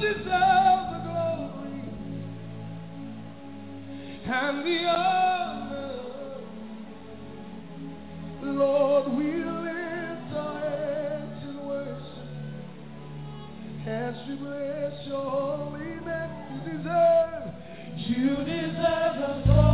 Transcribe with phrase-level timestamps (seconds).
[0.00, 1.82] You deserve the glory
[4.24, 5.92] and the honor.
[8.42, 12.28] Lord, we lift our hands in worship
[13.86, 16.28] and we bless your women.
[17.96, 19.69] You deserve the glory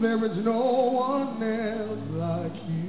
[0.00, 2.88] there is no one else like you.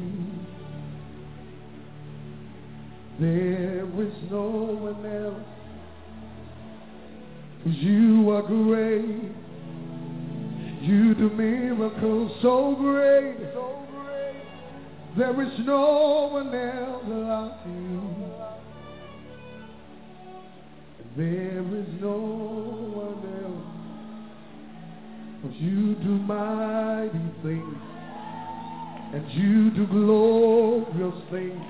[3.19, 4.47] There is no
[4.79, 5.43] one else.
[7.65, 9.31] you are great.
[10.81, 13.37] You do miracles so great.
[15.17, 18.01] There is no one else like you.
[21.17, 22.17] There is no
[22.93, 23.28] one else.
[25.41, 27.77] 'Cause you do mighty things.
[29.13, 31.65] And you do glorious things.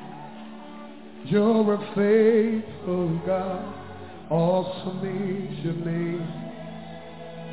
[1.26, 3.62] You're a faithful God.
[4.30, 6.28] Awesome is your name.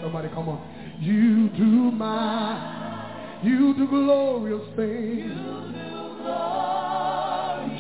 [0.01, 0.61] Somebody come on.
[1.01, 2.59] You do my,
[3.43, 5.33] you do glorious things.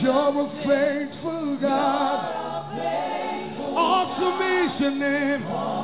[0.02, 2.20] You're a faithful God.
[3.74, 5.75] Awesome is your name.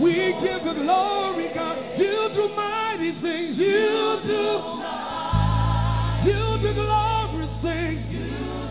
[0.00, 1.76] We give you glory, God.
[1.98, 3.58] You do mighty things.
[3.58, 4.62] You do,
[6.24, 8.06] you do glorious things.
[8.12, 8.70] You're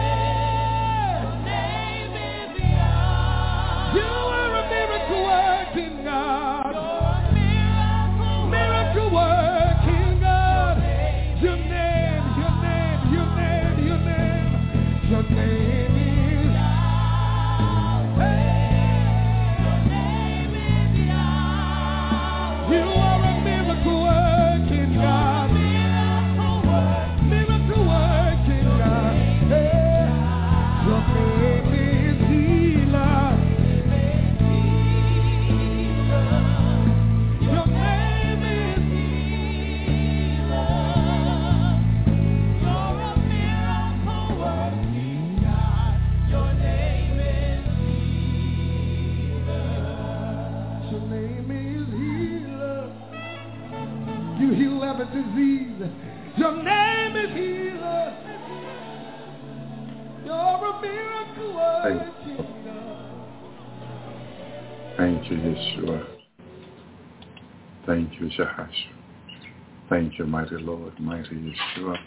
[71.31, 71.97] Mighty Yeshua,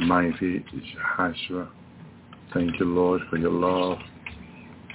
[0.00, 1.68] mighty Jehoshua.
[2.54, 3.98] Thank you, Lord, for your love,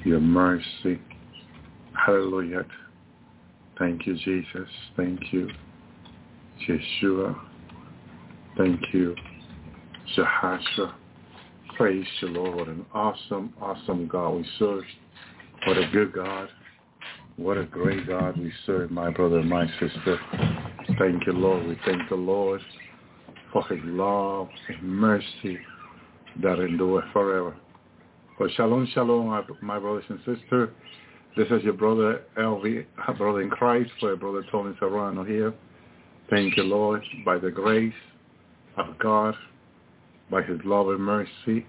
[0.04, 1.00] your mercy.
[1.94, 2.66] Hallelujah.
[3.78, 4.68] Thank you, Jesus.
[4.96, 5.50] Thank you,
[6.68, 7.40] Yeshua.
[8.58, 9.16] Thank you,
[10.16, 10.94] Jehoshua.
[11.76, 12.56] Praise you, Lord.
[12.56, 14.84] What an awesome, awesome God we serve.
[15.68, 16.50] What a good God.
[17.36, 20.20] What a great God we serve, my brother and my sister.
[20.98, 21.68] Thank you, Lord.
[21.68, 22.62] We thank the Lord
[23.58, 25.58] for his love and mercy
[26.44, 27.56] that endure forever.
[28.38, 30.70] But shalom, shalom, my, brothers and sisters.
[31.36, 32.86] This is your brother Elvi,
[33.18, 35.54] brother in Christ, for brother Tony Serrano here.
[36.30, 37.94] Thank you, Lord, by the grace
[38.78, 39.34] of God,
[40.30, 41.66] by his love and mercy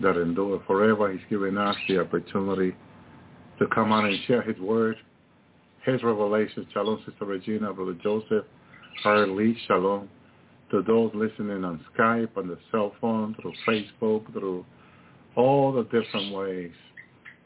[0.00, 1.12] that endure forever.
[1.12, 2.74] He's given us the opportunity
[3.58, 4.96] to come on and share his word,
[5.84, 6.66] his revelation.
[6.72, 8.44] Shalom, Sister Regina, Brother Joseph,
[9.02, 10.08] Harley, shalom.
[10.70, 14.64] To those listening on Skype, on the cell phone, through Facebook, through
[15.36, 16.72] all the different ways,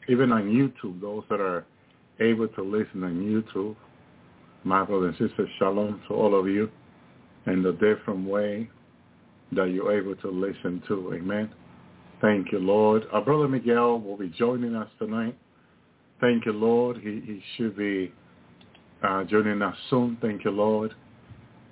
[0.07, 1.65] even on YouTube, those that are
[2.19, 3.75] able to listen on YouTube.
[4.63, 6.69] My brothers and sisters, shalom to all of you
[7.47, 8.69] in the different way
[9.51, 11.13] that you're able to listen to.
[11.13, 11.49] Amen.
[12.21, 13.03] Thank you, Lord.
[13.11, 15.37] Our brother Miguel will be joining us tonight.
[16.21, 16.97] Thank you, Lord.
[16.97, 18.11] He, he should be
[19.03, 20.17] uh, joining us soon.
[20.21, 20.93] Thank you, Lord.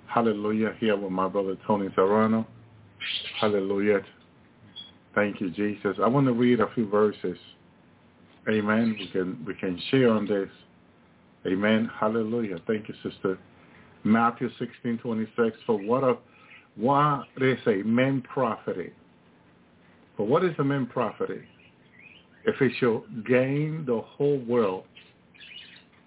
[0.08, 0.74] Hallelujah.
[0.78, 2.46] Here with my brother Tony Serrano.
[3.40, 4.00] Hallelujah.
[5.14, 5.96] Thank you, Jesus.
[6.02, 7.38] I want to read a few verses.
[8.48, 8.96] Amen.
[8.98, 10.48] We can we can share on this.
[11.46, 11.90] Amen.
[11.98, 12.58] Hallelujah.
[12.66, 13.38] Thank you, sister.
[14.02, 15.56] Matthew sixteen twenty six.
[15.66, 16.16] For what a
[16.76, 18.92] what they say, men profited.
[20.16, 21.42] For what is a man profited?
[22.44, 24.84] If he shall gain the whole world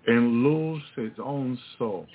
[0.06, 2.06] and lose his own soul.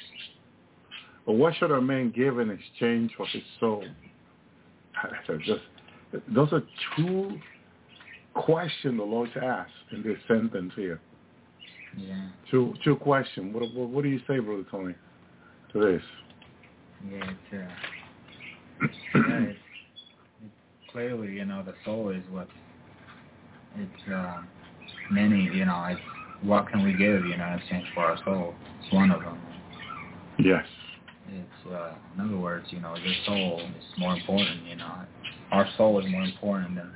[1.26, 3.84] Or what should a man give in exchange for his soul?
[5.44, 5.60] Just
[6.28, 6.62] those are
[6.96, 7.38] two
[8.34, 11.00] questions the Lord asked in this sentence here.
[11.96, 13.54] Yeah, Two two questions.
[13.54, 14.94] What, what what do you say, Brother Tony,
[15.72, 16.02] to this?
[17.10, 19.58] yeah, it's, uh, yeah, it's,
[20.42, 20.52] it's
[20.90, 22.48] clearly, you know, the soul is what
[23.76, 24.42] it's uh,
[25.10, 26.00] many, you know, it's
[26.42, 28.54] what can we give, you know, in exchange for our soul.
[28.82, 29.38] It's one of them.
[30.38, 30.64] Yes.
[31.28, 34.92] It's uh, in other words, you know, your soul is more important, you know.
[35.50, 36.92] Our soul is more important than,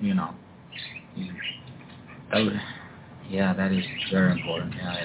[0.00, 0.30] you know.
[1.14, 1.32] You,
[2.32, 2.60] that
[3.28, 4.74] yeah, that is very important.
[4.76, 4.96] Yeah,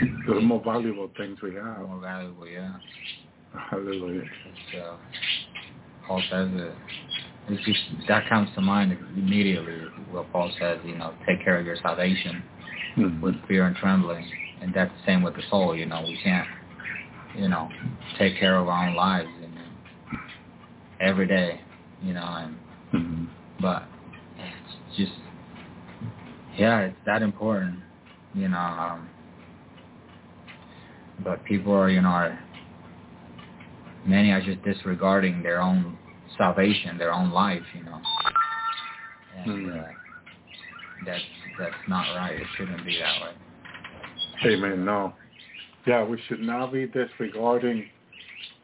[0.00, 1.80] it's The more valuable things we have.
[1.88, 2.46] more valuable.
[2.46, 2.72] Yeah.
[3.70, 4.22] Hallelujah.
[4.46, 4.96] It's, uh,
[6.06, 6.74] Paul says it.
[7.48, 9.80] It's just that comes to mind immediately.
[10.10, 12.42] What Paul says, you know, take care of your salvation
[12.96, 13.20] Mhm.
[13.20, 14.24] with fear and trembling,
[14.60, 15.74] and that's the same with the soul.
[15.76, 16.48] You know, we can't,
[17.36, 17.68] you know,
[18.18, 19.52] take care of our own lives and
[21.00, 21.60] every day,
[22.02, 22.56] you know, and
[22.92, 23.26] Mhm.
[23.60, 23.84] but
[24.38, 25.12] it's just,
[26.56, 27.80] yeah, it's that important,
[28.34, 28.58] you know.
[28.58, 29.08] Um,
[31.20, 32.38] but people are, you know, are,
[34.04, 35.98] many are just disregarding their own
[36.36, 38.00] salvation, their own life, you know.
[39.44, 39.78] And Hmm.
[39.78, 39.82] uh,
[41.04, 41.24] that's
[41.58, 42.40] that's not right.
[42.40, 43.34] It shouldn't be that way.
[44.44, 44.84] Amen.
[44.84, 45.14] No.
[45.86, 47.88] Yeah, we should not be disregarding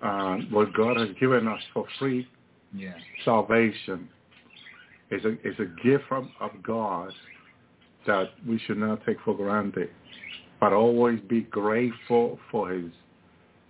[0.02, 2.28] uh, what God has given us for free
[2.74, 2.94] Yeah.
[3.24, 4.08] salvation.
[5.10, 7.12] is a, it's a gift from, of God
[8.06, 9.90] that we should not take for granted,
[10.60, 12.90] but always be grateful for his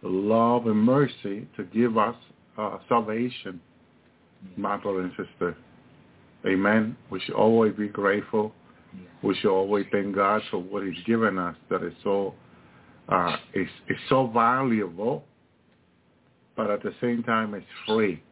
[0.02, 2.16] love and mercy to give us
[2.56, 3.60] uh, salvation,
[4.56, 5.56] my brother and sister.
[6.46, 6.96] Amen.
[7.10, 8.52] We should always be grateful.
[8.94, 9.00] Yeah.
[9.22, 12.34] We should always thank God for what he's given us that is so
[13.08, 15.24] uh, it's, it's so valuable,
[16.56, 18.22] but at the same time it's free.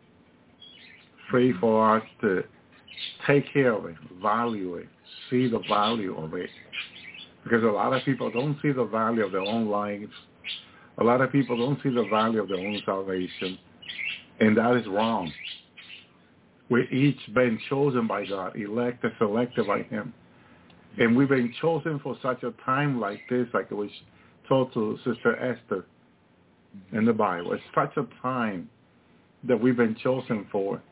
[1.30, 2.44] Free for us to
[3.26, 4.88] take care of it, value it,
[5.30, 6.50] see the value of it.
[7.42, 10.12] Because a lot of people don't see the value of their own lives.
[10.98, 13.58] A lot of people don't see the value of their own salvation.
[14.40, 15.32] And that is wrong.
[16.68, 20.12] We're each been chosen by God, elected, selected by him.
[20.98, 23.90] And we've been chosen for such a time like this, like it was
[24.48, 25.84] told to Sister Esther
[26.92, 27.52] in the Bible.
[27.52, 28.68] It's such a time
[29.44, 30.82] that we've been chosen for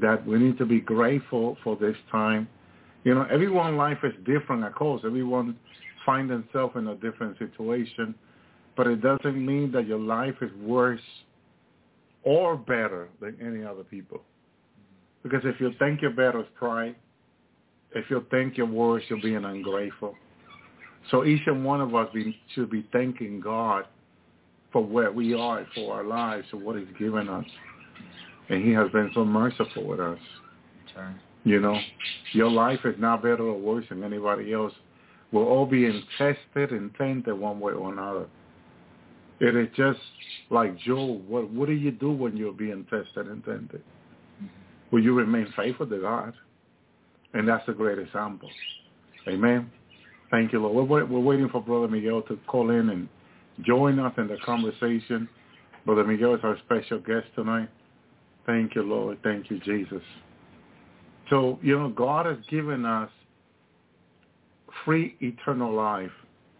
[0.00, 2.48] that we need to be grateful for this time.
[3.04, 5.02] You know, everyone's life is different, of course.
[5.04, 5.56] Everyone
[6.04, 8.14] finds themselves in a different situation,
[8.76, 11.00] but it doesn't mean that your life is worse
[12.22, 14.22] or better than any other people.
[15.22, 16.96] Because if you think you're better, it's pride.
[17.94, 20.14] If you think you're worse, you're being ungrateful.
[21.10, 23.84] So each and one of us be, should be thanking God
[24.72, 27.44] for where we are, for our lives, for what he's given us.
[28.48, 30.18] And he has been so merciful with us.
[30.96, 31.14] Right.
[31.44, 31.78] You know,
[32.32, 34.72] your life is not better or worse than anybody else.
[35.30, 38.26] We're all being tested and tainted one way or another.
[39.40, 40.00] It is just
[40.50, 41.28] like Job.
[41.28, 43.82] What, what do you do when you're being tested and tainted?
[44.42, 44.46] Mm-hmm.
[44.90, 46.34] Will you remain faithful to God?
[47.34, 48.48] And that's a great example.
[49.28, 49.70] Amen.
[50.34, 50.88] Thank you, Lord.
[50.88, 53.08] We're, we're waiting for Brother Miguel to call in and
[53.64, 55.28] join us in the conversation.
[55.86, 57.68] Brother Miguel is our special guest tonight.
[58.44, 59.18] Thank you, Lord.
[59.22, 60.02] Thank you, Jesus.
[61.30, 63.10] So, you know, God has given us
[64.84, 66.10] free eternal life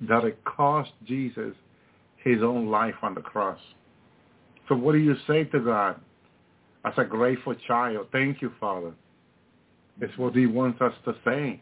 [0.02, 1.56] that it cost Jesus
[2.22, 3.58] his own life on the cross.
[4.68, 6.00] So what do you say to God
[6.84, 8.06] as a grateful child?
[8.12, 8.92] Thank you, Father.
[10.00, 11.60] It's what he wants us to say.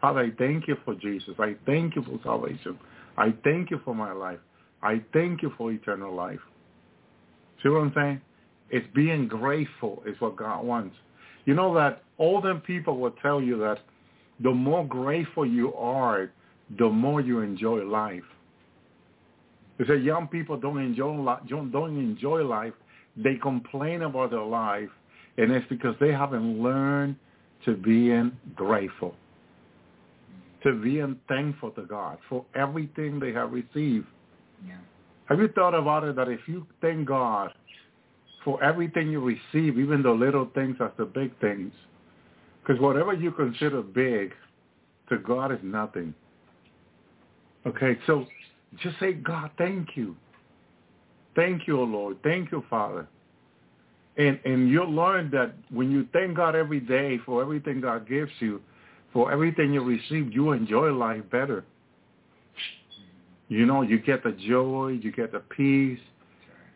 [0.00, 1.34] Father, I thank you for Jesus.
[1.38, 2.78] I thank you for salvation.
[3.16, 4.38] I thank you for my life.
[4.82, 6.40] I thank you for eternal life.
[7.62, 8.20] See what I'm saying?
[8.70, 10.96] It's being grateful is what God wants.
[11.44, 13.78] You know that older people will tell you that
[14.42, 16.30] the more grateful you are,
[16.78, 18.22] the more you enjoy life.
[19.78, 21.16] They say young people don't enjoy
[21.48, 22.74] don't enjoy life.
[23.16, 24.88] They complain about their life,
[25.36, 27.16] and it's because they haven't learned
[27.64, 29.14] to being grateful,
[30.62, 34.06] to being thankful to God for everything they have received.
[34.66, 34.74] Yeah.
[35.26, 37.52] Have you thought about it that if you thank God
[38.44, 41.72] for everything you receive, even the little things as the big things,
[42.62, 44.32] because whatever you consider big,
[45.08, 46.14] to God is nothing.
[47.66, 48.26] Okay, so
[48.82, 50.16] just say, God, thank you.
[51.36, 52.16] Thank you, O Lord.
[52.22, 53.06] Thank you, Father.
[54.16, 58.30] And and you'll learn that when you thank God every day for everything God gives
[58.40, 58.60] you,
[59.12, 61.64] for everything you receive, you enjoy life better.
[63.48, 65.98] You know, you get the joy, you get the peace,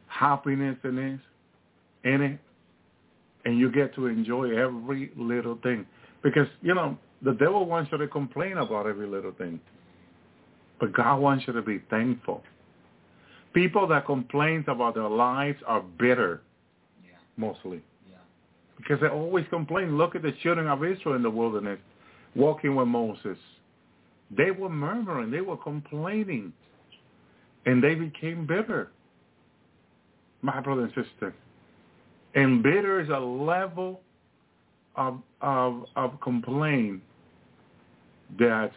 [0.09, 1.21] happiness in it,
[2.03, 2.41] in it,
[3.45, 5.87] and you get to enjoy every little thing.
[6.23, 9.61] Because, you know, the devil wants you to complain about every little thing.
[10.81, 12.43] But God wants you to be thankful.
[13.53, 16.43] People that complain about their lives are bitter,
[17.05, 17.13] Yeah.
[17.37, 17.83] mostly.
[18.11, 18.17] Yeah.
[18.77, 19.97] Because they always complain.
[19.97, 21.79] Look at the children of Israel in the wilderness,
[22.35, 23.39] walking with Moses.
[24.37, 25.31] They were murmuring.
[25.31, 26.53] They were complaining.
[27.67, 28.91] And they became bitter.
[30.43, 31.35] My brother and sister.
[32.35, 34.01] And bitter is a level
[34.97, 37.01] of, of, of complaint
[38.39, 38.73] that,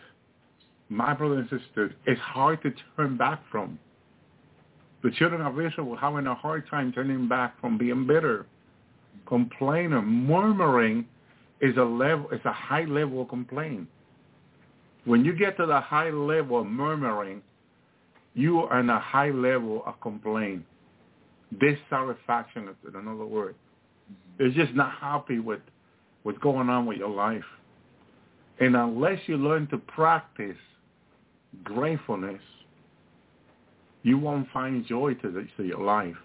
[0.90, 3.80] my brother and sister, it's hard to turn back from.
[5.04, 8.46] The children of Israel were having a hard time turning back from being bitter
[9.28, 11.06] complaining, murmuring
[11.62, 13.88] is a level, it's a high level of complaint.
[15.06, 17.42] When you get to the high level of murmuring,
[18.34, 20.64] you are in a high level of complaint.
[21.60, 23.56] Dissatisfaction is another word.
[24.12, 24.46] Mm-hmm.
[24.46, 25.62] It's just not happy with
[26.24, 27.46] what's going on with your life.
[28.60, 30.58] And unless you learn to practice
[31.64, 32.42] gratefulness,
[34.04, 36.16] you won't find joy to, the, to your life.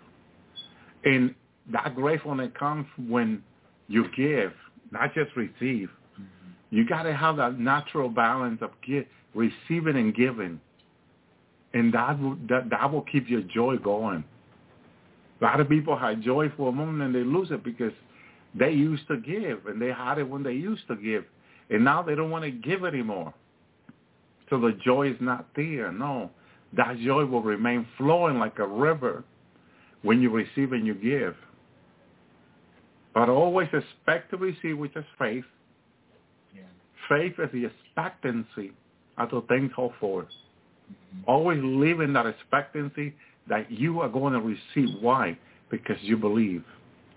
[1.05, 1.35] And
[1.73, 3.43] that gratefulness comes when
[3.89, 4.53] you give,
[4.93, 5.89] not just receive.
[5.89, 6.51] Mm-hmm.
[6.71, 10.61] You got to have that natural balance of give, receiving and giving.
[11.75, 14.25] And that will, that, that will keep your joy going.
[15.41, 17.93] A lot of people had joy for a moment and they lose it because
[18.55, 21.25] they used to give and they had it when they used to give.
[21.71, 23.33] And now they don't want to give anymore.
[24.51, 25.91] So the joy is not there.
[25.91, 26.31] No,
[26.77, 29.25] that joy will remain flowing like a river
[30.03, 31.35] when you receive and you give.
[33.15, 35.45] But always expect to receive, which is faith.
[36.55, 36.63] Yeah.
[37.09, 38.73] Faith is the expectancy
[39.19, 40.23] of the things hoped for.
[40.23, 41.31] Mm-hmm.
[41.31, 43.15] Always live in that expectancy
[43.49, 44.97] that you are going to receive.
[45.01, 45.37] Why?
[45.71, 46.65] Because you believe.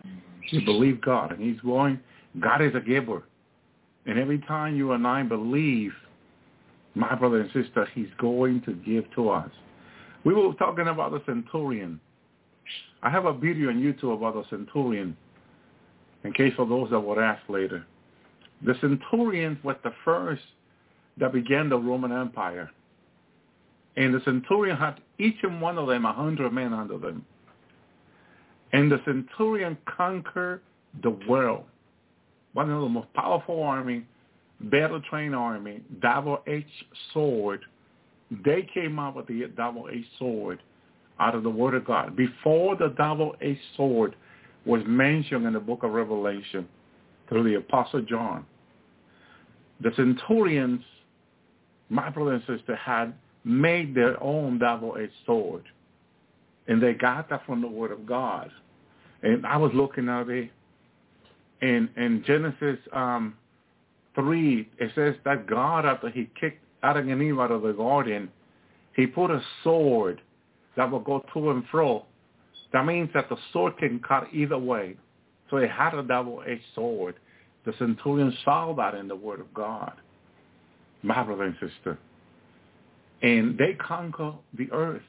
[0.05, 0.55] Mm-hmm.
[0.55, 1.99] You believe God, and He's going.
[2.41, 3.23] God is a giver,
[4.05, 5.93] and every time you and I believe,
[6.93, 9.49] my brother and sister, He's going to give to us.
[10.25, 12.01] We were talking about the centurion.
[13.03, 15.15] I have a video on YouTube about the centurion,
[16.25, 17.85] in case of those that would ask later.
[18.65, 20.41] The centurion was the first
[21.17, 22.71] that began the Roman Empire.
[23.95, 27.23] And the centurion had each and one of them a hundred men under them.
[28.73, 30.61] And the centurion conquered
[31.03, 31.65] the world.
[32.53, 34.05] One of the most powerful army,
[34.59, 37.61] battle-trained army, double-edged sword.
[38.43, 40.61] They came out with the double-edged sword
[41.19, 42.15] out of the Word of God.
[42.15, 44.15] Before the double-edged sword
[44.65, 46.67] was mentioned in the book of Revelation
[47.29, 48.45] through the Apostle John,
[49.81, 50.81] the centurions,
[51.89, 55.63] my brother and sister, had made their own double-edged sword.
[56.67, 58.49] And they got that from the Word of God.
[59.21, 60.49] And I was looking at it
[61.61, 63.35] in, in Genesis um,
[64.15, 68.29] 3, it says that God, after he kicked Adam and Eve out of the garden,
[68.95, 70.21] he put a sword
[70.77, 72.05] that will go to and fro.
[72.75, 74.97] That means that the sword can cut either way.
[75.49, 77.15] So it had a double-edged sword.
[77.65, 79.93] The centurion saw that in the Word of God.
[81.01, 81.97] My brother and sister.
[83.21, 85.07] And they conquer the earth.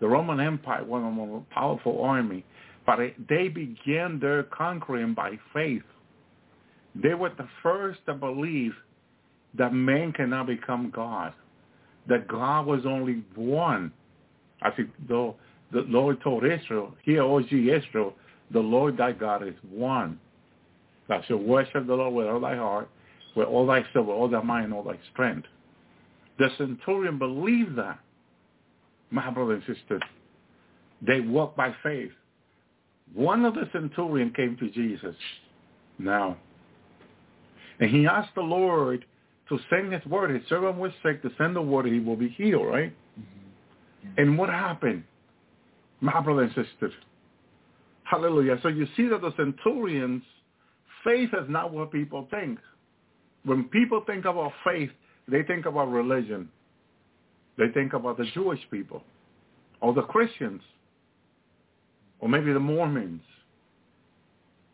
[0.00, 2.44] The Roman Empire, was a most powerful army.
[2.84, 2.98] But
[3.30, 5.84] they began their conquering by faith.
[6.94, 8.74] They were the first to believe
[9.56, 11.32] that man cannot become God.
[12.08, 13.90] That God was only one.
[14.60, 15.36] I think though
[15.72, 18.14] the Lord told Israel, Hear, O ye Israel,
[18.50, 20.18] the Lord thy God is one.
[21.08, 22.88] Thou shalt worship the Lord with all thy heart,
[23.36, 25.46] with all thy soul, with all thy mind, all thy strength.
[26.38, 27.98] The centurion believed that.
[29.12, 29.98] My brother and sister,
[31.04, 32.12] they walked by faith.
[33.12, 35.16] One of the centurion came to Jesus
[35.98, 36.36] now.
[37.80, 39.04] And he asked the Lord
[39.48, 40.30] to send his word.
[40.30, 42.92] His servant was sick to send the word he will be healed, right?
[43.18, 44.10] Mm-hmm.
[44.16, 45.02] And what happened?
[46.00, 46.92] My brother and sister.
[48.04, 48.58] Hallelujah.
[48.62, 50.22] So you see that the centurions,
[51.04, 52.58] faith is not what people think.
[53.44, 54.90] When people think about faith,
[55.28, 56.48] they think about religion.
[57.56, 59.02] They think about the Jewish people
[59.80, 60.62] or the Christians
[62.20, 63.22] or maybe the Mormons.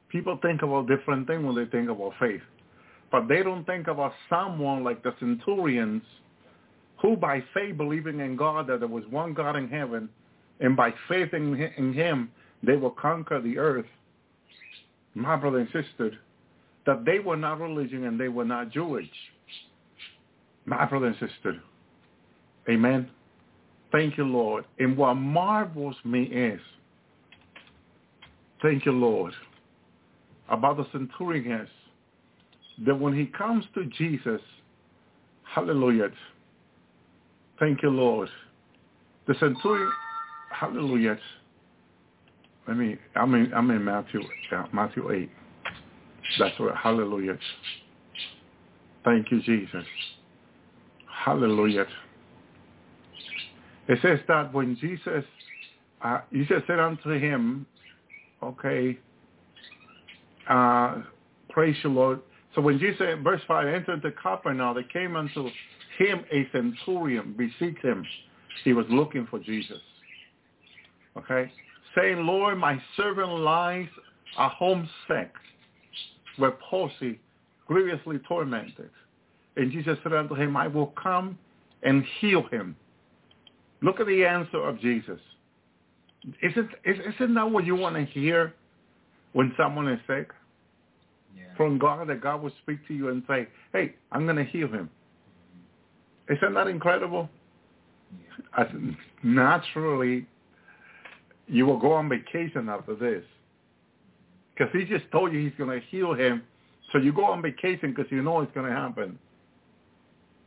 [0.08, 2.40] People think about different things when they think about faith.
[3.10, 6.02] But they don't think about someone like the centurions
[7.02, 10.08] who by faith believing in God that there was one God in heaven
[10.60, 12.30] and by faith in, in him
[12.62, 13.86] they will conquer the earth.
[15.14, 16.12] My brother and sister,
[16.84, 19.08] that they were not religion and they were not Jewish.
[20.64, 21.60] My brother and sister.
[22.68, 23.08] Amen.
[23.92, 24.64] Thank you, Lord.
[24.78, 26.60] And what marvels me is,
[28.60, 29.32] thank you, Lord,
[30.48, 31.68] about the centurion is
[32.84, 34.40] that when he comes to Jesus,
[35.44, 36.10] hallelujah,
[37.58, 38.28] thank you, Lord,
[39.26, 39.90] the centurion,
[40.50, 41.18] hallelujah,
[42.66, 44.20] let me, I'm in, I'm in Matthew,
[44.72, 45.30] Matthew 8.
[46.38, 47.38] That's right, hallelujah.
[49.04, 49.84] Thank you, Jesus.
[51.24, 51.86] Hallelujah.
[53.88, 55.24] It says that when Jesus,
[56.02, 57.66] uh, Jesus said unto him,
[58.42, 58.98] okay,
[60.48, 61.02] uh,
[61.50, 62.20] praise the Lord.
[62.54, 65.48] So when Jesus, verse 5, entered the Capernaum, there came unto
[65.98, 68.04] him a centurion, beseech him.
[68.64, 69.78] He was looking for Jesus.
[71.18, 71.50] Okay?
[71.94, 73.88] Saying, Lord, my servant lies
[74.38, 75.32] a homesick,
[76.38, 77.18] with palsy,
[77.66, 78.90] grievously tormented.
[79.56, 81.38] And Jesus said unto him, I will come
[81.82, 82.76] and heal him.
[83.80, 85.20] Look at the answer of Jesus.
[86.42, 88.52] Isn't, isn't that what you want to hear
[89.32, 90.30] when someone is sick?
[91.36, 91.44] Yeah.
[91.56, 94.68] From God, that God will speak to you and say, hey, I'm going to heal
[94.68, 94.90] him.
[96.28, 97.30] Isn't that incredible?
[98.58, 98.64] Yeah.
[99.22, 100.26] Naturally,
[101.46, 103.24] you will go on vacation after this.
[104.54, 106.42] Because he just told you he's going to heal him
[106.92, 109.18] So you go on vacation because you know it's going to happen.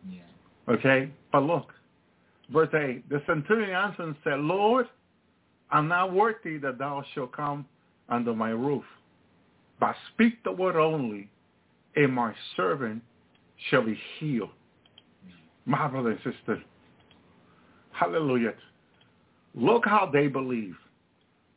[0.07, 0.21] Yeah.
[0.67, 1.11] Okay?
[1.31, 1.73] But look,
[2.51, 4.87] verse 8, the centurion answered and said, Lord,
[5.71, 7.65] I'm not worthy that thou shalt come
[8.07, 8.83] under my roof.
[9.79, 11.29] But speak the word only,
[11.95, 13.01] and my servant
[13.69, 14.49] shall be healed.
[15.65, 16.63] My brother and sister,
[17.91, 18.53] hallelujah.
[19.53, 20.75] Look how they believe.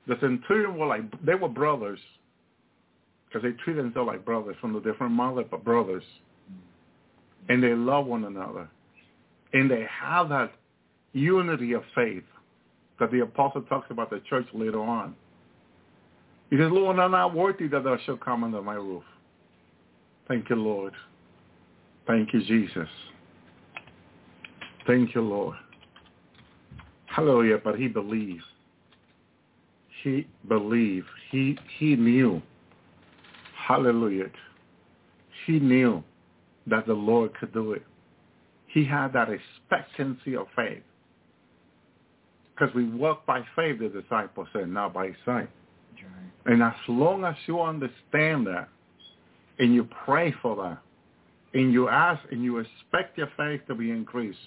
[0.07, 1.99] The centurion were like, they were brothers
[3.27, 6.03] because they treat themselves like brothers from the different mother, but brothers.
[7.49, 8.69] And they love one another.
[9.53, 10.53] And they have that
[11.13, 12.25] unity of faith
[13.01, 15.15] that the apostle talks about the church later on.
[16.51, 19.05] He says, Lord, I'm not worthy that thou shalt come under my roof.
[20.29, 20.93] Thank you, Lord.
[22.07, 22.89] Thank you, Jesus.
[24.87, 25.57] Thank you, Lord.
[27.07, 27.59] Hallelujah.
[27.63, 28.45] But he believed.
[30.03, 31.07] He believed.
[31.31, 32.43] He he knew.
[33.57, 34.31] Hallelujah.
[35.47, 36.03] He knew
[36.67, 37.83] that the Lord could do it.
[38.67, 40.83] He had that expectancy of faith.
[42.55, 45.49] Because we walk by faith, the disciples said, not by sight.
[45.97, 46.47] Right.
[46.47, 48.69] And as long as you understand that,
[49.59, 50.79] and you pray for that,
[51.59, 54.39] and you ask and you expect your faith to be increased,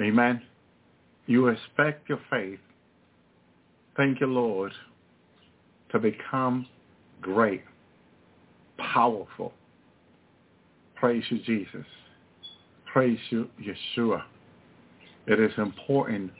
[0.00, 0.42] amen,
[1.26, 2.58] you expect your faith,
[3.96, 4.72] thank you, Lord,
[5.92, 6.66] to become
[7.20, 7.62] great,
[8.78, 9.52] powerful.
[10.96, 11.86] Praise you, Jesus.
[12.92, 14.22] Praise you, Yeshua.
[15.26, 16.32] It is important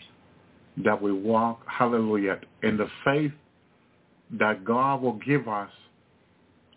[0.85, 3.33] that we walk, hallelujah, in the faith
[4.39, 5.71] that God will give us.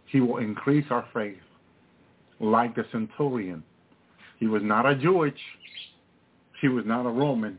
[0.08, 1.38] He will increase our faith
[2.40, 3.64] like the centurion.
[4.40, 5.34] He was not a Jewish.
[6.62, 7.58] He was not a Roman.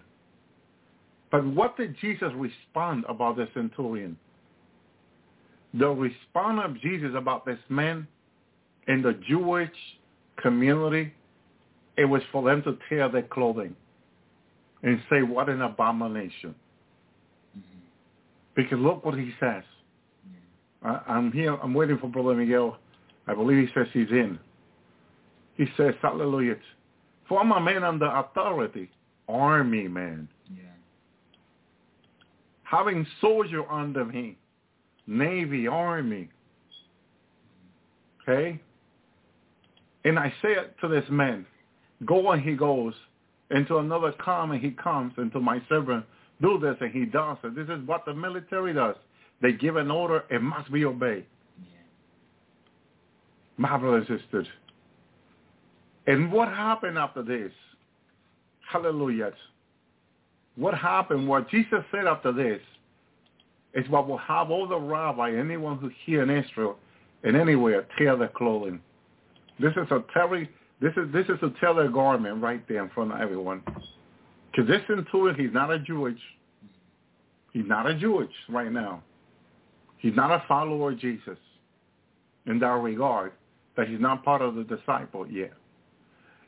[1.34, 4.16] But what did Jesus respond about the centurion?
[5.76, 8.06] The response of Jesus about this man
[8.86, 9.72] in the Jewish
[10.40, 11.12] community,
[11.96, 13.74] it was for them to tear their clothing
[14.84, 16.54] and say, what an abomination.
[17.58, 17.78] Mm-hmm.
[18.54, 19.64] Because look what he says.
[20.84, 22.78] I, I'm here, I'm waiting for Brother Miguel.
[23.26, 24.38] I believe he says he's in.
[25.56, 26.58] He says, hallelujah,
[27.28, 28.88] for I'm a man under authority,
[29.28, 30.62] army man, Yeah.
[32.74, 34.36] Having soldier under me,
[35.06, 36.28] navy, army.
[38.22, 38.60] Okay?
[40.04, 41.46] And I said to this man,
[42.04, 42.94] go and he goes,
[43.50, 46.04] into another come and he comes, into my servant,
[46.42, 47.54] do this and he does it.
[47.54, 48.96] This is what the military does.
[49.40, 51.26] They give an order, it must be obeyed.
[51.62, 51.76] Yeah.
[53.56, 54.48] My brothers and sisters.
[56.06, 57.52] And what happened after this?
[58.70, 59.32] Hallelujah.
[60.56, 62.60] What happened, what Jesus said after this,
[63.74, 66.76] is what will have all the rabbi, anyone who here in Israel
[67.24, 68.80] and anywhere, tear their clothing.
[69.58, 70.48] This is a terry,
[70.80, 73.62] this is this is a tear garment right there in front of everyone.
[74.50, 76.18] Because this centurion, he's not a Jewish.
[77.52, 79.02] He's not a Jewish right now.
[79.98, 81.38] He's not a follower of Jesus
[82.46, 83.32] in that regard,
[83.76, 85.54] that he's not part of the disciple yet.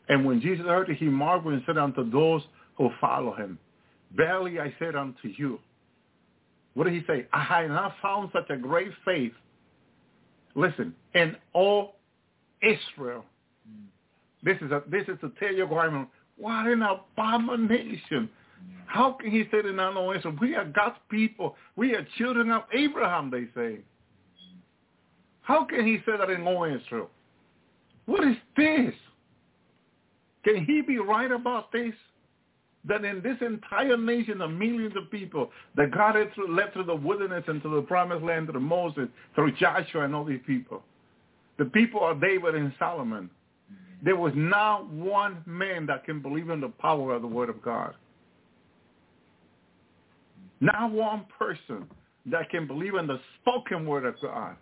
[0.08, 2.42] And when Jesus heard it, he marveled and said unto those
[2.76, 3.58] who follow him,
[4.14, 5.58] Verily I said unto you,
[6.74, 7.26] what did he say?
[7.32, 9.32] I have not found such a great faith,
[10.54, 11.96] listen, in all
[12.62, 13.24] Israel.
[14.42, 18.28] This is a, this is to tell your garment, what an abomination.
[18.86, 20.36] How can he say that not know Israel?
[20.40, 21.56] We are God's people.
[21.76, 23.78] We are children of Abraham, they say.
[25.40, 27.10] How can he say that in all Israel?
[28.06, 28.94] What is this?
[30.44, 31.94] Can he be right about this?
[32.88, 36.94] That in this entire nation of millions of people that God had led through the
[36.94, 40.82] wilderness and to the promised land through Moses, through Joshua and all these people.
[41.58, 43.30] The people of David and Solomon.
[44.02, 47.62] There was not one man that can believe in the power of the word of
[47.62, 47.94] God.
[50.60, 51.86] Not one person
[52.26, 54.56] that can believe in the spoken word of God.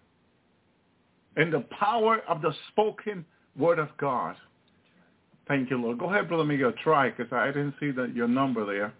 [1.37, 3.25] And the power of the spoken
[3.57, 4.37] word of God.
[5.47, 5.99] Thank you, Lord.
[5.99, 6.73] Go ahead, Brother Miguel.
[6.83, 8.93] Try, because I didn't see that your number there.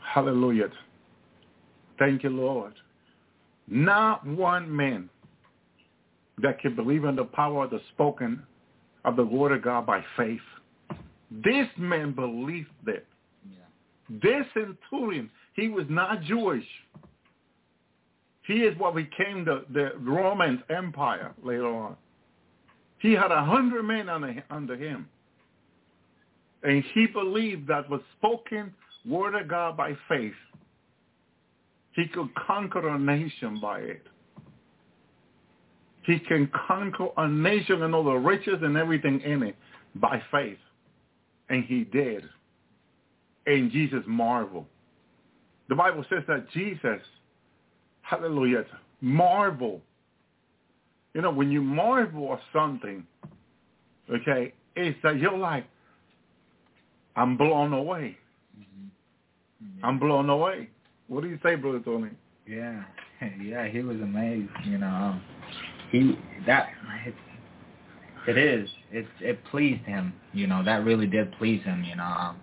[0.00, 0.70] Hallelujah.
[1.98, 2.72] Thank you, Lord.
[3.68, 5.08] Not one man
[6.42, 8.42] that can believe in the power of the spoken
[9.04, 10.40] of the word of God by faith.
[11.30, 13.06] This man believed it.
[13.50, 14.18] Yeah.
[14.22, 16.64] This centurion, he was not Jewish.
[18.46, 21.96] He is what became the, the Roman Empire later on.
[22.98, 25.08] He had a hundred men under, under him.
[26.62, 28.72] And he believed that was spoken
[29.04, 30.32] word of God by faith.
[31.92, 34.06] He could conquer a nation by it.
[36.04, 39.56] he can conquer a nation and all the riches and everything in it
[39.96, 40.58] by faith.
[41.48, 42.24] And he did.
[43.46, 44.66] And Jesus marveled.
[45.68, 47.00] The Bible says that Jesus,
[48.02, 48.64] hallelujah,
[49.00, 49.80] marvel.
[51.14, 53.06] You know, when you marvel at something,
[54.10, 55.66] okay, it's that you're like,
[57.16, 58.16] I'm blown away.
[58.58, 59.84] Mm-hmm.
[59.84, 60.68] I'm blown away.
[61.08, 62.10] What do you say, Brother Tony?
[62.46, 62.82] Yeah,
[63.42, 64.50] yeah, he was amazed.
[64.64, 65.22] You know, um,
[65.90, 66.68] he that
[67.06, 67.14] it,
[68.26, 70.14] it is it it pleased him.
[70.32, 71.84] You know, that really did please him.
[71.84, 72.36] You know, um,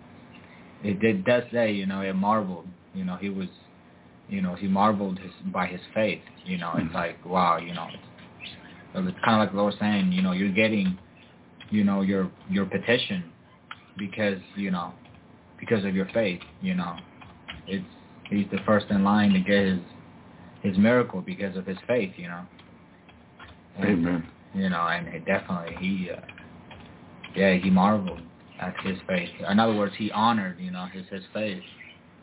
[0.84, 2.66] it did does say you know it marveled.
[2.94, 3.48] You know, he was,
[4.28, 6.22] you know, he marveled his by his faith.
[6.44, 7.58] You know, it's like wow.
[7.58, 10.96] You know, it's, it's kind of like Lord saying, you know, you're getting,
[11.70, 13.24] you know, your your petition
[13.98, 14.92] because you know
[15.58, 16.40] because of your faith.
[16.60, 16.96] You know,
[17.66, 17.84] it's
[18.28, 19.80] he's the first in line to get his
[20.62, 22.12] his miracle because of his faith.
[22.16, 22.46] You know.
[23.76, 24.28] And, Amen.
[24.54, 26.20] You know, and it definitely he, uh,
[27.36, 28.20] yeah, he marveled
[28.60, 29.30] at his faith.
[29.48, 31.62] In other words, he honored, you know, his his faith.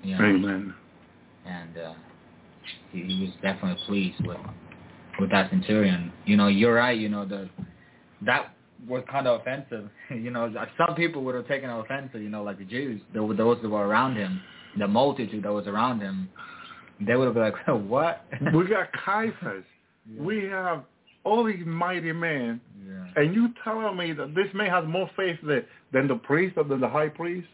[0.04, 0.76] You know, Amen.
[1.46, 1.94] and uh,
[2.92, 4.38] he, he was definitely pleased with
[5.20, 6.12] with that centurion.
[6.26, 6.98] You know, you're right.
[6.98, 7.50] You know, the
[8.26, 8.57] that
[8.88, 9.90] was kind of offensive.
[10.10, 12.22] you know, some people would have taken offensive.
[12.22, 14.42] You know, like the Jews, the, those that were around him,
[14.78, 16.30] the multitude that was around him,
[17.00, 19.64] they would have been like, "What?" we got Caiaphas.
[20.10, 20.22] Yeah.
[20.22, 20.84] We have
[21.24, 23.06] all these mighty men, yeah.
[23.22, 26.64] and you telling me that this man has more faith than, than the priest or
[26.64, 27.48] than the high priest,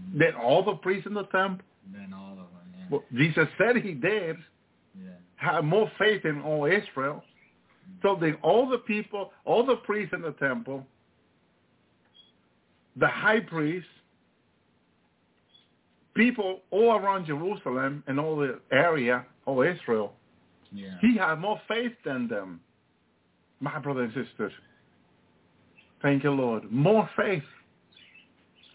[0.00, 0.18] mm-hmm.
[0.18, 1.64] than all the priests in the temple?
[1.92, 2.46] Then all of them.
[2.78, 2.84] Yeah.
[2.90, 4.36] Well, Jesus said he did.
[5.02, 5.12] yeah.
[5.36, 7.22] Have more faith in all Israel.
[8.02, 10.84] So then all the people, all the priests in the temple,
[12.96, 13.86] the high priest,
[16.14, 20.14] people all around Jerusalem and all the area, all Israel,
[20.70, 20.98] Yeah.
[21.00, 22.60] he had more faith than them.
[23.60, 24.52] My brothers and sisters.
[26.02, 26.70] Thank you, Lord.
[26.70, 27.44] More faith.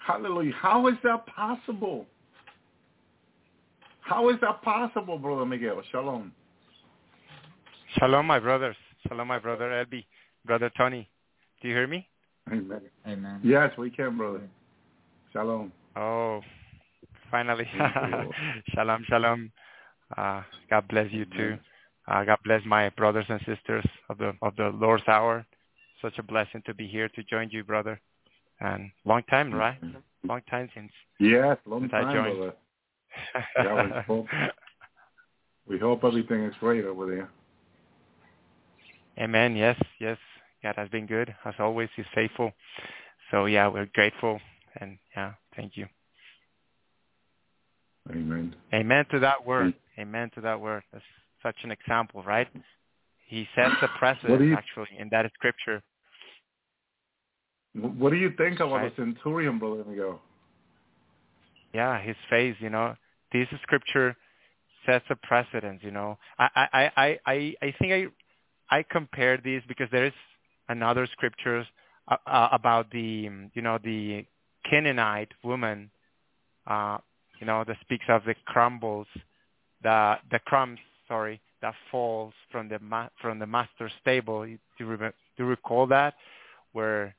[0.06, 0.54] Hallelujah.
[0.54, 2.08] How is that possible?
[4.02, 5.84] How is that possible, Brother Miguel?
[5.92, 6.34] Shalom.
[8.00, 8.76] Shalom, my brothers.
[9.08, 10.06] Shalom, my brother Elvi,
[10.46, 11.10] brother Tony.
[11.62, 12.08] Do you hear me?
[12.52, 12.82] Amen.
[13.08, 13.40] Amen.
[13.44, 14.42] Yes, we can, brother.
[15.32, 15.72] Shalom.
[15.96, 16.42] Oh,
[17.32, 17.68] finally.
[17.78, 18.32] Thank you,
[18.76, 19.52] shalom, shalom.
[20.18, 21.58] Uh, God bless you too.
[22.08, 25.46] Uh, God bless my brothers and sisters of the of the Lord's hour.
[26.02, 28.02] Such a blessing to be here to join you, brother.
[28.60, 29.78] And long time, right?
[30.24, 30.92] Long time since.
[31.20, 32.38] Yes, long Since I time, joined.
[32.38, 32.54] brother.
[33.64, 34.28] Yeah, we spoke.
[35.68, 37.30] We hope everything is great over there.
[39.20, 39.56] Amen.
[39.56, 40.18] Yes, yes.
[40.64, 41.90] God has been good as always.
[41.96, 42.52] He's faithful.
[43.32, 44.40] So yeah, we're grateful
[44.80, 45.88] and yeah, thank you.
[48.10, 48.56] Amen.
[48.74, 49.74] Amen to that word.
[49.98, 50.84] Amen to that word.
[50.92, 51.04] That's
[51.44, 52.48] such an example, right?
[53.28, 55.84] He sets a precedent you- actually in that scripture.
[57.74, 58.96] What do you think about Right.
[58.96, 60.22] the centurion, brother Miguel?
[61.74, 62.96] Yeah, his face, you know.
[63.32, 64.16] This scripture
[64.88, 66.18] sets a precedent, you know.
[66.40, 68.08] I I I I, I think I
[68.72, 70.14] I compared this because there is
[70.68, 71.66] another scriptures
[72.08, 74.26] uh, uh, about the um, you know the
[74.70, 75.90] Canaanite woman,
[76.68, 76.98] uh,
[77.40, 79.08] you know, that speaks of the crumbles,
[79.84, 84.46] the the crumbs, sorry, that falls from the ma- from the master's table.
[84.46, 86.16] Do you, remember, do you recall that?
[86.74, 87.16] Where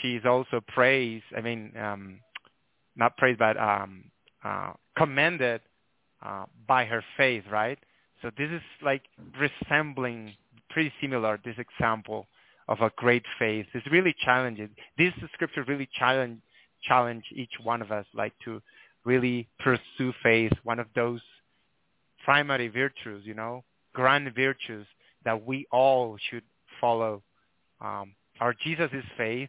[0.00, 1.24] she's also praised.
[1.36, 2.20] I mean, um,
[2.96, 4.04] not praised, but um,
[4.44, 5.60] uh, commended
[6.24, 7.78] uh, by her faith, right?
[8.22, 9.02] So this is like
[9.38, 10.34] resembling,
[10.76, 12.26] pretty similar, this example
[12.68, 13.64] of a great faith.
[13.72, 14.68] It's really challenging.
[14.98, 16.40] This scripture really challenge
[16.86, 18.60] challenge each one of us, like to
[19.06, 21.22] really pursue faith, one of those
[22.26, 24.86] primary virtues, you know, grand virtues
[25.24, 26.42] that we all should
[26.78, 27.22] follow.
[27.80, 29.48] Um, our Jesus is faith,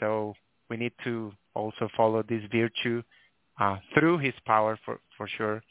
[0.00, 0.34] so
[0.68, 3.02] we need to also follow this virtue
[3.58, 5.62] uh, through his power for, for sure.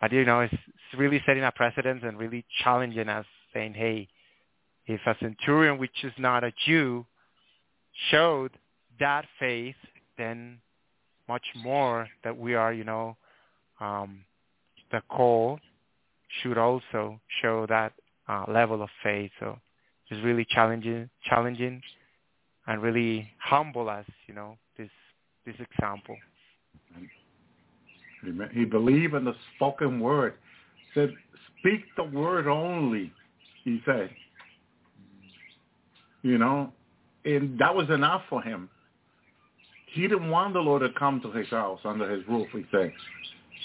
[0.00, 4.08] But, you know, it's, it's really setting a precedent and really challenging us, saying, hey,
[4.86, 7.04] if a centurion, which is not a Jew,
[8.10, 8.52] showed
[9.00, 9.76] that faith,
[10.16, 10.58] then
[11.28, 13.16] much more that we are, you know,
[13.80, 14.24] um,
[14.90, 15.60] the call
[16.40, 17.92] should also show that
[18.28, 19.30] uh, level of faith.
[19.38, 19.58] So
[20.10, 21.82] it's really challenging, challenging,
[22.66, 24.90] and really humble us, you know, this
[25.46, 26.16] this example.
[28.26, 28.50] Amen.
[28.52, 30.34] He believed in the spoken word.
[30.94, 31.10] Said,
[31.58, 33.12] speak the word only,
[33.68, 34.10] he said.
[36.22, 36.72] You know,
[37.24, 38.68] and that was enough for him.
[39.92, 42.92] He didn't want the Lord to come to his house under his roof, he said.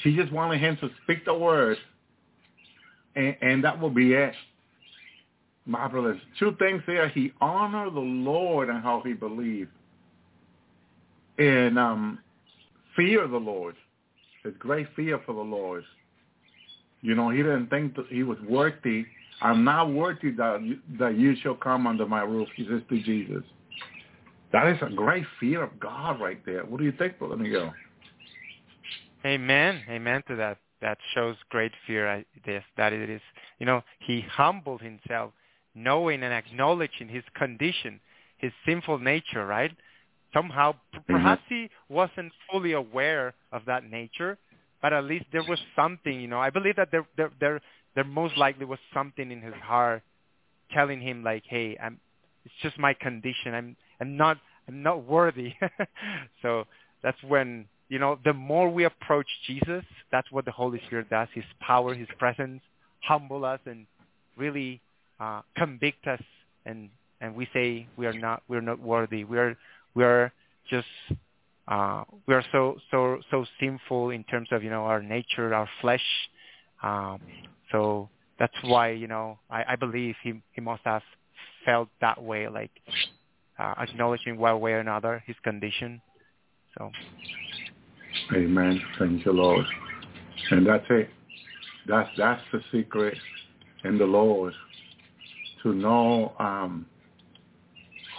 [0.04, 1.78] He just wanted him to speak the word,
[3.16, 4.34] and, and that will be it.
[5.66, 7.10] brothers, two things there.
[7.10, 9.72] He honored the Lord and how he believed.
[11.38, 12.20] And um,
[12.96, 13.76] fear the Lord.
[14.44, 15.84] His great fear for the Lord.
[17.02, 19.06] You know, he didn't think that he was worthy.
[19.42, 22.48] I'm not worthy that, that you shall come under my roof.
[22.56, 23.44] He says to Jesus.
[24.52, 26.64] That is a great fear of God right there.
[26.64, 27.74] What do you think, Brother Miguel?
[29.26, 29.82] Amen.
[29.90, 30.58] Amen to that.
[30.82, 32.10] That shows great fear.
[32.10, 33.22] I, this, that it is,
[33.60, 35.32] you know, he humbled himself,
[35.74, 38.00] knowing and acknowledging his condition,
[38.38, 39.72] his sinful nature, right?
[40.34, 41.14] Somehow, mm-hmm.
[41.14, 44.38] perhaps he wasn't fully aware of that nature,
[44.82, 46.40] but at least there was something, you know.
[46.40, 47.62] I believe that there, there, there,
[47.96, 50.02] there most likely was something in his heart
[50.72, 52.00] telling him, like, "Hey, I'm.
[52.46, 53.54] It's just my condition.
[53.54, 55.54] I'm I'm not I'm not worthy.
[56.42, 56.66] so
[57.02, 61.28] that's when you know the more we approach Jesus, that's what the Holy Spirit does.
[61.34, 62.62] His power, His presence,
[63.02, 63.86] humble us and
[64.38, 64.82] really
[65.20, 66.22] uh, convict us,
[66.66, 66.90] and
[67.22, 69.24] and we say we are not we're not worthy.
[69.24, 69.58] We are
[69.94, 70.32] we are
[70.70, 70.88] just
[71.68, 75.70] uh, we are so so so sinful in terms of you know our nature, our
[75.82, 76.04] flesh.
[76.82, 77.22] Um,
[77.74, 78.08] so
[78.40, 81.02] that's why you know I, I believe he he must have
[81.66, 82.72] felt that way, like
[83.60, 86.02] uh, acknowledging one way or another his condition.
[86.78, 86.92] So.
[88.36, 88.82] Amen.
[89.00, 89.66] Thank you, Lord.
[90.52, 91.10] And that's it.
[91.88, 93.18] That's that's the secret
[93.84, 94.54] in the Lord
[95.64, 96.86] to know um,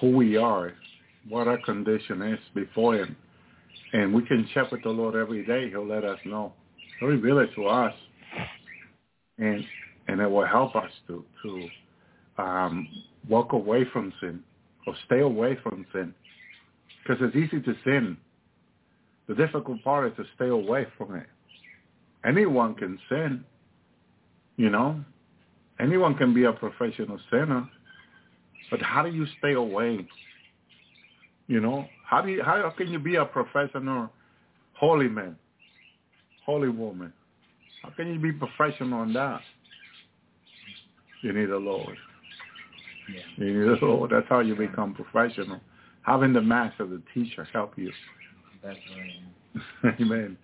[0.01, 0.73] who we are,
[1.29, 3.17] what our condition is before Him,
[3.93, 5.71] and we can check with the Lord every day.
[5.71, 6.53] He'll let us know.
[6.99, 7.95] He'll reveal it to us,
[9.39, 9.65] and
[10.09, 11.69] and it will help us to to
[12.43, 12.89] um,
[13.29, 14.41] walk away from sin
[14.87, 16.15] or stay away from sin.
[17.03, 18.17] Because it's easy to sin.
[19.29, 21.27] The difficult part is to stay away from it.
[22.25, 23.45] Anyone can sin,
[24.57, 25.03] you know.
[25.81, 27.69] Anyone can be a professional sinner.
[28.71, 30.07] But how do you stay away?
[31.47, 34.11] You know, how do you, how can you be a professional
[34.73, 35.37] holy man,
[36.47, 37.13] holy woman?
[37.85, 39.43] How can you be professional on that?
[41.23, 41.97] You need a Lord.
[43.13, 43.21] Yeah.
[43.37, 44.11] You need the Lord.
[44.11, 45.61] That's how you become professional.
[46.03, 47.93] Having the master, the teacher, help you.
[48.63, 48.79] That's
[49.85, 49.95] right.
[50.01, 50.39] Amen.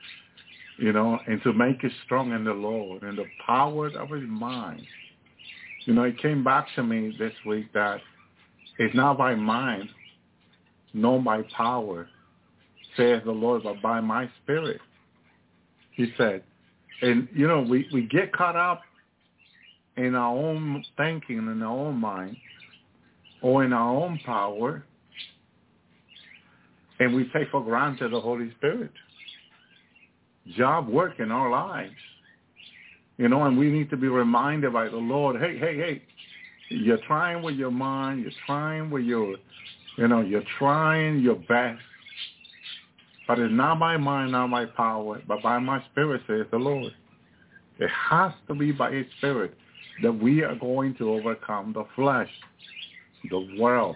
[0.78, 4.24] You know, and to make it strong in the Lord and the power of his
[4.28, 4.86] mind.
[5.86, 8.00] You know, it came back to me this week that
[8.78, 9.88] it's not by mind,
[10.92, 12.06] nor by power,
[12.98, 14.80] says the Lord, but by my spirit.
[15.92, 16.42] He said.
[17.02, 18.82] And, you know, we, we get caught up
[19.96, 22.36] in our own thinking, in our own mind,
[23.42, 24.84] or in our own power,
[26.98, 28.92] and we take for granted the Holy Spirit.
[30.56, 31.94] Job work in our lives.
[33.16, 36.02] You know, and we need to be reminded by the Lord, hey, hey, hey,
[36.70, 39.36] you're trying with your mind, you're trying with your,
[39.98, 41.82] you know, you're trying your best.
[43.30, 46.92] But it's not by mind, not by power, but by my spirit, says the Lord.
[47.78, 49.54] It has to be by his spirit
[50.02, 52.28] that we are going to overcome the flesh,
[53.30, 53.94] the world,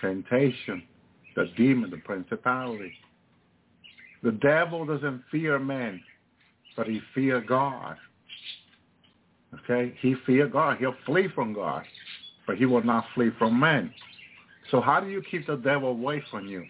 [0.00, 0.82] temptation,
[1.36, 2.92] the demon, the principality.
[4.24, 6.02] The devil doesn't fear men,
[6.76, 7.96] but he fear God.
[9.62, 9.94] Okay?
[10.00, 10.78] He fear God.
[10.78, 11.84] He'll flee from God,
[12.48, 13.94] but he will not flee from men.
[14.72, 16.64] So how do you keep the devil away from you?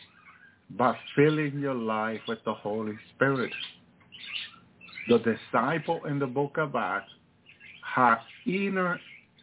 [0.71, 3.53] By filling your life with the Holy Spirit.
[5.09, 7.11] The disciple in the book of Acts
[7.83, 8.99] had inner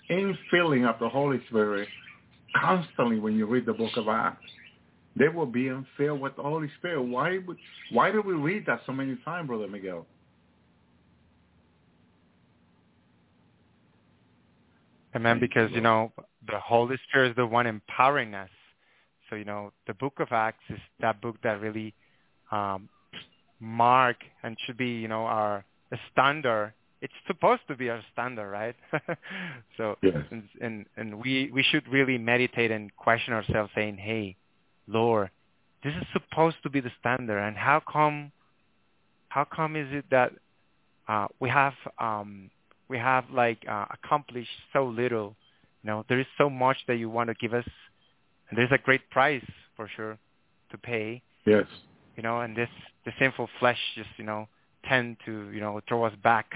[0.09, 1.87] infilling of the Holy Spirit
[2.55, 4.43] constantly when you read the book of Acts.
[5.15, 7.03] They were being filled with the Holy Spirit.
[7.03, 7.57] Why would,
[7.91, 10.05] why do we read that so many times, Brother Miguel?
[15.15, 15.39] Amen.
[15.39, 16.11] Because you know
[16.47, 18.49] the Holy Spirit is the one empowering us.
[19.33, 21.95] So you know the Book of Acts is that book that really
[22.51, 22.87] um,
[23.59, 25.65] mark and should be you know our
[26.11, 26.73] standard.
[27.01, 28.75] It's supposed to be our standard, right?
[29.77, 30.17] so Yes.
[30.29, 34.35] and, and and we we should really meditate and question ourselves, saying, "Hey,
[34.85, 35.31] Lord,
[35.83, 38.31] this is supposed to be the standard, and how come
[39.29, 40.31] how come is it that
[41.07, 42.51] uh, we have um,
[42.87, 45.35] we have like uh, accomplished so little?
[45.81, 47.65] You know, there is so much that you want to give us,
[48.53, 49.43] and there's a great price
[49.75, 50.15] for sure
[50.69, 51.23] to pay.
[51.45, 51.65] Yes.
[52.15, 52.69] You know, and this
[53.03, 54.47] the sinful flesh just you know
[54.87, 56.53] tend to you know throw us back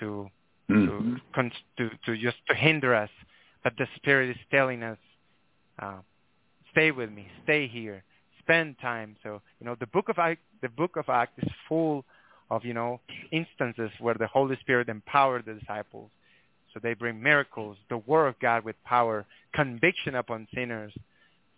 [0.00, 0.28] to
[0.68, 0.86] Mhm.
[0.86, 3.10] to, con- to to just to hinder us.
[3.62, 4.98] But the Spirit is telling us,
[5.78, 6.00] uh,
[6.72, 8.02] stay with me, stay here,
[8.40, 9.14] spend time.
[9.22, 12.04] So you know, the book of Act, the book of Acts is full
[12.50, 13.00] of you know
[13.30, 16.10] instances where the Holy Spirit empowered the disciples.
[16.74, 20.92] So they bring miracles, the word of God with power, conviction upon sinners.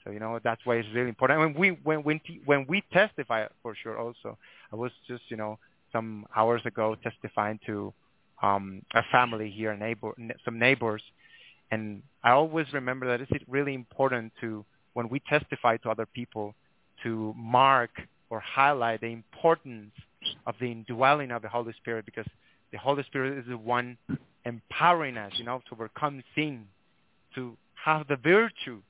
[0.05, 1.40] So you know that's why it's really important.
[1.40, 4.38] When we when when when we testify for sure also.
[4.72, 5.59] I was just you know
[5.92, 7.92] some hours ago testifying to
[8.42, 10.12] um, a family here, neighbor,
[10.44, 11.02] some neighbors,
[11.70, 16.55] and I always remember that it's really important to when we testify to other people
[17.02, 17.90] to mark
[18.30, 19.92] or highlight the importance
[20.46, 22.26] of the indwelling of the Holy Spirit because
[22.72, 23.96] the Holy Spirit is the one
[24.44, 26.66] empowering us, you know, to overcome sin,
[27.34, 28.80] to have the virtue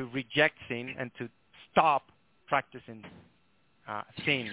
[0.00, 1.28] to reject sin and to
[1.70, 2.04] stop
[2.48, 3.04] practicing
[3.86, 4.50] uh, sin,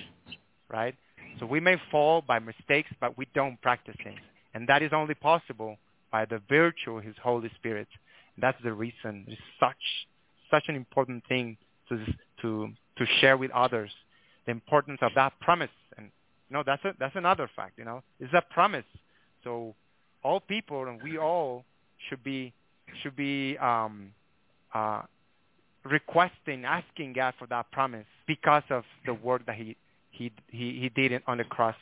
[0.69, 0.93] right?
[1.39, 4.15] So we may fall by mistakes, but we don't practice sin.
[4.53, 5.77] And that is only possible
[6.11, 7.87] by the virtue of his Holy Spirit.
[8.35, 9.83] And that's the reason it's such
[10.51, 11.57] such an important thing
[11.89, 12.05] to
[12.41, 13.91] to to share with others
[14.45, 15.69] the importance of that promise.
[15.97, 16.11] And
[16.49, 17.77] you know that's a, that's another fact.
[17.77, 18.85] You know, it's a promise.
[19.43, 19.75] So
[20.23, 21.63] all people and we all
[22.09, 22.53] should be
[23.01, 24.11] should be um,
[24.73, 25.03] uh,
[25.87, 29.75] requesting, asking God for that promise because of the work that He
[30.11, 31.75] He He, he did on the cross.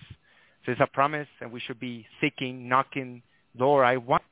[0.66, 3.22] So it's a promise, and we should be seeking, knocking.
[3.58, 4.24] Lord, I want.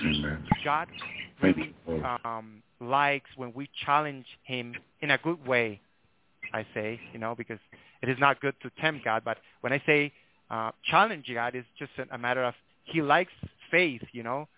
[0.00, 0.44] Amen.
[0.64, 0.88] God
[1.42, 1.74] really
[2.24, 5.80] um, likes when we challenge Him in a good way.
[6.54, 7.58] I say, you know, because
[8.02, 10.12] it is not good to tempt God, but when I say
[10.50, 13.32] uh, challenge God, it's just a matter of He likes
[13.70, 14.48] faith, you know,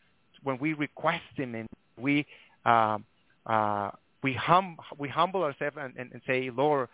[0.42, 1.68] when we request Him and
[1.98, 2.26] we
[2.64, 2.98] uh,
[3.46, 3.90] uh,
[4.22, 6.88] we hum we humble ourselves and, and, and say, Lord,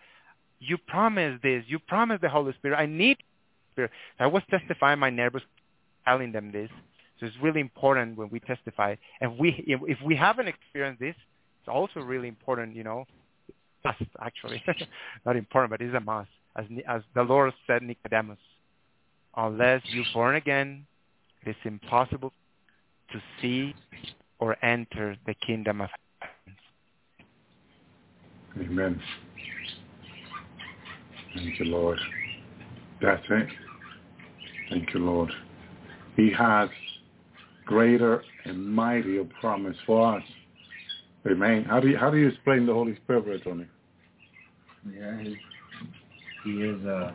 [0.59, 1.63] you promised this.
[1.67, 2.77] You promised the Holy Spirit.
[2.77, 3.17] I need
[3.71, 3.91] Spirit.
[4.19, 5.41] I was testifying my neighbors,
[6.05, 6.69] telling them this.
[7.19, 8.95] So it's really important when we testify.
[9.21, 11.15] And we, if, if we haven't experienced this,
[11.59, 13.05] it's also really important, you know,
[13.85, 14.63] must actually,
[15.25, 16.29] not important, but it's a must.
[16.55, 18.39] As, as the Lord said, Nicodemus,
[19.37, 20.85] unless you're born again,
[21.45, 22.33] it is impossible
[23.11, 23.73] to see
[24.41, 25.89] or enter the kingdom of
[26.19, 26.57] heaven.
[28.59, 29.01] Amen.
[31.35, 31.99] Thank you, Lord.
[33.01, 33.47] That's it.
[34.69, 35.31] Thank you, Lord.
[36.17, 36.69] He has
[37.65, 40.23] greater and mightier promise for us.
[41.29, 41.63] Amen.
[41.63, 43.67] How do you how do you explain the Holy Spirit, Tony?
[44.91, 45.35] Yeah, he,
[46.43, 47.13] he is uh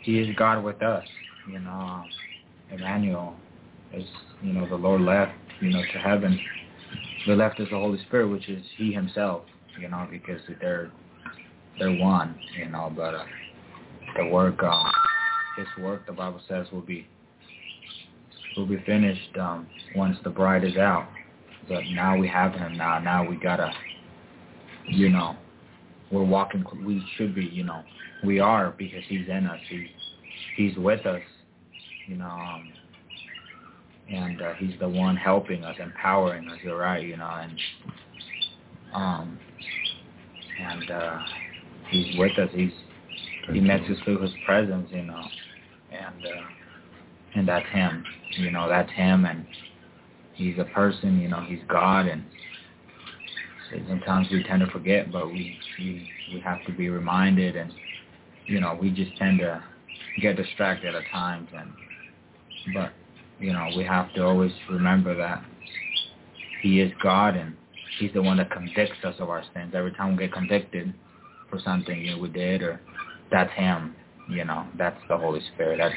[0.00, 1.06] he is God with us.
[1.50, 2.04] You know,
[2.70, 3.36] Emmanuel
[3.94, 4.04] is
[4.42, 5.32] you know the Lord left
[5.62, 6.40] you know, to heaven,
[7.26, 9.42] the left is the Holy Spirit, which is He Himself,
[9.80, 10.90] you know, because they're
[11.78, 12.92] they're one, you know.
[12.94, 13.24] But uh,
[14.16, 14.90] the work, um,
[15.56, 17.06] His work, the Bible says, will be
[18.56, 21.08] will be finished um, once the bride is out.
[21.68, 22.76] But now we have Him.
[22.76, 23.72] Now, now we gotta,
[24.88, 25.36] you know,
[26.10, 26.64] we're walking.
[26.84, 27.84] We should be, you know,
[28.24, 29.60] we are because He's in us.
[29.68, 29.86] He's
[30.56, 31.22] He's with us,
[32.08, 32.26] you know.
[32.26, 32.72] Um,
[34.12, 36.58] and uh, he's the one helping us, empowering us.
[36.62, 37.58] You're right, you know, and
[38.94, 39.38] um,
[40.60, 41.18] and uh,
[41.90, 42.50] he's with us.
[42.52, 42.72] He's
[43.52, 45.24] he makes us feel his presence, you know,
[45.90, 46.42] and uh,
[47.34, 48.04] and that's him,
[48.38, 49.46] you know, that's him, and
[50.34, 52.24] he's a person, you know, he's God, and
[53.88, 57.72] sometimes we tend to forget, but we we we have to be reminded, and
[58.46, 59.62] you know, we just tend to
[60.20, 61.72] get distracted at times, and
[62.74, 62.92] but
[63.42, 65.42] you know, we have to always remember that
[66.62, 67.56] he is God and
[67.98, 69.72] he's the one that convicts us of our sins.
[69.74, 70.94] Every time we get convicted
[71.50, 72.80] for something you know, we did or
[73.32, 73.96] that's him,
[74.30, 75.78] you know, that's the Holy Spirit.
[75.78, 75.94] That's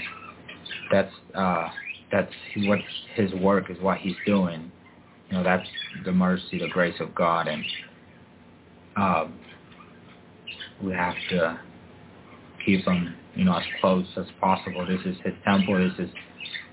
[0.91, 1.69] that's uh
[2.11, 2.31] that's
[2.65, 2.79] what
[3.13, 4.71] his work is what he's doing.
[5.29, 5.67] You know, that's
[6.03, 7.63] the mercy, the grace of God and
[8.97, 9.39] um
[10.81, 11.59] we have to
[12.65, 14.83] keep him, you know, as close as possible.
[14.87, 16.09] This is his temple, this is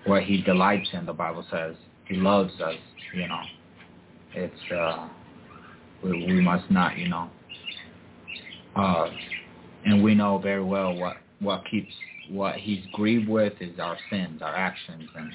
[0.07, 1.75] where he delights in, the Bible says.
[2.07, 2.75] He loves us,
[3.15, 3.41] you know.
[4.35, 5.09] It's, uh,
[6.03, 7.31] we, we must not, you know.
[8.75, 9.09] Uh,
[9.85, 11.93] and we know very well what, what keeps,
[12.31, 15.09] what he's grieved with is our sins, our actions.
[15.17, 15.31] And,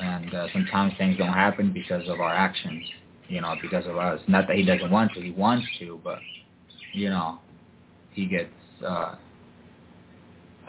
[0.00, 2.84] and uh, sometimes things don't happen because of our actions,
[3.28, 4.20] you know, because of us.
[4.28, 6.18] Not that he doesn't want to, he wants to, but,
[6.92, 7.38] you know,
[8.12, 8.50] he gets,
[8.86, 9.14] uh,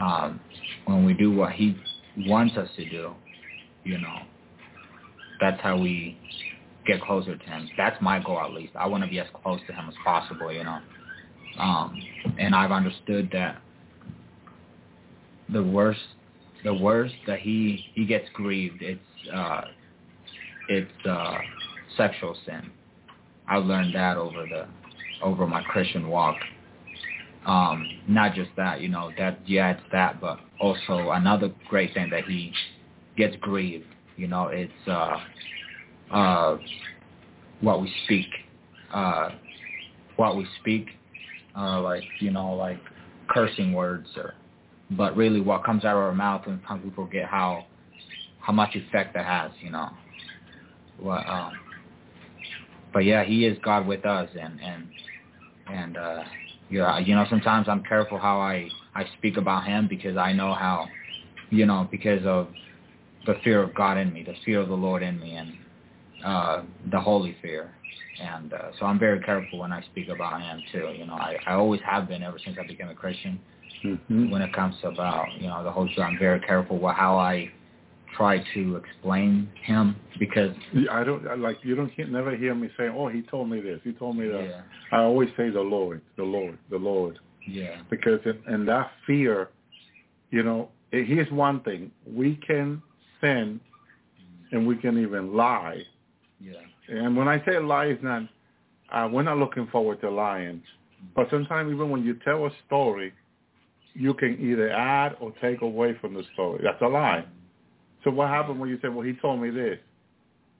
[0.00, 0.40] um,
[0.86, 1.76] when we do what he
[2.18, 3.12] wants us to do,
[3.84, 4.22] you know,
[5.40, 6.18] that's how we
[6.86, 7.68] get closer to him.
[7.76, 8.72] That's my goal at least.
[8.76, 10.78] I want to be as close to him as possible, you know.
[11.58, 12.00] Um,
[12.38, 13.60] and I've understood that
[15.48, 16.00] the worst,
[16.64, 19.00] the worst that he he gets grieved, it's
[19.32, 19.62] uh,
[20.68, 21.38] it's uh,
[21.96, 22.70] sexual sin.
[23.48, 24.66] I've learned that over the
[25.22, 26.36] over my Christian walk.
[27.46, 32.10] Um, not just that, you know, that yeah, it's that, but also another great thing
[32.10, 32.52] that he
[33.16, 33.86] gets grieved.
[34.16, 35.18] You know, it's uh,
[36.10, 36.58] uh,
[37.60, 38.26] what we speak,
[38.92, 39.30] uh,
[40.16, 40.88] what we speak,
[41.56, 42.80] uh, like you know, like
[43.28, 44.34] cursing words, or
[44.90, 47.66] but really what comes out of our mouth, and sometimes we forget how
[48.40, 49.52] how much effect that has.
[49.60, 49.90] You know,
[50.98, 51.24] what.
[51.28, 51.52] Um,
[52.92, 54.88] but yeah, he is God with us, and and
[55.68, 56.24] and uh,
[56.70, 60.54] yeah, you know, sometimes I'm careful how I I speak about him because I know
[60.54, 60.88] how,
[61.50, 62.48] you know, because of
[63.26, 65.52] the fear of God in me, the fear of the Lord in me, and
[66.24, 67.72] uh, the holy fear.
[68.18, 70.94] And uh, so I'm very careful when I speak about him too.
[70.98, 73.38] You know, I, I always have been ever since I became a Christian.
[73.84, 74.30] Mm-hmm.
[74.30, 77.18] When it comes to about you know the whole truth, I'm very careful with how
[77.18, 77.50] I
[78.16, 80.54] try to explain him because
[80.90, 83.60] I don't I like you don't hear, never hear me say, "Oh, he told me
[83.60, 84.62] this, he told me that." yeah
[84.92, 89.50] I always say the Lord, the Lord, the Lord, yeah because in, in that fear,
[90.30, 92.82] you know, here's one thing: we can
[93.20, 93.60] sin,
[94.52, 95.82] and we can even lie.
[96.40, 96.54] yeah
[96.88, 98.22] And when I say lie, it's not
[98.92, 100.62] uh, we're not looking forward to lying,
[101.14, 103.12] but sometimes even when you tell a story,
[103.94, 106.60] you can either add or take away from the story.
[106.62, 107.24] That's a lie.
[108.06, 109.80] So what happened when you say, "Well, he told me this"?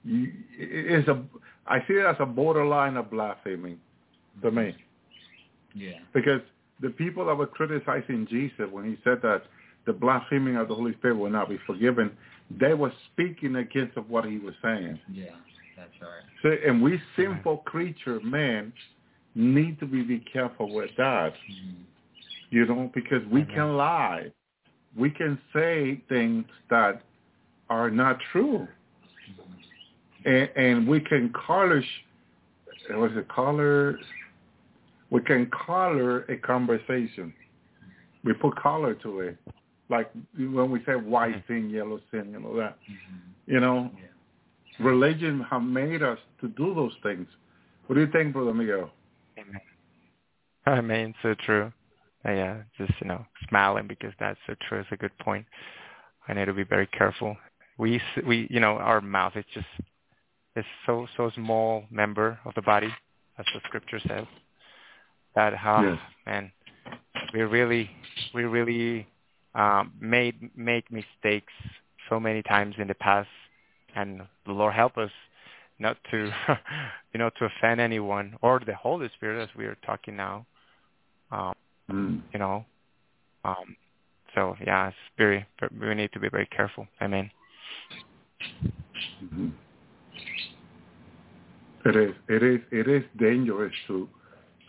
[0.03, 1.23] You, it- it's a
[1.65, 3.77] I see it as a borderline of blasphemy
[4.41, 4.75] to me.
[5.73, 6.41] yeah Because
[6.81, 9.43] the people that were criticizing Jesus when he said that
[9.85, 12.11] the blaspheming of the Holy Spirit will not be forgiven,
[12.59, 14.99] they were speaking against of what he was saying.
[15.09, 15.35] yeah
[15.77, 18.73] that's right So, and we sinful creature, man,
[19.35, 21.83] need to be, be careful with that, Mhm.
[22.49, 23.55] you know, because we Amen.
[23.55, 24.31] can lie.
[24.95, 27.03] We can say things that
[27.69, 28.67] are not true.
[30.25, 31.83] And, and we can color,
[32.91, 33.99] was it color?
[35.09, 37.33] We can color a conversation.
[38.23, 39.37] We put color to it.
[39.89, 42.77] Like when we say white sin, yellow sin, and all that.
[42.89, 43.19] Mhm.
[43.45, 44.07] You know, yeah
[44.79, 47.27] religion have made us to do those things.
[47.87, 48.91] What do you think, Brother Miguel?
[49.37, 49.61] Amen.
[50.65, 51.71] I mean, so true.
[52.25, 54.79] Uh, yeah, just you know, smiling because that's so true.
[54.79, 55.45] It's a good point.
[56.27, 57.37] I need to be very careful.
[57.77, 59.67] We we you know our mouth is just
[60.55, 62.89] it's so so small member of the body,
[63.37, 64.25] as the scripture says.
[65.35, 65.99] That how Yes.
[66.25, 66.51] man,
[67.33, 67.89] we really
[68.33, 69.07] we really
[69.53, 71.53] um, made make mistakes
[72.09, 73.29] so many times in the past,
[73.95, 75.11] and the Lord help us
[75.79, 76.31] not to
[77.13, 80.45] you know to offend anyone or the Holy Spirit as we are talking now.
[81.31, 81.53] Um,
[81.89, 82.21] Mm.
[82.33, 82.65] you know.
[83.45, 83.77] Um,
[84.35, 85.45] so yeah, it's very
[85.79, 86.85] we need to be very careful.
[86.99, 87.07] I
[91.85, 92.15] It is.
[92.27, 92.61] It is.
[92.71, 94.09] It is dangerous to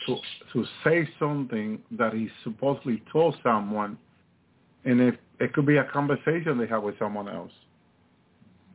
[0.06, 0.16] to
[0.52, 3.98] to say something that he supposedly told someone,
[4.84, 7.52] and if it could be a conversation they have with someone else,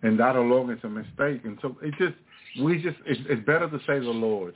[0.02, 1.42] and that alone is a mistake.
[1.46, 2.16] And so it just
[2.62, 4.56] we just it's, it's better to say the Lord,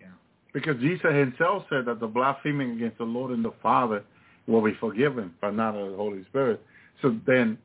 [0.00, 0.08] yeah
[0.52, 4.02] because Jesus himself said that the blaspheming against the Lord and the Father
[4.46, 6.62] will be forgiven, but not of the Holy Spirit.
[7.02, 7.58] So then,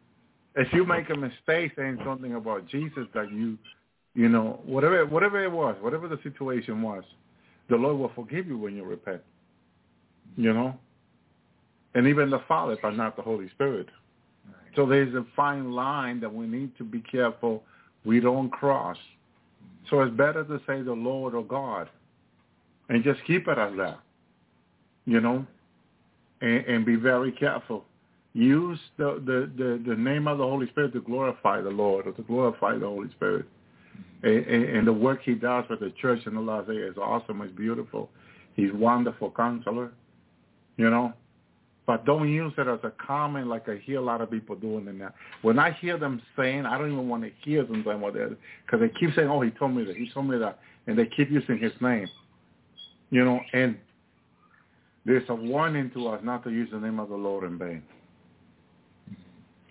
[0.55, 3.57] if you make a mistake saying something about Jesus that you
[4.15, 7.03] you know, whatever whatever it was, whatever the situation was,
[7.69, 9.21] the Lord will forgive you when you repent.
[10.35, 10.75] You know?
[11.95, 13.87] And even the Father, but not the Holy Spirit.
[14.45, 17.63] right So there's a fine line that we need to be careful
[18.05, 18.97] we don't cross.
[19.89, 21.89] So it's better to say the Lord or God
[22.89, 23.99] and just keep it as that.
[25.05, 25.45] You know?
[26.41, 27.85] And, and be very careful.
[28.33, 32.13] Use the, the, the, the name of the Holy Spirit to glorify the Lord or
[32.13, 33.45] to glorify the Holy Spirit
[34.23, 37.41] and, and the work he does for the church in the last day is awesome.
[37.41, 38.09] It's beautiful.
[38.55, 39.91] He's wonderful counselor,
[40.77, 41.13] you know.
[41.85, 44.87] But don't use it as a comment like I hear a lot of people doing
[44.87, 45.13] it now.
[45.41, 48.37] When I hear them saying, I don't even want to hear them saying what they're,
[48.65, 51.05] because they keep saying, oh, he told me that, he told me that, and they
[51.05, 52.07] keep using his name,
[53.09, 53.41] you know.
[53.51, 53.77] And
[55.05, 57.83] there's a warning to us not to use the name of the Lord in vain.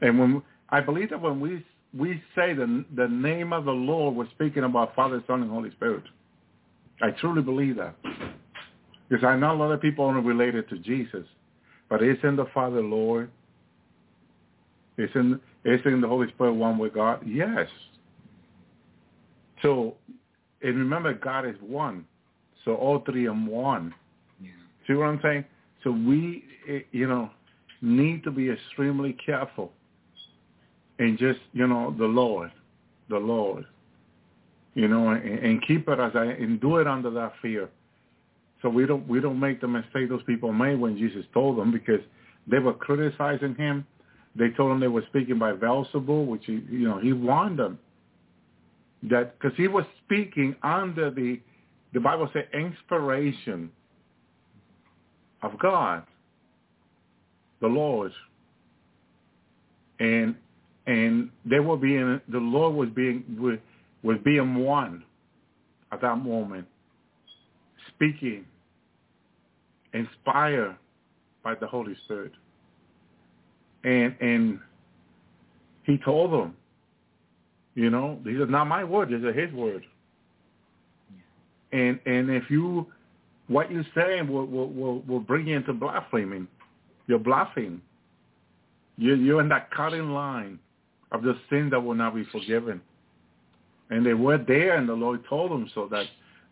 [0.03, 1.65] And when I believe that when we
[1.97, 5.71] we say the the name of the Lord, we're speaking about Father, Son, and Holy
[5.71, 6.03] Spirit.
[7.01, 7.95] I truly believe that.
[9.09, 11.27] Because I know a lot of people only relate it to Jesus,
[11.89, 13.31] but it's in the Father, Lord.
[14.99, 17.23] It's in it's in the Holy Spirit, one with God.
[17.27, 17.69] Yes.
[19.63, 19.95] So,
[20.63, 22.05] and remember, God is one.
[22.65, 23.95] So all three are one.
[24.41, 24.51] yeah
[24.87, 25.45] See what I'm saying?
[25.85, 27.31] So we, eh, you know,
[27.81, 29.73] need to be extremely careful
[31.03, 32.53] and just, you know, the Lord,
[33.09, 33.67] the Lord,
[34.75, 37.69] you know, and, and keep it as I, and do it under that fear.
[38.63, 41.73] So we don't we don't make the mistake those people made when Jesus told them
[41.73, 42.01] because
[42.47, 43.85] they were criticizing him.
[44.37, 47.81] They told him they were speaking by Beelzebul, which he, you know he warned them
[49.11, 51.41] that because he was speaking under the
[51.93, 53.73] the Bible said inspiration
[55.43, 56.05] of God,
[57.61, 58.13] the Lord,
[59.99, 60.37] and
[60.87, 63.25] and they were being the Lord was being
[64.03, 65.05] was being one
[65.93, 66.67] at that moment,
[67.89, 68.45] speaking,
[69.93, 70.77] inspired
[71.45, 72.33] by the Holy Spirit,
[73.85, 74.59] and and
[75.85, 76.57] he told them,
[77.75, 79.85] you know, these are not my words; these are His words.
[81.73, 82.89] And and if you
[83.47, 86.49] what you're saying will will will, will bring you into blaspheming.
[87.07, 87.81] You're bluffing.
[88.97, 90.59] You're, you're in that cutting line
[91.13, 92.81] of the sin that will not be forgiven.
[93.91, 96.07] And they were there, and the Lord told them so that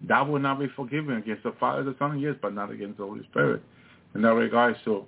[0.08, 3.04] that will not be forgiven against the Father, the Son, yes, but not against the
[3.04, 3.62] Holy Spirit.
[4.14, 5.06] In that regard, so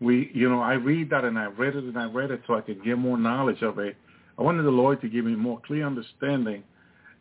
[0.00, 2.54] we, you know, I read that and I read it and I read it so
[2.54, 3.96] I could get more knowledge of it.
[4.38, 6.64] I wanted the Lord to give me more clear understanding.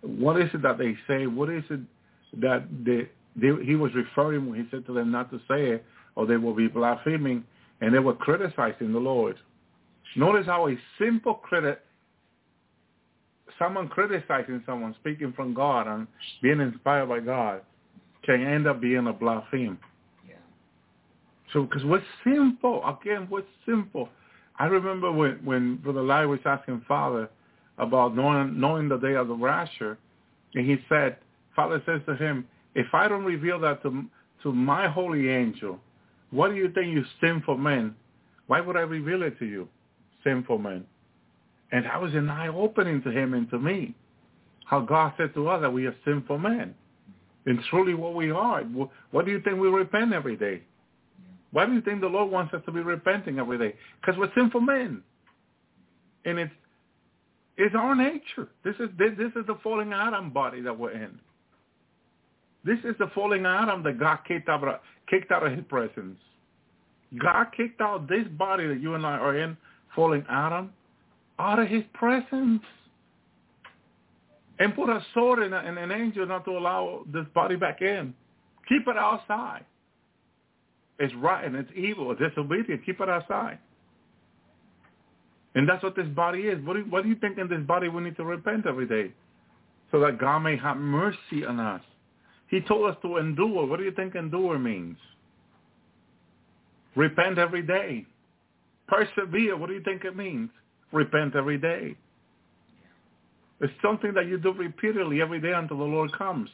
[0.02, 1.28] What is it that they say?
[1.28, 1.82] What is it
[2.42, 5.86] that they, they, he was referring when he said to them not to say it,
[6.16, 7.44] or they will be blaspheming,
[7.82, 9.38] and they were criticizing the Lord.
[10.16, 11.80] Notice how a simple critic,
[13.58, 16.08] someone criticizing someone, speaking from God and
[16.42, 17.62] being inspired by God,
[18.24, 19.78] can end up being a blaspheme.
[20.28, 20.36] Yeah.
[21.52, 24.10] So, because what's simple, again, what's simple.
[24.60, 27.30] I remember when, when Brother Larry was asking Father
[27.78, 29.98] about knowing, knowing the day of the rapture,
[30.54, 31.18] and he said,
[31.56, 34.06] Father says to him, if I don't reveal that to,
[34.44, 35.80] to my holy angel,
[36.32, 37.96] what do you think, you sinful men?
[38.48, 39.68] Why would I reveal it to you,
[40.24, 40.86] sinful men?
[41.72, 43.96] And that was an eye-opening to him and to me,
[44.66, 46.76] how God said to us that we are sinful men.
[47.46, 48.64] And truly what we are.
[49.12, 50.62] What do you think we repent every day?
[51.52, 53.76] Why do you think the Lord wants us to be repenting every day?
[54.00, 55.04] Because we're sinful men.
[56.26, 56.54] And it's,
[57.58, 58.50] it's our nature.
[58.64, 61.20] This is, this, this is the falling Adam body that we're in.
[62.64, 66.18] This is the falling Adam that God kicked out, kicked out of his presence.
[67.22, 69.58] God kicked out this body that you and I are in,
[69.96, 70.72] falling Adam,
[71.40, 72.62] out of his presence.
[74.60, 78.14] And put a sword in, a, an angel not to allow this body back in.
[78.70, 79.66] Keep it outside.
[81.00, 82.86] It's right and it's evil, it's disobedient.
[82.86, 83.58] Keep it outside.
[85.56, 86.64] And that's what this body is.
[86.66, 89.12] What do, what do you think in this body we need to repent every day?
[89.92, 91.82] So that God may have mercy on us.
[92.48, 93.66] He told us to endure.
[93.66, 94.98] What do you think endure means?
[96.96, 98.06] Repent every day.
[98.88, 99.58] Persevere.
[99.58, 100.50] What do you think it means?
[100.92, 101.96] Repent every day.
[103.62, 106.50] It's something that you do repeatedly every day until the Lord comes.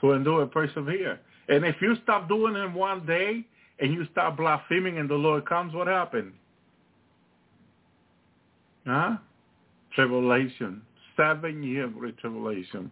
[0.00, 1.20] To endure persevere.
[1.48, 3.44] And if you stop doing it one day
[3.78, 6.32] and you start blaspheming and the Lord comes, what happened?
[8.86, 9.16] Huh?
[9.94, 10.82] Tribulation.
[11.16, 12.90] Seven year great tribulation.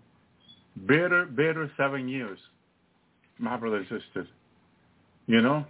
[0.86, 2.38] Bitter, bitter seven years,
[3.38, 4.28] my brothers and sisters.
[5.26, 5.64] You know,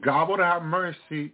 [0.00, 1.32] God would have mercy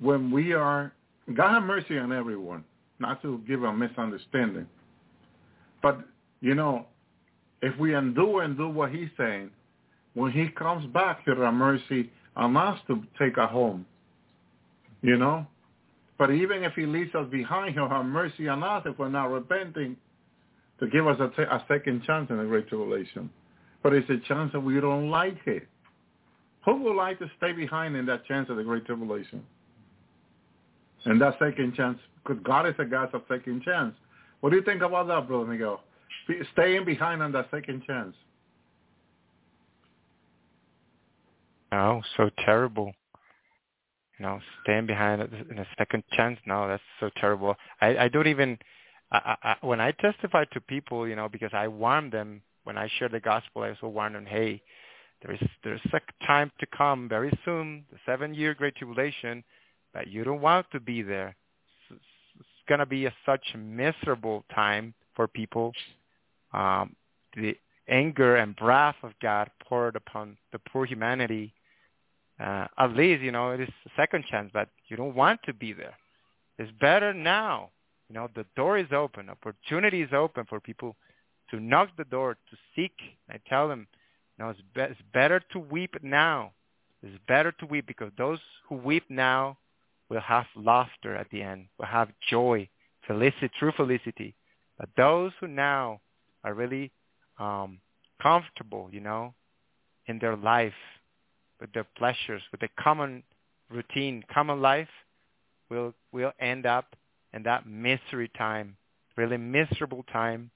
[0.00, 0.92] when we are,
[1.34, 2.64] God have mercy on everyone,
[2.98, 4.66] not to give a misunderstanding.
[5.82, 6.00] But,
[6.40, 6.86] you know,
[7.62, 9.50] if we undo and do what he's saying,
[10.14, 13.86] when he comes back, he'll have mercy on us to take us home.
[15.02, 15.46] You know?
[16.18, 19.30] But even if he leaves us behind, he'll have mercy on us if we're not
[19.30, 19.96] repenting
[20.78, 23.30] to give us a, t- a second chance in the Great Tribulation.
[23.82, 25.66] But it's a chance that we don't like it.
[26.64, 29.42] Who would like to stay behind in that chance of the Great Tribulation?
[31.04, 33.94] And that second chance, because God is a God of second chance.
[34.40, 35.82] What do you think about that, Brother Miguel?
[36.52, 38.14] Staying behind on that second chance.
[41.72, 42.92] Oh, so terrible.
[44.18, 46.38] You know, staying behind in a second chance.
[46.46, 47.54] No, that's so terrible.
[47.80, 48.58] I, I don't even
[49.12, 52.88] I, I, when I testify to people, you know, because I warn them when I
[52.98, 54.62] share the gospel, I also warn them, hey,
[55.22, 59.42] there's there's a time to come very soon, the seven-year great tribulation,
[59.92, 61.36] but you don't want to be there.
[61.90, 62.00] It's,
[62.68, 65.72] going to be a, such a miserable time for people.
[66.52, 66.94] Um,
[67.36, 67.56] the
[67.88, 71.52] anger and wrath of God poured upon the poor humanity.
[72.38, 75.52] Uh, at least, you know, it is a second chance, but you don't want to
[75.52, 75.94] be there.
[76.58, 77.70] It's better now
[78.10, 79.30] you know, the door is open.
[79.30, 80.96] Opportunity is open for people
[81.50, 82.92] to knock the door, to seek.
[83.30, 83.86] I tell them,
[84.36, 86.50] you know, it's, be- it's better to weep now.
[87.04, 89.58] It's better to weep because those who weep now
[90.10, 92.68] will have laughter at the end, We'll have joy,
[93.06, 94.34] felicity, true felicity.
[94.78, 96.00] But those who now
[96.44, 96.92] are really
[97.38, 97.80] um,
[98.22, 99.34] comfortable, you know,
[100.06, 100.74] in their life,
[101.60, 103.22] with their pleasures, with the common
[103.70, 104.88] routine, common life,
[105.70, 106.96] will will end up
[107.32, 108.76] in that misery time,
[109.16, 110.50] really miserable time,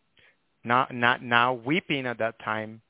[0.64, 2.80] not not now weeping at that time,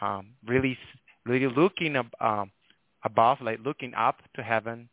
[0.00, 0.78] um, really
[1.26, 2.50] really looking ab- um,
[3.04, 4.88] above, like looking up to heaven,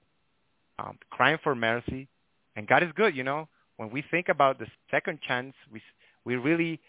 [0.84, 2.08] um, crying for mercy,
[2.56, 3.16] and God is good.
[3.16, 5.82] You know, when we think about the second chance, we
[6.26, 6.80] we really,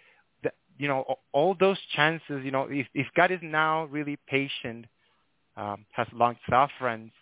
[0.42, 2.44] the, you know, all those chances.
[2.44, 4.86] You know, if if God is now really patient,
[5.56, 7.12] um, has long sufferance,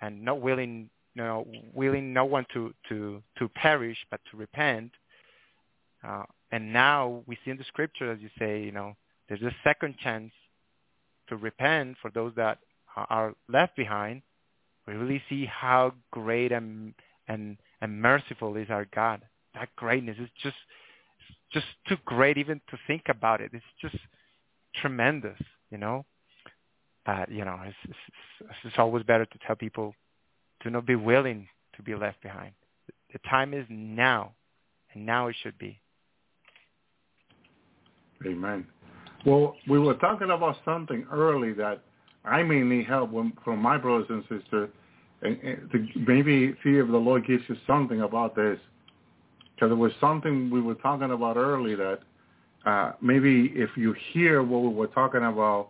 [0.00, 4.92] and not willing, you know, willing no one to to to perish but to repent.
[6.06, 8.94] Uh, and now we see in the scripture, as you say, you know,
[9.28, 10.32] there's a second chance
[11.28, 12.58] to repent for those that
[12.96, 14.20] are left behind.
[14.86, 16.94] We really see how great and
[17.28, 19.22] and and merciful is our God.
[19.54, 20.56] That greatness is just
[21.52, 23.50] just too great even to think about it.
[23.52, 23.96] It's just
[24.80, 25.38] tremendous,
[25.70, 26.04] you know.
[27.04, 29.92] Uh, you know, it's, it's, it's always better to tell people
[30.62, 32.52] to not be willing to be left behind.
[33.12, 34.32] The time is now,
[34.94, 35.80] and now it should be.
[38.24, 38.66] Amen.
[39.26, 41.82] Well, we were talking about something early that
[42.24, 43.10] I may need help
[43.44, 44.70] from my brothers and sisters,
[45.22, 48.58] and, and to maybe see if the Lord gives you something about this.
[49.54, 52.00] Because it was something we were talking about early that
[52.64, 55.68] uh, maybe if you hear what we were talking about,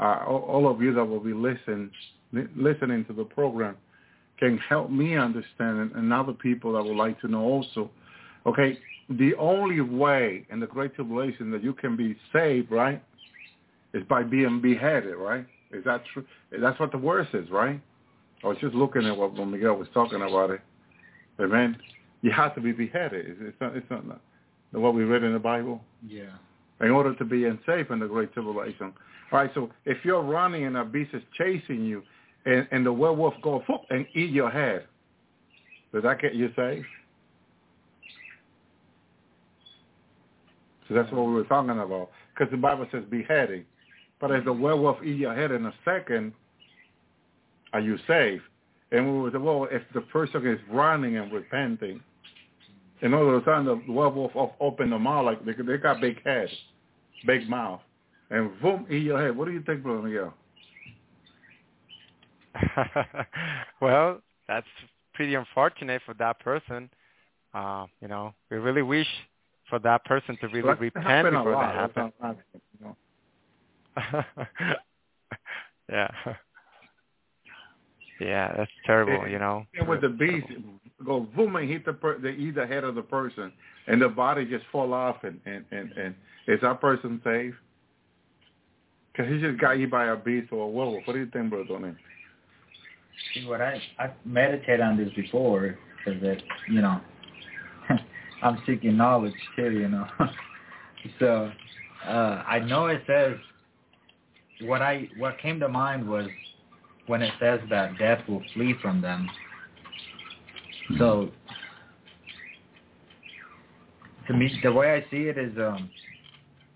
[0.00, 1.90] uh, all of you that will be listen,
[2.56, 3.76] listening to the program
[4.38, 7.90] can help me understand and, and other people that would like to know also.
[8.46, 8.78] Okay,
[9.10, 13.02] the only way in the Great Tribulation that you can be saved, right,
[13.94, 15.44] is by being beheaded, right?
[15.72, 16.24] Is that true?
[16.50, 17.80] That's what the word says, right?
[18.42, 20.60] I was just looking at what Miguel was talking about it.
[21.40, 21.76] Amen.
[22.22, 23.36] You have to be beheaded.
[23.40, 24.04] It's not, it's not
[24.72, 25.80] what we read in the Bible.
[26.06, 26.30] Yeah.
[26.80, 28.92] In order to be safe in the Great Tribulation.
[29.30, 32.02] All right, so if you're running and a beast is chasing you,
[32.46, 34.86] and, and the werewolf go and eat your head,
[35.92, 36.86] does that get you saved?
[40.86, 42.10] So that's what we were talking about.
[42.32, 43.64] Because the Bible says beheading.
[44.20, 46.32] But if the werewolf eat your head in a second,
[47.72, 48.40] are you safe?
[48.90, 52.00] And we were saying, well, if the person is running and repenting,
[53.02, 56.22] and all of a sudden the werewolf open the mouth like they, they got big
[56.24, 56.50] heads,
[57.26, 57.80] big mouth,
[58.30, 59.36] and boom, eat your head.
[59.36, 60.34] What do you think, Brother Miguel?
[63.80, 64.66] well, that's
[65.14, 66.90] pretty unfortunate for that person.
[67.54, 69.06] Uh, you know, we really wish
[69.68, 72.12] for that person to really repent before that happens.
[73.96, 74.74] You know.
[75.90, 76.08] yeah.
[78.20, 79.64] Yeah, that's terrible, it, you know.
[79.78, 80.46] And with the beast,
[81.04, 83.52] go boom and hit the per- they eat the head of the person,
[83.86, 86.14] and the body just fall off, and and and, and
[86.46, 87.54] is that person safe?
[89.12, 91.06] Because he just got eaten by a beast or a werewolf.
[91.06, 91.74] What do you think, brother?
[91.74, 91.96] On
[93.34, 97.00] See, what I I meditated on this before because that you know
[98.42, 100.06] I'm seeking knowledge too, you know.
[101.20, 101.52] so
[102.04, 103.36] uh I know it says
[104.62, 106.28] what I what came to mind was
[107.06, 109.28] when it says that death will flee from them.
[110.98, 111.30] So
[114.26, 115.90] to me, the way I see it is um,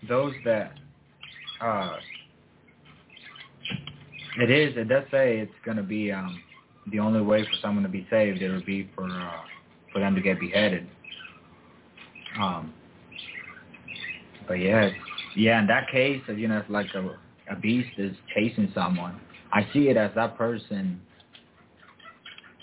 [0.09, 0.72] those that
[1.61, 1.97] uh,
[4.41, 4.76] it is.
[4.76, 6.41] It does say it's going to be um,
[6.91, 8.43] the only way for someone to be saved.
[8.43, 9.41] It would be for uh,
[9.93, 10.89] for them to get beheaded.
[12.41, 12.72] Um,
[14.49, 14.91] but yeah,
[15.37, 15.61] yeah.
[15.61, 17.16] In that case, you know, it's like a
[17.51, 19.20] a beast is chasing someone.
[19.53, 21.01] I see it as that person,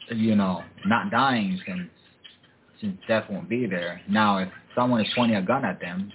[0.09, 1.89] you know, not dying since
[2.81, 4.01] since death won't be there.
[4.09, 6.11] Now, if someone is pointing a gun at them,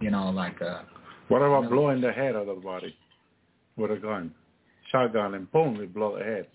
[0.00, 0.84] you know, like a.
[1.28, 2.94] What about you know, blowing the head out of the body
[3.76, 4.34] with a gun,
[4.90, 6.46] shotgun, and boom, they blow the head?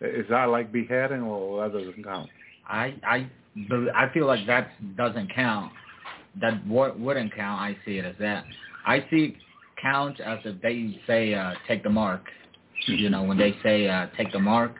[0.00, 2.28] Is that like beheading, or that doesn't count?
[2.68, 3.30] I I
[3.94, 5.72] I feel like that doesn't count.
[6.40, 7.60] That what wouldn't count.
[7.60, 8.44] I see it as that.
[8.86, 9.36] I see
[9.80, 12.22] count as if they say uh, take the mark.
[12.86, 14.76] You know, when they say uh, take the mark,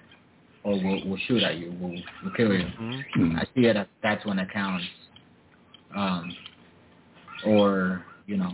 [0.62, 2.64] or we'll, we'll shoot at you, we'll, we'll kill you.
[2.64, 3.36] Mhm.
[3.36, 4.84] I see it as that's when it counts.
[5.96, 6.32] Um,
[7.46, 8.52] or you know,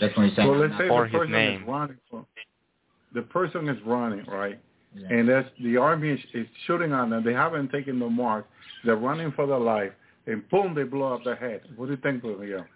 [0.00, 0.48] that's when he's saying.
[0.48, 1.62] Well, let's say the person name.
[1.62, 1.96] is running.
[2.10, 2.26] from-
[3.14, 4.58] The person is running, right?
[4.94, 5.08] yeah.
[5.10, 7.22] And that's the army is, is shooting on them.
[7.24, 8.48] They haven't taken the mark.
[8.84, 9.92] They're running for their life,
[10.26, 11.62] and boom, they blow up their head.
[11.76, 12.66] What do you think, Brother Miguel?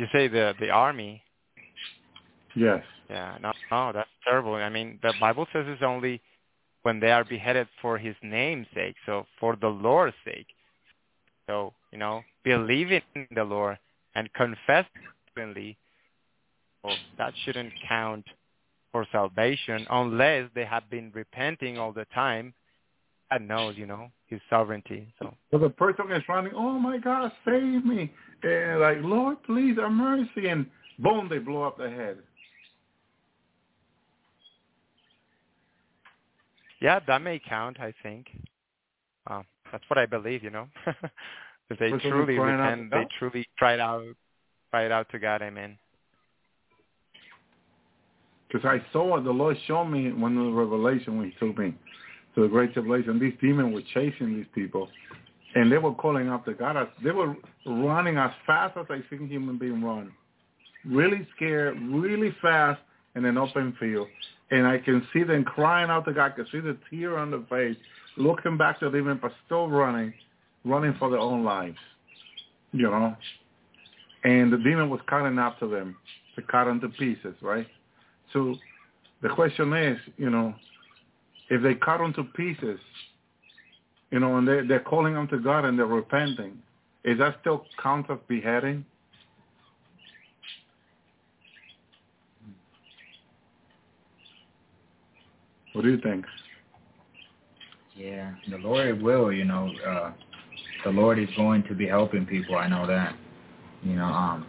[0.00, 1.22] You say the the army.
[2.56, 2.82] Yes.
[3.10, 4.54] Yeah, no, no, that's terrible.
[4.54, 6.22] I mean, the Bible says it's only
[6.84, 10.46] when they are beheaded for His name's sake, so for the Lord's sake.
[11.46, 13.78] So you know, believe in the Lord
[14.14, 14.86] and confess
[15.36, 15.76] openly,
[16.82, 18.24] well, that shouldn't count
[18.92, 22.54] for salvation unless they have been repenting all the time.
[23.38, 25.12] Knows, you know, His sovereignty.
[25.18, 28.12] So, So the person is running, oh my God, save me.
[28.42, 30.48] And like, Lord, please have mercy.
[30.48, 30.66] And
[30.98, 32.18] boom, they blow up their head.
[36.80, 37.78] yeah, that may count.
[37.78, 38.26] I think.
[39.28, 40.42] Uh, that's what I believe.
[40.42, 44.04] You know, if they Person truly repent, they truly cried out,
[44.70, 45.42] cried out to God.
[45.42, 45.78] Amen.
[48.48, 51.56] Because I saw it, the Lord showed me one of the revelation when he told
[51.56, 51.72] me
[52.34, 53.18] to the great tribulation.
[53.18, 54.88] These demons were chasing these people.
[55.54, 56.76] And they were calling out to God.
[57.02, 57.34] They were
[57.66, 60.12] running as fast as I seen human being run.
[60.84, 62.80] Really scared, really fast
[63.16, 64.06] in an open field.
[64.52, 66.32] And I can see them crying out to God.
[66.32, 67.76] I can see the tear on their face,
[68.16, 70.14] looking back to them, but still running,
[70.64, 71.78] running for their own lives.
[72.72, 73.16] You know?
[74.22, 75.96] And the demon was cutting after them
[76.36, 77.66] to cut them to pieces, right?
[78.32, 78.54] So
[79.22, 80.54] the question is, you know,
[81.50, 82.78] if they cut them to pieces,
[84.10, 86.58] you know, and they, they're calling them to God and they're repenting,
[87.04, 88.84] is that still count as beheading?
[95.72, 96.24] What do you think?
[97.96, 100.12] Yeah, the Lord will, you know, uh,
[100.84, 102.56] the Lord is going to be helping people.
[102.56, 103.14] I know that.
[103.82, 104.46] You know, um,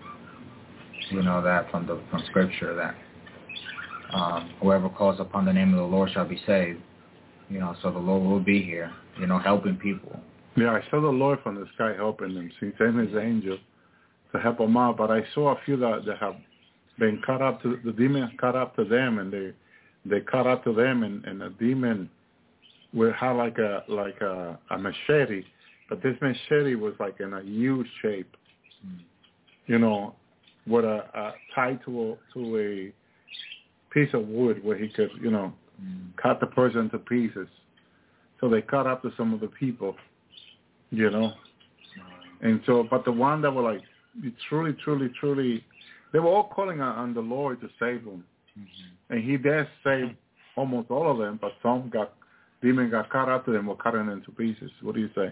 [1.13, 2.95] we know that from the from Scripture that
[4.13, 6.81] um, whoever calls upon the name of the Lord shall be saved.
[7.51, 8.91] You know, so the Lord will be here.
[9.19, 10.19] You know, helping people.
[10.55, 12.49] Yeah, I saw the Lord from the sky helping them.
[12.59, 13.57] He sent his angel
[14.31, 16.35] to help them out, but I saw a few that, that have
[16.99, 19.53] been cut up to the demon cut up to them, and they
[20.05, 22.09] they cut up to them, and, and the demon
[22.93, 25.43] will have like a like a, a machete,
[25.89, 28.35] but this machete was like in a U shape,
[29.67, 30.15] you know,
[30.67, 32.93] with a, a tied to a to a
[33.93, 35.53] piece of wood where he could, you know.
[36.21, 37.47] Cut the person to pieces.
[38.39, 39.95] So they cut up to some of the people,
[40.89, 41.33] you know.
[42.41, 43.81] And so, but the one that were like
[44.49, 45.63] truly, truly, truly,
[46.11, 48.23] they were all calling on, the Lord to save them.
[48.57, 49.13] Mm-hmm.
[49.13, 50.15] And he did save
[50.55, 52.13] almost all of them, but some got,
[52.61, 54.71] demon got cut up to them, were cut into pieces.
[54.81, 55.31] What do you say?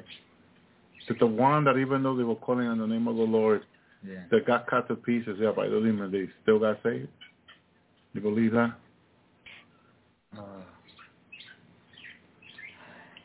[1.08, 3.64] That the one that even though they were calling on the name of the Lord,
[4.08, 4.24] Yeah.
[4.32, 7.10] that got cut to pieces, yeah, by the demon, they still got saved?
[8.14, 8.74] You believe that?
[10.38, 10.42] Uh,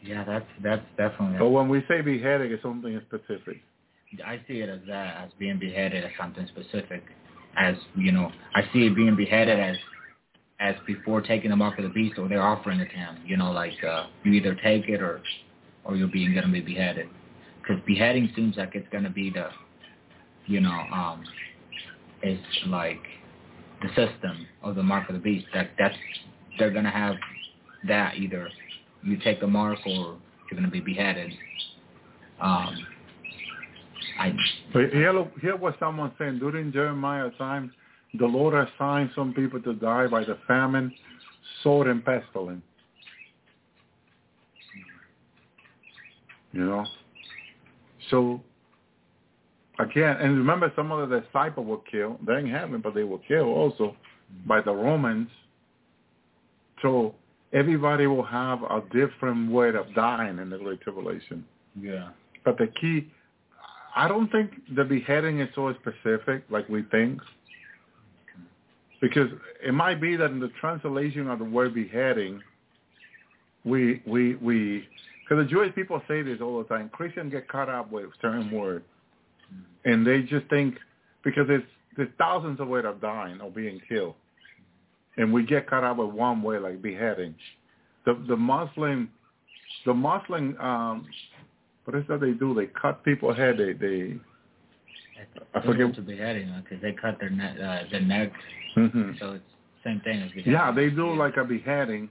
[0.03, 1.39] yeah, that's that's definitely.
[1.39, 3.59] But when we say beheading, it's something specific.
[4.25, 7.05] I see it as that, as being beheaded as something specific.
[7.57, 9.77] As you know, I see it being beheaded as
[10.61, 13.19] as before taking the mark of the beast, or they're offering it to him.
[13.27, 15.23] You know, like uh, you either take it or
[15.85, 17.09] or you're being gonna be beheaded.
[17.61, 19.49] Because beheading seems like it's gonna be the,
[20.47, 21.25] you know, um,
[22.23, 23.01] it's like
[23.83, 25.47] the system of the mark of the beast.
[25.55, 25.97] That that's
[26.59, 27.17] they're gonna have
[27.87, 28.49] that either
[29.03, 30.17] you take the mark or
[30.51, 31.33] you're gonna be beheaded.
[32.41, 32.87] Um,
[34.19, 34.33] I
[34.73, 37.73] here, here what someone saying during Jeremiah's time,
[38.19, 40.93] the Lord assigned some people to die by the famine,
[41.63, 42.63] sword, and pestilence.
[46.53, 46.87] You know?
[48.11, 48.41] So,
[49.81, 52.19] again, and remember some of the disciples were killed.
[52.25, 53.97] They didn't have it, but they were killed also
[54.47, 55.29] by the Romans.
[56.85, 57.15] So
[57.55, 61.45] everybody will have a different way of dying in the Great Tribulation.
[61.81, 62.11] yeah.
[62.45, 63.11] But the key,
[63.97, 67.21] I don't think the beheading is so specific like we think.
[69.01, 69.31] Because
[69.67, 72.43] it might be that in the translation of the word beheading,
[73.65, 74.87] we, we, we,
[75.23, 76.91] because the Jewish people say this all the time.
[76.91, 78.85] Christians get caught up with certain words.
[79.87, 80.75] And they just think,
[81.25, 81.63] because there's,
[81.97, 84.17] there's thousands of ways of dying or being killed.
[85.17, 87.35] And we get caught up with one way, like beheading.
[88.05, 89.11] The, the Muslim,
[89.87, 91.07] the Muslim, um,
[91.85, 92.55] what is that they do?
[92.55, 93.59] They cut people's head.
[93.59, 94.17] They they.
[95.55, 98.33] I forget- to beheading because they cut their neck, uh, their neck,
[98.75, 99.45] hmm so it's
[99.85, 100.53] same thing as beheading.
[100.53, 102.09] Yeah, they do like a beheading,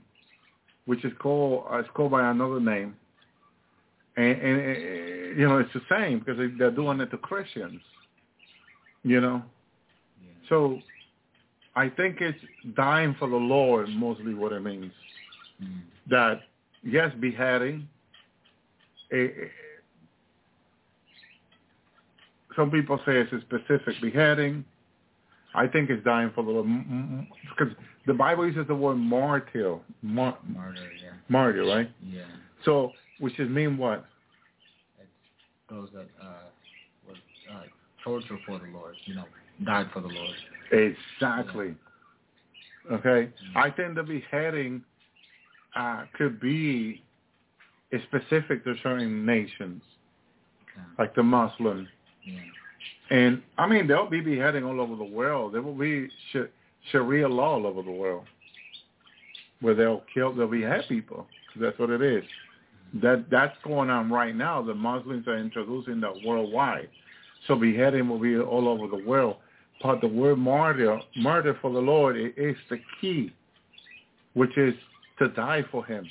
[0.86, 2.96] which is called uh, it's called by another name.
[4.16, 7.80] And, and you know it's the same because they, they're doing it to Christians.
[9.02, 9.42] You know,
[10.22, 10.30] Yeah.
[10.48, 10.80] so
[11.76, 12.38] I think it's
[12.76, 14.92] dying for the Lord mostly what it means.
[15.62, 15.80] Mm.
[16.10, 16.40] That
[16.82, 17.88] yes, beheading.
[19.12, 19.28] eh, eh,
[22.56, 24.64] some people say it's a specific beheading.
[25.54, 26.66] I think it's dying for the Lord
[27.56, 27.74] because
[28.06, 31.90] the Bible uses the word martyr, mar- Martyr, yeah, martyr, right?
[32.04, 32.22] yeah.
[32.64, 34.04] So, which is mean what?
[34.98, 35.08] It's
[35.70, 36.48] those that uh,
[37.06, 37.16] was
[37.52, 37.62] uh,
[38.02, 38.96] torture for the Lord.
[39.06, 39.24] You know,
[39.64, 40.34] died for the Lord.
[40.72, 41.74] Exactly.
[42.90, 43.30] Okay.
[43.54, 44.82] I think the beheading
[45.76, 47.02] uh, could be
[48.08, 49.82] specific to certain nations,
[50.64, 50.86] Okay.
[50.98, 51.88] like the Muslims.
[52.26, 52.34] Yeah.
[53.10, 55.54] And I mean, they'll be beheading all over the world.
[55.54, 56.50] There will be sh-
[56.90, 58.24] Sharia law all over the world,
[59.60, 61.26] where they'll kill, they'll behead people.
[61.52, 62.24] 'cause that's what it is.
[62.94, 64.60] That that's going on right now.
[64.62, 66.88] The Muslims are introducing that worldwide,
[67.46, 69.36] so beheading will be all over the world.
[69.84, 73.32] But the word martyr, martyr for the Lord, i- is the key,
[74.32, 74.74] which is
[75.18, 76.08] to die for Him.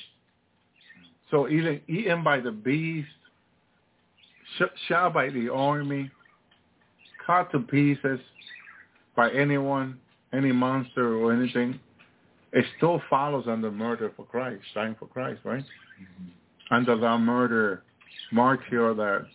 [1.30, 3.08] So even eaten by the beast,
[4.56, 6.12] sh- shot by the army,
[7.26, 8.20] cut to pieces
[9.16, 10.00] by anyone,
[10.32, 11.80] any monster or anything,
[12.52, 15.64] it still follows under murder for Christ, dying for Christ, right?
[16.00, 16.74] Mm-hmm.
[16.74, 17.82] Under that murder
[18.30, 19.26] martyr that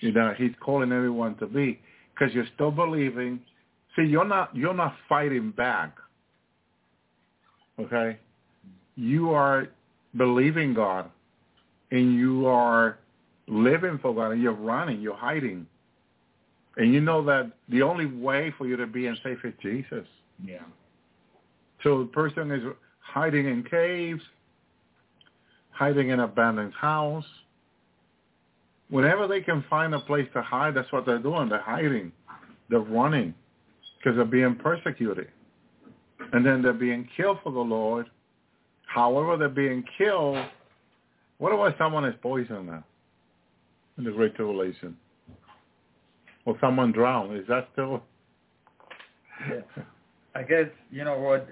[0.00, 1.80] you know he's calling everyone to be,
[2.14, 3.40] because you're still believing.
[3.96, 5.96] See, you're not you're not fighting back.
[7.78, 8.18] Okay,
[8.96, 9.68] you are
[10.16, 11.10] believing God,
[11.90, 12.98] and you are
[13.46, 15.66] living for God, and you're running, you're hiding.
[16.76, 20.06] And you know that the only way for you to be in safe is Jesus.
[20.44, 20.58] Yeah.
[21.84, 22.62] So the person is
[22.98, 24.22] hiding in caves,
[25.70, 27.26] hiding in abandoned house.
[28.88, 31.48] Whenever they can find a place to hide, that's what they're doing.
[31.48, 32.10] They're hiding.
[32.68, 33.34] They're running
[34.04, 35.28] because they're being persecuted.
[36.32, 38.06] And then they're being killed for the Lord.
[38.86, 40.38] However, they're being killed.
[41.38, 42.84] What about someone is poisoned now
[43.96, 44.96] in the Great Tribulation?
[46.44, 47.36] Or someone drowned.
[47.36, 48.02] Is that still...
[50.36, 51.48] I guess you know what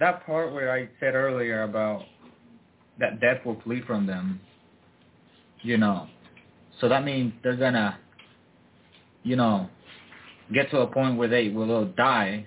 [0.00, 2.02] that part where I said earlier about
[2.98, 4.38] that death will flee from them.
[5.62, 6.06] You know,
[6.80, 7.98] so that means they're gonna,
[9.22, 9.70] you know,
[10.52, 12.46] get to a point where they will die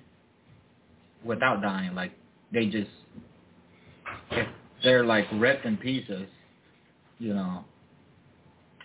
[1.24, 1.95] without dying.
[1.95, 2.12] Like
[2.51, 2.89] they just,
[4.32, 4.47] if
[4.84, 6.28] they're like ripped in pieces,
[7.20, 7.66] you know.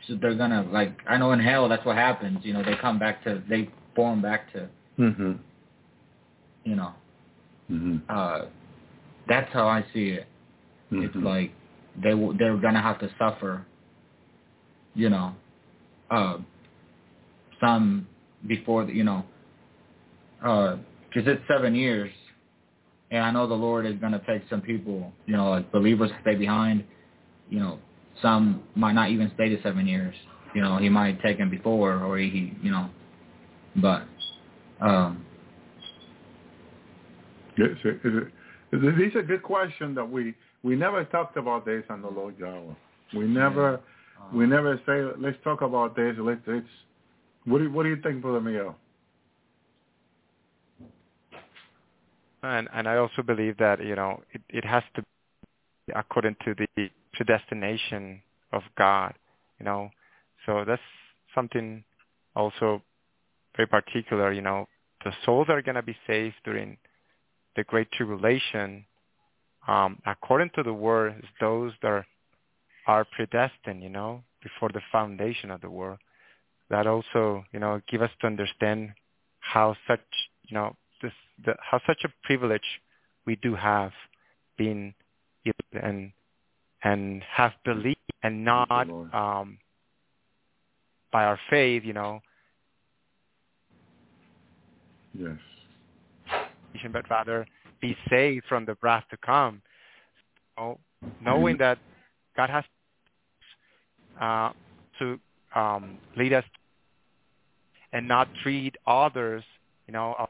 [0.07, 2.39] So they're gonna like I know in hell that's what happens.
[2.43, 5.33] You know, they come back to they form back to hmm
[6.65, 6.93] you know
[7.69, 8.47] hmm uh
[9.29, 10.27] that's how I see it.
[10.91, 11.23] It's Mhm.
[11.25, 11.53] like
[12.03, 13.67] they they're gonna have to suffer,
[14.95, 15.35] you know,
[16.11, 16.39] uh,
[17.61, 18.07] some
[18.47, 19.25] before the, you know,
[20.41, 22.11] because it's seven years,
[23.11, 26.35] and I know the Lord is gonna take some people, you know, like believers stay
[26.35, 26.85] behind,
[27.51, 27.79] you know,
[28.23, 30.15] some might not even stay the seven years,
[30.55, 32.91] you know, He might take them before, or he, you know,
[33.77, 34.03] but
[34.81, 35.25] um,
[37.59, 38.33] Yes, it- it-
[38.71, 42.41] it- These are good question that we we never talked about this on the Lord's
[42.43, 42.77] Hour.
[43.15, 43.81] We never
[44.33, 46.17] we never say let's talk about this.
[46.19, 46.67] Let's let's.
[47.49, 48.77] What do you, what do you think, Brother Miguel?
[52.43, 56.55] And and I also believe that you know it, it has to be according to
[56.55, 58.21] the predestination
[58.53, 59.15] of God,
[59.59, 59.91] you know.
[60.45, 60.83] So that's
[61.35, 61.83] something
[62.37, 62.83] also
[63.57, 64.33] very particular.
[64.33, 64.69] You know,
[65.05, 66.77] the souls are gonna be saved during
[67.57, 68.85] the great tribulation.
[69.67, 72.07] Um, according to the word, is those that are,
[72.87, 73.83] are predestined.
[73.83, 75.99] You know, before the foundation of the world.
[76.71, 78.91] That also, you know, give us to understand
[79.41, 80.01] how such,
[80.49, 81.13] you know, this,
[81.45, 82.61] the, how such a privilege
[83.27, 83.93] we do have
[84.57, 84.95] being
[85.73, 86.13] and
[86.83, 88.71] and have believed and not
[89.13, 89.59] um,
[91.13, 92.21] by our faith, you know,
[95.15, 95.39] Yes.
[96.93, 97.47] but rather
[97.81, 99.63] be saved from the wrath to come.
[100.57, 100.79] So,
[101.21, 101.79] knowing that
[102.37, 102.65] God has
[104.21, 104.51] uh,
[104.99, 105.19] to
[105.55, 106.45] um, lead us
[107.93, 109.43] and not treat others,
[109.87, 110.29] you know,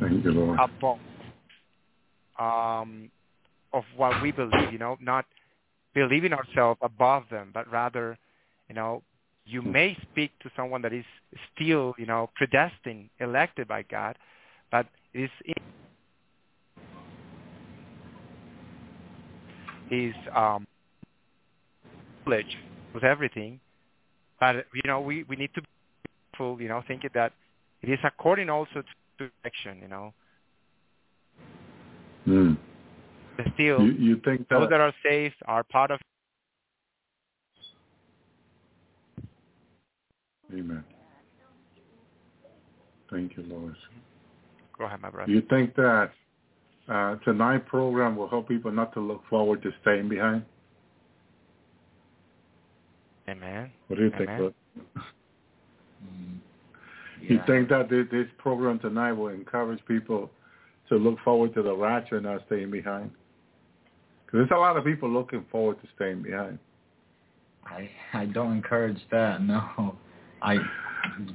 [0.00, 0.58] Thank you, Lord.
[0.60, 0.98] above
[2.38, 3.10] um,
[3.72, 5.24] of what we believe, you know, not
[5.94, 8.16] believing ourselves above them, but rather,
[8.68, 9.02] you know,
[9.44, 11.04] you may speak to someone that is
[11.54, 14.16] still, you know, predestined, elected by God,
[14.70, 15.30] but is
[19.90, 20.66] is um
[22.28, 22.56] privilege
[22.94, 23.60] with everything.
[24.40, 25.68] But you know, we, we need to be
[26.32, 27.32] careful, you know, thinking that
[27.82, 28.82] it is according also
[29.18, 30.12] to action, you know.
[32.26, 32.56] Mm.
[33.54, 34.70] Still You you think those that?
[34.70, 36.00] that are saved are part of
[40.52, 40.82] Amen.
[43.10, 43.74] Thank you, Lord.
[44.78, 45.30] go ahead, my brother.
[45.30, 46.10] You think that
[46.88, 50.44] uh, tonight program will help people not to look forward to staying behind?
[53.28, 53.70] Amen.
[53.88, 54.30] What do you think?
[54.30, 54.52] Amen.
[54.74, 55.02] Bud?
[56.04, 56.38] Mm.
[57.20, 60.30] You think that this, this program tonight will encourage people
[60.88, 63.10] to look forward to the rapture and not staying behind?
[64.24, 66.58] Because there's a lot of people looking forward to staying behind.
[67.64, 69.40] I I don't encourage that.
[69.48, 69.96] No,
[70.42, 70.56] I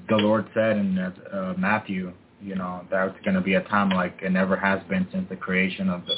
[0.10, 3.90] the Lord said in uh, Matthew, you know, that it's going to be a time
[3.90, 6.16] like it never has been since the creation of the,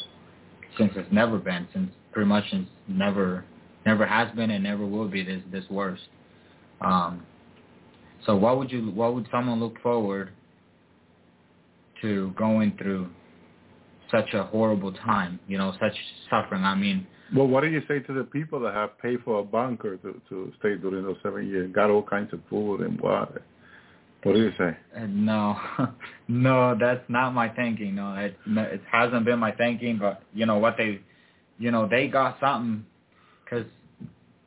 [0.78, 3.45] since it's never been, since pretty much since never
[3.86, 6.03] never has been and never will be this this worst.
[6.81, 7.23] Um,
[8.25, 10.31] so what would you what would someone look forward
[12.01, 13.09] to going through
[14.11, 15.39] such a horrible time?
[15.47, 15.95] You know, such
[16.29, 16.63] suffering.
[16.63, 19.43] I mean, Well, what do you say to the people that have paid for a
[19.43, 23.41] bunker to, to stay during those seven years, got all kinds of food and water?
[24.23, 24.75] What do you say?
[24.97, 25.55] Uh, No,
[26.27, 27.95] no, that's not my thinking.
[27.95, 29.99] No, it no, it hasn't been my thinking.
[29.99, 30.99] But you know what they,
[31.59, 32.86] you know, they got something.
[33.46, 33.66] Because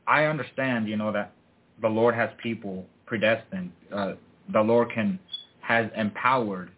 [0.06, 1.32] I understand, you know, that
[1.80, 3.72] the Lord has people predestined.
[3.94, 4.14] Uh,
[4.52, 5.18] the Lord can
[5.60, 6.70] has empowered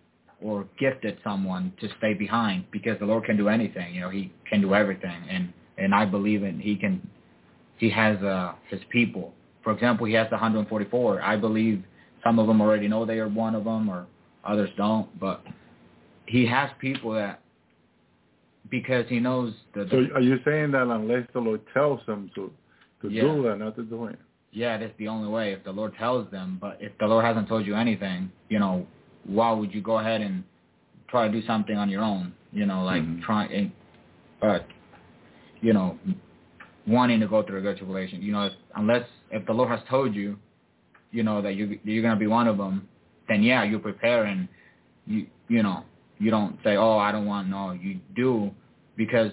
[0.43, 3.95] or gifted someone to stay behind because the Lord can do anything.
[3.95, 7.07] You know, He can do everything, and and I believe in He can.
[7.79, 9.33] He has uh, His people.
[9.63, 11.23] For example, He has the 144.
[11.23, 11.83] I believe
[12.23, 14.07] some of them already know they are one of them, or
[14.45, 15.19] others don't.
[15.19, 15.43] But
[16.27, 17.41] He has people that
[18.71, 19.87] because He knows the.
[19.91, 22.51] So are you saying that unless the Lord tells them to
[23.03, 23.23] to Yeah.
[23.23, 24.19] do that, not to do it?
[24.53, 26.59] yeah, that's the only way if the Lord tells them.
[26.61, 28.87] But if the Lord hasn't told you anything, you know,
[29.25, 30.43] why would you go ahead and
[31.09, 32.33] try to do something on your own?
[32.53, 33.23] You know, like Mhm.
[33.23, 33.73] trying,
[34.43, 34.59] uh,
[35.61, 35.99] you know,
[36.87, 38.23] wanting to go through a good tribulation.
[38.23, 40.37] You know, if, unless if the Lord has told you,
[41.13, 42.89] you know, that you you're gonna be one of them,
[43.29, 44.49] then yeah, you prepare and
[45.07, 45.85] you you know
[46.21, 47.73] you don't say, oh, I don't want no.
[47.73, 48.53] You do
[48.97, 49.33] because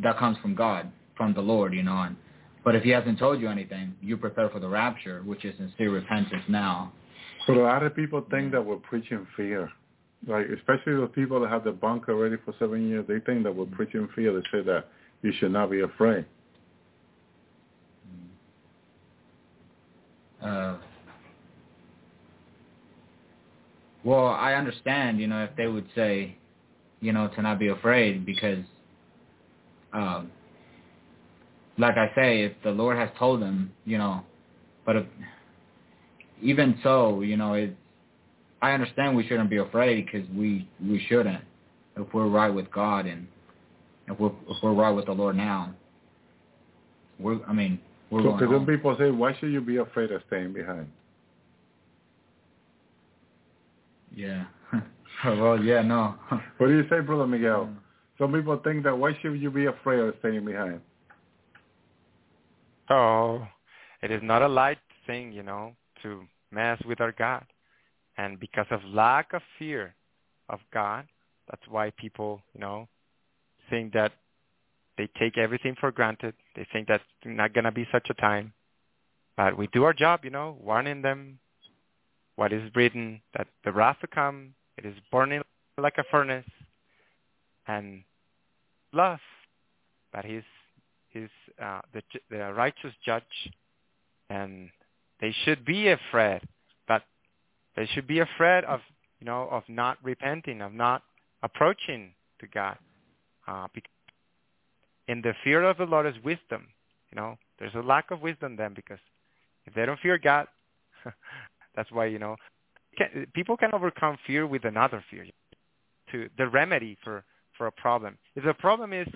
[0.00, 2.16] that comes from God, from the Lord, you know, and
[2.64, 5.90] but if he hasn't told you anything, you prepare for the rapture, which is sincere
[5.90, 6.92] repentance now.
[7.46, 9.70] But a lot of people think that we're preaching fear.
[10.26, 13.56] Like, especially those people that have the bunker ready for seven years, they think that
[13.56, 14.34] we're preaching fear.
[14.34, 14.88] They say that
[15.22, 16.26] you should not be afraid.
[20.42, 20.76] Uh,
[24.04, 26.36] well, I understand, you know, if they would say,
[27.00, 28.64] you know, to not be afraid because,
[29.92, 30.30] um,
[31.78, 34.22] like I say, if the Lord has told them, you know,
[34.84, 35.06] but if,
[36.42, 37.76] even so, you know, it,
[38.62, 41.42] I understand we shouldn't be afraid because we we shouldn't
[41.96, 43.26] if we're right with God and
[44.08, 45.74] if we're if we're right with the Lord now.
[47.20, 47.80] We're I mean
[48.10, 50.88] we're So going because some people say, why should you be afraid of staying behind?
[54.18, 54.46] Yeah.
[55.24, 56.16] well, yeah, no.
[56.58, 57.66] What do you say, Brother Miguel?
[57.66, 57.76] Mm.
[58.18, 60.80] Some people think that why should you be afraid of staying behind?
[62.90, 63.46] Oh,
[64.02, 67.44] it is not a light thing, you know, to mess with our God.
[68.16, 69.94] And because of lack of fear
[70.48, 71.06] of God,
[71.48, 72.88] that's why people, you know,
[73.70, 74.10] think that
[74.96, 76.34] they take everything for granted.
[76.56, 78.52] They think that's not going to be such a time.
[79.36, 81.38] But we do our job, you know, warning them
[82.38, 85.42] what is written, that the wrath to come, it is burning
[85.76, 86.46] like a furnace,
[87.66, 88.04] and
[88.92, 89.18] love.
[90.12, 90.44] But he's,
[91.08, 91.30] he's
[91.60, 92.00] uh, the,
[92.30, 93.24] the righteous judge,
[94.30, 94.70] and
[95.20, 96.42] they should be afraid,
[96.86, 97.02] but
[97.74, 98.82] they should be afraid of,
[99.18, 101.02] you know, of not repenting, of not
[101.42, 102.78] approaching to God.
[103.48, 103.66] Uh,
[105.08, 106.68] in the fear of the Lord is wisdom.
[107.10, 109.00] You know, there's a lack of wisdom then because
[109.66, 110.46] if they don't fear God,
[111.78, 112.34] that's why you know
[112.98, 115.24] can, people can overcome fear with another fear.
[116.10, 117.22] To the remedy for
[117.56, 118.18] for a problem.
[118.34, 119.06] If the problem is,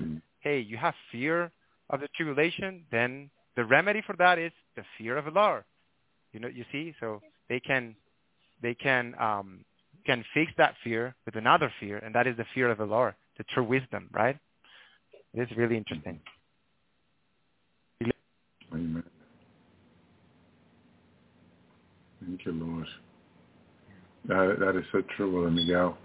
[0.40, 1.50] hey, you have fear
[1.90, 5.64] of the tribulation, then the remedy for that is the fear of the Lord.
[6.32, 7.96] You know, you see, so they can
[8.62, 9.64] they can um,
[10.06, 13.14] can fix that fear with another fear, and that is the fear of the Lord,
[13.38, 14.36] the true wisdom, right?
[15.34, 16.20] It is really interesting.
[18.74, 19.02] Amen.
[22.26, 22.86] Thank you, Lord.
[24.28, 25.98] That that is so true, Brother Miguel.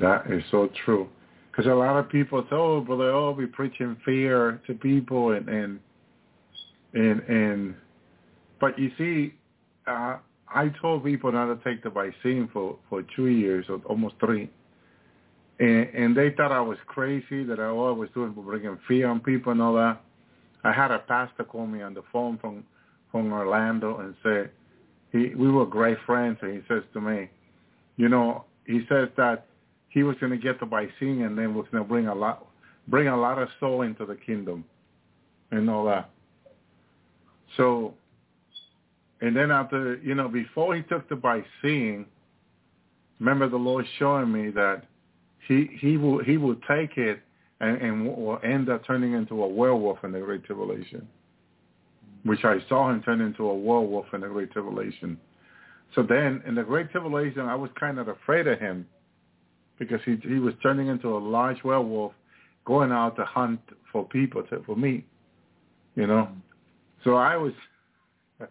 [0.00, 1.08] That is so true.
[1.50, 5.48] Because a lot of people say, "Oh, brother, oh, be preaching fear to people," and
[5.48, 5.80] and
[6.94, 7.74] and and.
[8.60, 9.34] But you see,
[9.86, 14.16] uh, I told people not to take the vaccine for for two years or almost
[14.18, 14.50] three,
[15.60, 18.78] and and they thought I was crazy that I, all I was doing was bringing
[18.88, 20.02] fear on people and all that.
[20.64, 22.64] I had a pastor call me on the phone from
[23.10, 24.50] from Orlando and said
[25.12, 27.28] he we were great friends and he says to me,
[27.96, 29.46] you know, he says that
[29.88, 32.46] he was going to get the vaccine and then was going to bring a lot
[32.88, 34.64] bring a lot of soul into the kingdom
[35.50, 36.10] and all that.
[37.56, 37.94] So
[39.20, 42.06] And then after, you know, before he took the vaccine,
[43.18, 44.84] remember the Lord showing me that
[45.46, 47.20] he he will he will take it
[47.60, 51.06] and, and will end up turning into a werewolf in the Great Tribulation,
[52.24, 55.18] which I saw him turn into a werewolf in the Great Tribulation.
[55.94, 58.86] So then in the Great Tribulation, I was kind of afraid of him
[59.78, 62.12] because he he was turning into a large werewolf,
[62.64, 63.60] going out to hunt
[63.90, 65.06] for people to, for meat,
[65.96, 66.28] you know.
[67.02, 67.52] So I was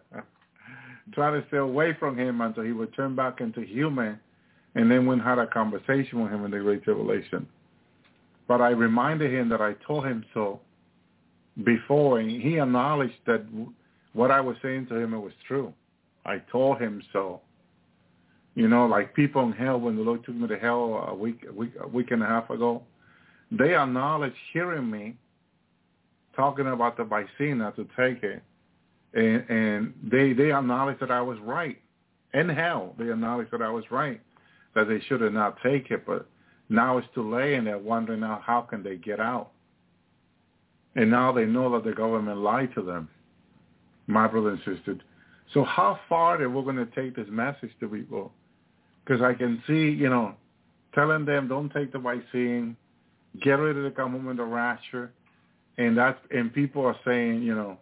[1.14, 4.18] trying to stay away from him until he would turn back into human,
[4.74, 7.46] and then we had a conversation with him in the Great Tribulation.
[8.48, 10.60] But I reminded him that I told him so
[11.64, 13.44] before, and he acknowledged that
[14.12, 15.72] what I was saying to him it was true.
[16.24, 17.40] I told him so.
[18.54, 21.46] You know, like people in hell when the Lord took me to hell a week,
[21.48, 22.82] a week, a week and a half ago,
[23.50, 25.16] they acknowledged hearing me
[26.36, 28.42] talking about the Vicina to take it,
[29.14, 31.78] and and they they acknowledged that I was right.
[32.34, 34.20] In hell, they acknowledged that I was right,
[34.74, 36.28] that they should have not take it, but
[36.68, 39.50] now it's too late, and they're wondering now how can they get out.
[40.96, 43.08] And now they know that the government lied to them,
[44.06, 44.98] my brother and sister.
[45.54, 48.32] So how far are we going to take this message to people?
[49.04, 50.34] Because I can see, you know,
[50.94, 52.76] telling them don't take the vaccine,
[53.42, 55.12] get ready to come home in the rapture,
[55.78, 57.78] and that's and people are saying, you know,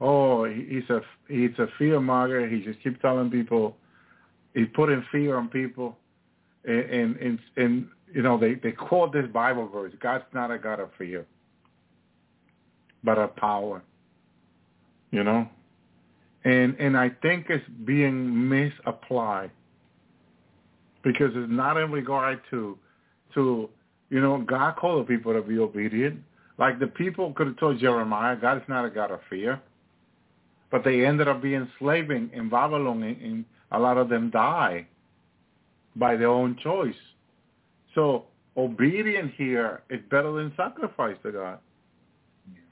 [0.00, 2.48] oh, he's a he's a fear monger.
[2.48, 3.76] He just keeps telling people,
[4.54, 5.96] he's putting fear on people,
[6.64, 10.58] and and and, and you know they they quote this Bible verse: God's not a
[10.58, 11.26] God of fear,
[13.04, 13.82] but of power.
[15.10, 15.48] You know,
[16.44, 19.50] and and I think it's being misapplied
[21.02, 22.78] because it's not in regard to
[23.34, 23.68] to
[24.08, 26.22] you know God called the people to be obedient.
[26.58, 29.60] Like the people could have told Jeremiah, God is not a God of fear,
[30.70, 34.86] but they ended up being slaving in Babylon, and, and a lot of them die
[35.96, 36.94] by their own choice.
[37.94, 41.58] So obedience here is better than sacrifice to God.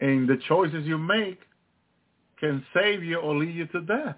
[0.01, 1.41] And the choices you make
[2.39, 4.17] can save you or lead you to death.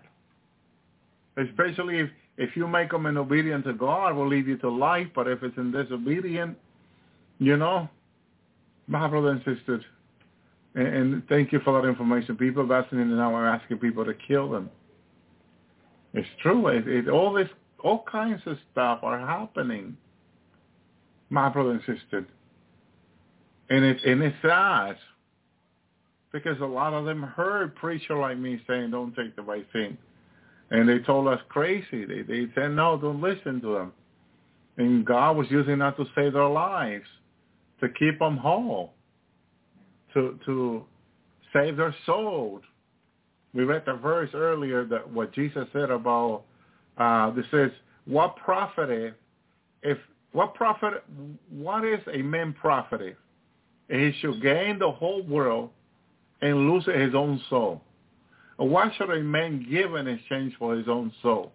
[1.37, 5.07] Especially if, if you make them in obedience to God, will lead you to life.
[5.15, 6.57] But if it's in disobedience,
[7.39, 7.89] you know,
[8.87, 9.85] my brothers and sisters,
[10.74, 12.37] and, and thank you for that information.
[12.37, 14.70] People listening now are asking people to kill them.
[16.12, 16.66] It's true.
[16.69, 17.49] It, it, all this,
[17.82, 19.97] all kinds of stuff are happening,
[21.31, 22.27] my brother and sister.
[23.70, 24.97] And it and it's sad
[26.32, 29.98] because a lot of them heard preacher like me saying, "Don't take the vaccine,"
[30.70, 32.05] and they told us crazy.
[32.05, 33.93] They they said, "No, don't listen to them."
[34.77, 37.07] And God was using that to save their lives,
[37.81, 38.94] to keep them whole,
[40.15, 40.85] to to
[41.52, 42.62] save their souls.
[43.52, 46.44] We read the verse earlier that what Jesus said about
[46.97, 47.73] uh, this is,
[48.05, 49.15] "What profit
[49.82, 49.98] if
[50.32, 51.02] what profit?
[51.51, 53.16] What is a man profited?
[53.89, 55.70] He should gain the whole world."
[56.43, 57.83] And lose his own soul?
[58.57, 61.53] Why should a man give in exchange for his own soul?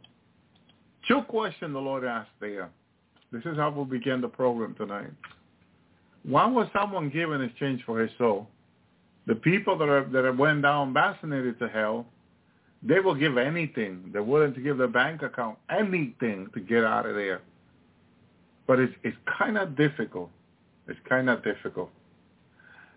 [1.07, 2.69] Two questions the Lord asked there.
[3.31, 5.11] This is how we begin the program tonight.
[6.23, 8.47] Why would someone give in exchange for his soul?
[9.27, 12.05] The people that are that went down vaccinated to hell,
[12.81, 14.09] they will give anything.
[14.11, 17.41] They're willing to give their bank account anything to get out of there.
[18.67, 20.31] But it's it's kind of difficult.
[20.87, 21.91] It's kind of difficult.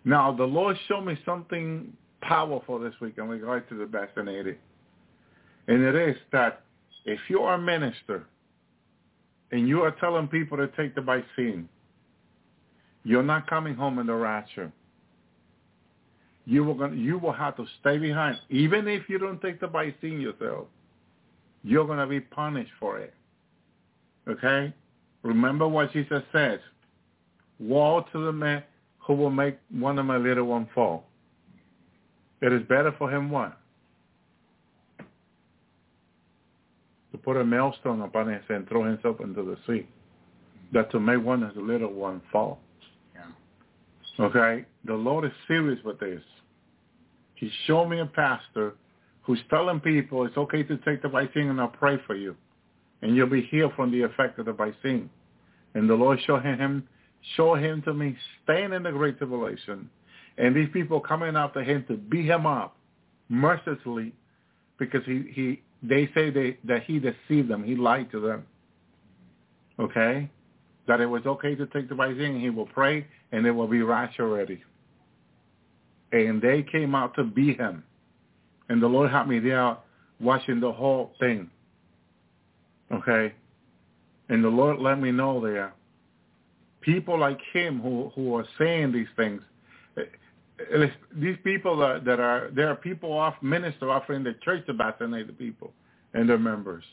[0.04, 4.58] Now, the Lord showed me something powerful this week in regard to the vaccinated.
[5.66, 6.62] And it is that
[7.04, 8.24] if you are a minister
[9.52, 11.68] and you are telling people to take the vaccine,
[13.04, 14.72] you're not coming home in the rapture.
[16.44, 18.38] You will, gonna, you will have to stay behind.
[18.48, 20.66] Even if you don't take the vaccine yourself,
[21.62, 23.12] you're going to be punished for it.
[24.26, 24.72] Okay?
[25.22, 26.60] Remember what Jesus said.
[27.58, 28.62] Woe to the man
[29.08, 31.04] who will make one of my little ones fall.
[32.42, 33.58] It is better for him what?
[37.12, 39.88] To put a millstone upon his head and throw himself into the sea.
[40.74, 42.60] That to make one of the little one fall.
[43.14, 44.26] Yeah.
[44.26, 44.66] Okay?
[44.84, 46.22] The Lord is serious with this.
[47.34, 48.74] He showed me a pastor
[49.22, 52.36] who's telling people it's okay to take the vaccine and I'll pray for you.
[53.00, 55.08] And you'll be healed from the effect of the vaccine.
[55.74, 56.86] And the Lord showed him
[57.36, 59.88] show him to me staying in the great tribulation
[60.38, 62.76] and these people coming after him to beat him up
[63.28, 64.12] mercilessly
[64.78, 67.62] because he, he they say they, that he deceived them.
[67.64, 68.46] He lied to them.
[69.78, 70.30] Okay?
[70.86, 72.40] That it was okay to take the vaccine.
[72.40, 74.62] He will pray and it will be rapture ready.
[76.12, 77.84] And they came out to beat him.
[78.68, 79.76] And the Lord helped me there
[80.20, 81.50] watching the whole thing.
[82.92, 83.34] Okay?
[84.28, 85.72] And the Lord let me know there.
[86.88, 89.42] People like him who, who are saying these things,
[91.14, 95.26] these people that, that are, there are people off minister offering the church to vaccinate
[95.26, 95.70] the people
[96.14, 96.84] and their members.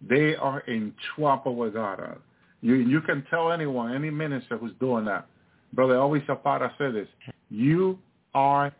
[0.00, 2.20] They are in trouble with God.
[2.62, 5.26] You, you can tell anyone, any minister who's doing that.
[5.72, 7.08] Brother Elvi Zapata said this.
[7.50, 7.98] You
[8.32, 8.72] are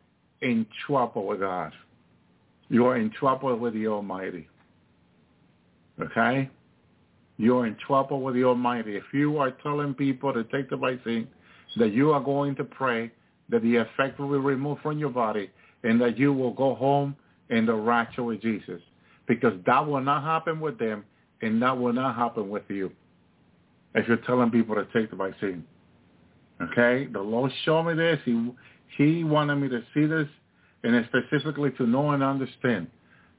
[0.42, 1.72] in trouble with God.
[2.68, 4.48] You are in trouble with the Almighty.
[6.00, 6.48] Okay?
[7.40, 8.96] You're in trouble with the Almighty.
[8.96, 11.26] If you are telling people to take the vaccine,
[11.78, 13.10] that you are going to pray
[13.48, 15.48] that the effect will be removed from your body
[15.82, 17.16] and that you will go home
[17.48, 18.82] in the rapture with Jesus.
[19.26, 21.02] Because that will not happen with them
[21.40, 22.92] and that will not happen with you
[23.94, 25.64] if you're telling people to take the vaccine.
[26.60, 27.06] Okay?
[27.10, 28.18] The Lord showed me this.
[28.26, 28.50] He,
[28.98, 30.28] he wanted me to see this
[30.84, 32.88] and specifically to know and understand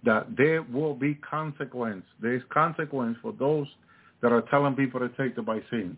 [0.03, 2.03] that there will be consequence.
[2.19, 3.67] There is consequence for those
[4.21, 5.97] that are telling people to take the vaccine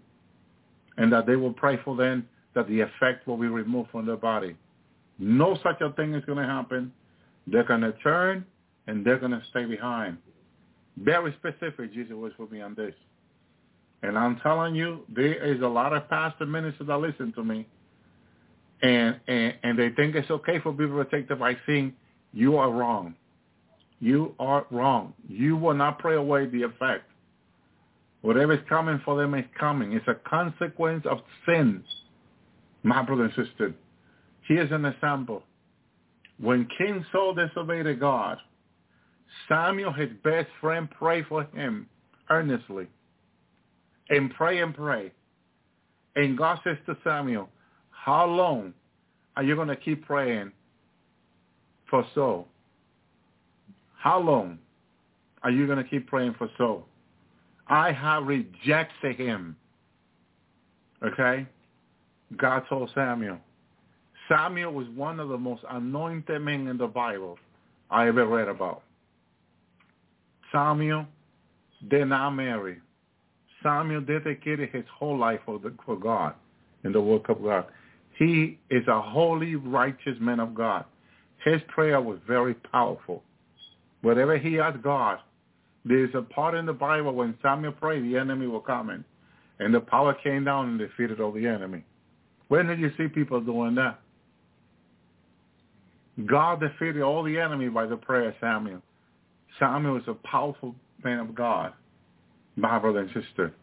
[0.97, 4.17] and that they will pray for them that the effect will be removed from their
[4.17, 4.55] body.
[5.19, 6.91] No such a thing is going to happen.
[7.47, 8.45] They're going to turn
[8.87, 10.17] and they're going to stay behind.
[10.97, 12.93] Very specific, Jesus was for me on this.
[14.03, 17.65] And I'm telling you, there is a lot of pastor ministers that listen to me,
[18.81, 21.95] and, and, and they think it's okay for people to take the vaccine.
[22.33, 23.15] You are wrong.
[24.01, 25.13] You are wrong.
[25.29, 27.05] You will not pray away the effect.
[28.23, 29.91] Whatever is coming for them is coming.
[29.91, 31.83] It's a consequence of sin.
[32.81, 33.73] My brother and sister,
[34.47, 35.43] here's an example.
[36.39, 38.37] When King Saul disobeyed God,
[39.49, 41.87] Samuel, his best friend, prayed for him
[42.29, 42.87] earnestly.
[44.09, 45.11] And pray and pray.
[46.15, 47.49] And God says to Samuel,
[47.89, 48.73] how long
[49.35, 50.53] are you going to keep praying
[51.89, 52.47] for Saul?
[53.97, 54.59] How long
[55.41, 56.85] are you going to keep praying for Saul?
[57.67, 59.55] I have rejected him.
[61.03, 61.47] Okay?
[62.37, 63.37] God told Samuel.
[64.29, 67.37] Samuel was one of the most anointed men in the Bible
[67.89, 68.83] I ever read about.
[70.51, 71.05] Samuel
[71.89, 72.79] did not marry.
[73.61, 76.33] Samuel dedicated his whole life for, the, for God
[76.83, 77.65] and the work of God.
[78.17, 80.85] He is a holy, righteous man of God.
[81.43, 83.23] His prayer was very powerful.
[84.01, 85.19] Whatever he asked God,
[85.85, 89.03] there's a part in the Bible when Samuel prayed, the enemy will come in.
[89.59, 91.83] And the power came down and defeated all the enemy.
[92.47, 93.99] When did you see people doing that?
[96.25, 98.81] God defeated all the enemy by the prayer of Samuel.
[99.59, 101.73] Samuel was a powerful man of God,
[102.55, 103.53] my brother and sister.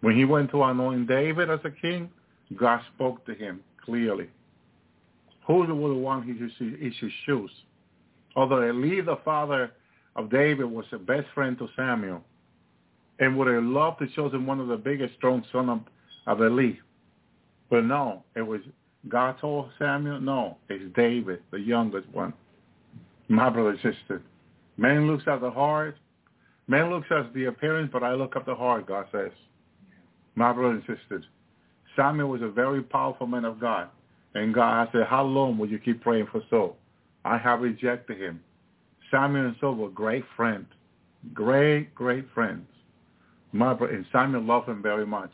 [0.00, 2.10] When he went to anoint David as a king,
[2.56, 4.28] God spoke to him clearly.
[5.46, 7.50] Who was the one he should, choose?
[8.36, 9.72] Although Eli, the father
[10.16, 12.22] of David, was a best friend to Samuel,
[13.18, 15.80] and would have loved to chosen one of the biggest, strong son of,
[16.26, 16.72] of Eli.
[17.70, 18.60] But no, it was
[19.08, 22.32] God told Samuel, no, it's David, the youngest one.
[23.28, 24.22] My brother and sister.
[24.76, 25.96] Man looks at the heart.
[26.66, 29.30] Man looks at the appearance, but I look at the heart, God says.
[30.34, 31.24] My brother and sisters.
[31.96, 33.88] Samuel was a very powerful man of God.
[34.34, 36.76] And God said, how long will you keep praying for Saul?
[37.24, 38.40] I have rejected him.
[39.10, 40.66] Samuel and Saul were great friends.
[41.32, 42.66] Great, great friends.
[43.52, 45.30] My and Samuel loved him very much.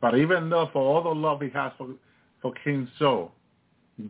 [0.00, 1.88] But even though for all the love he has for,
[2.42, 3.32] for King Saul,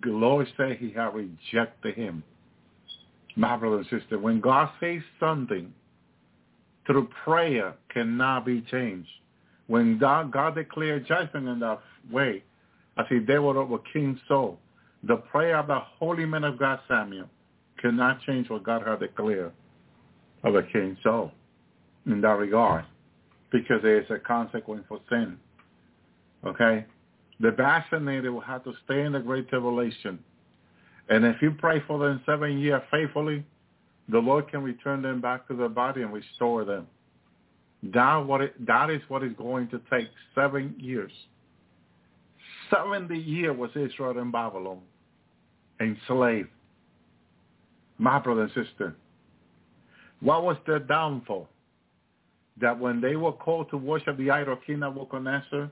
[0.02, 2.22] the Lord said he had rejected him.
[3.36, 5.72] My brother and sister, when God says something,
[6.86, 9.08] through prayer cannot be changed.
[9.66, 11.80] When God, God declared judgment in that
[12.10, 12.42] way,
[12.98, 14.58] as he did with King Saul,
[15.04, 17.28] the prayer of the holy man of God, Samuel,
[17.80, 19.52] cannot change what God had declared
[20.44, 21.32] of a King Saul
[22.06, 22.84] in that regard,
[23.52, 25.36] because there is a consequence for sin.
[26.46, 26.86] Okay?
[27.40, 30.18] The vaccinated will have to stay in the great tribulation.
[31.08, 33.44] And if you pray for them seven years faithfully,
[34.08, 36.86] the Lord can return them back to their body and restore them.
[37.82, 41.12] That, what it, that is what is going to take seven years.
[42.70, 44.80] 70 years was Israel in Babylon,
[45.80, 46.48] enslaved.
[48.00, 48.96] My brother and sister,
[50.20, 51.48] what was their downfall?
[52.58, 55.70] That when they were called to worship the idol King Nebuchadnezzar,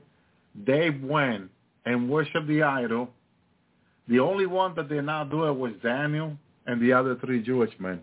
[0.55, 1.49] they went
[1.87, 3.09] and worshiped the idol.
[4.07, 6.37] The only one that did not do it was Daniel
[6.67, 7.99] and the other three Jewish men.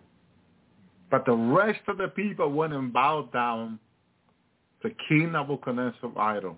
[1.08, 3.78] But the rest of the people went and bowed down
[4.82, 6.56] to King Nebuchadnezzar's idol.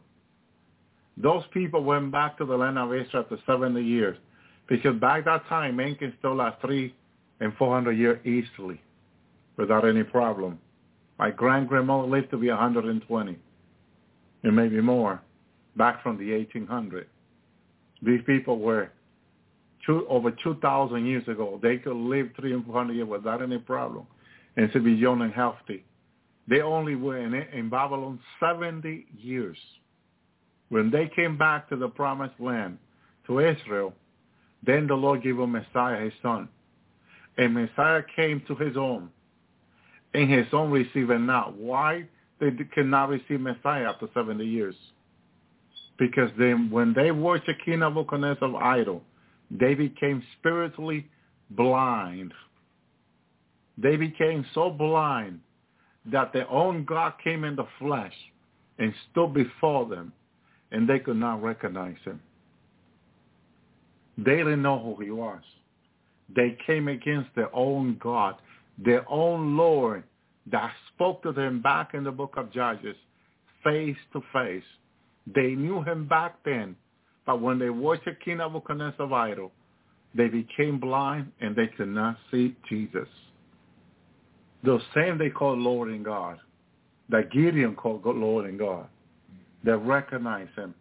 [1.19, 4.17] Those people went back to the land of Israel after 70 years.
[4.71, 6.95] Because back that time, men can still last three
[7.41, 8.81] and 400 years easily.
[9.57, 10.59] without any problem.
[11.19, 13.37] My grand-grandmother lived to be 120,
[14.45, 15.21] and maybe more,
[15.77, 17.07] back from the 1800s.
[18.01, 18.91] These people were
[19.85, 21.59] two, over 2,000 years ago.
[21.61, 24.07] They could live three and 400 years without any problem
[24.57, 25.85] and to be young and healthy.
[26.49, 29.59] They only were in, in Babylon 70 years.
[30.69, 32.79] When they came back to the promised land,
[33.27, 33.93] to Israel,
[34.65, 36.49] then the Lord gave them Messiah, his son.
[37.39, 39.11] And Messiah came to his own,
[40.13, 41.57] and his own received not.
[41.57, 42.05] Why
[42.41, 44.75] they cannot receive Messiah after 70 years?
[45.99, 49.03] Because then when they worshiped King Nebuchadnezzar's idol,
[49.51, 51.09] they became spiritually
[51.51, 52.35] blind.
[53.77, 55.41] They became so blind
[56.07, 58.15] that their own God came in the flesh
[58.79, 60.13] and stood before them,
[60.73, 62.21] and they could not recognize him.
[64.17, 65.43] They didn't know who he was.
[66.35, 68.37] They came against their own God,
[68.79, 70.05] their own Lord
[70.51, 72.97] that spoke to them back in the book of Judges,
[73.65, 74.65] face to face.
[75.35, 76.77] They knew him back then,
[77.27, 79.53] but when they worshiped King Nebuchadnezzar's idol,
[80.15, 83.09] they became blind and they could not see Jesus.
[84.65, 86.39] The same they called Lord and God,
[87.11, 88.87] that Gideon called Lord and God.
[89.65, 90.75] They recognized him.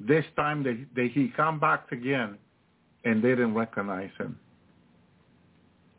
[0.00, 2.38] This time they, they, he come back again
[3.04, 4.38] and they didn't recognize him.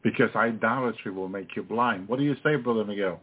[0.04, 2.08] Because idolatry will make you blind.
[2.08, 3.22] What do you say, Brother Miguel?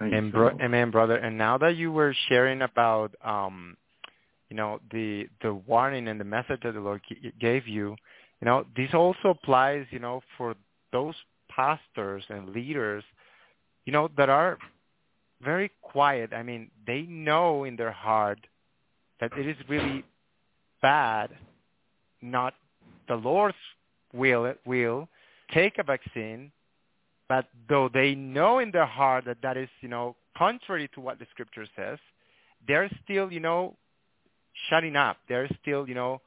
[0.00, 1.16] Amen, bro- amen, brother.
[1.16, 3.76] And now that you were sharing about, um,
[4.48, 7.96] you know, the the warning and the message that the Lord g- gave you,
[8.40, 10.54] you know, this also applies, you know, for
[10.92, 11.14] those
[11.50, 13.04] pastors and leaders,
[13.84, 14.58] you know, that are
[15.42, 16.32] very quiet.
[16.32, 18.38] I mean, they know in their heart
[19.20, 20.04] that it is really
[20.80, 21.30] bad,
[22.22, 22.54] not
[23.08, 23.56] the Lord's
[24.12, 25.08] will will
[25.52, 26.52] take a vaccine,
[27.28, 31.18] but though they know in their heart that that is, you know, contrary to what
[31.18, 31.98] the scripture says,
[32.66, 33.76] they're still, you know,
[34.68, 35.16] shutting up.
[35.28, 36.20] They're still, you know,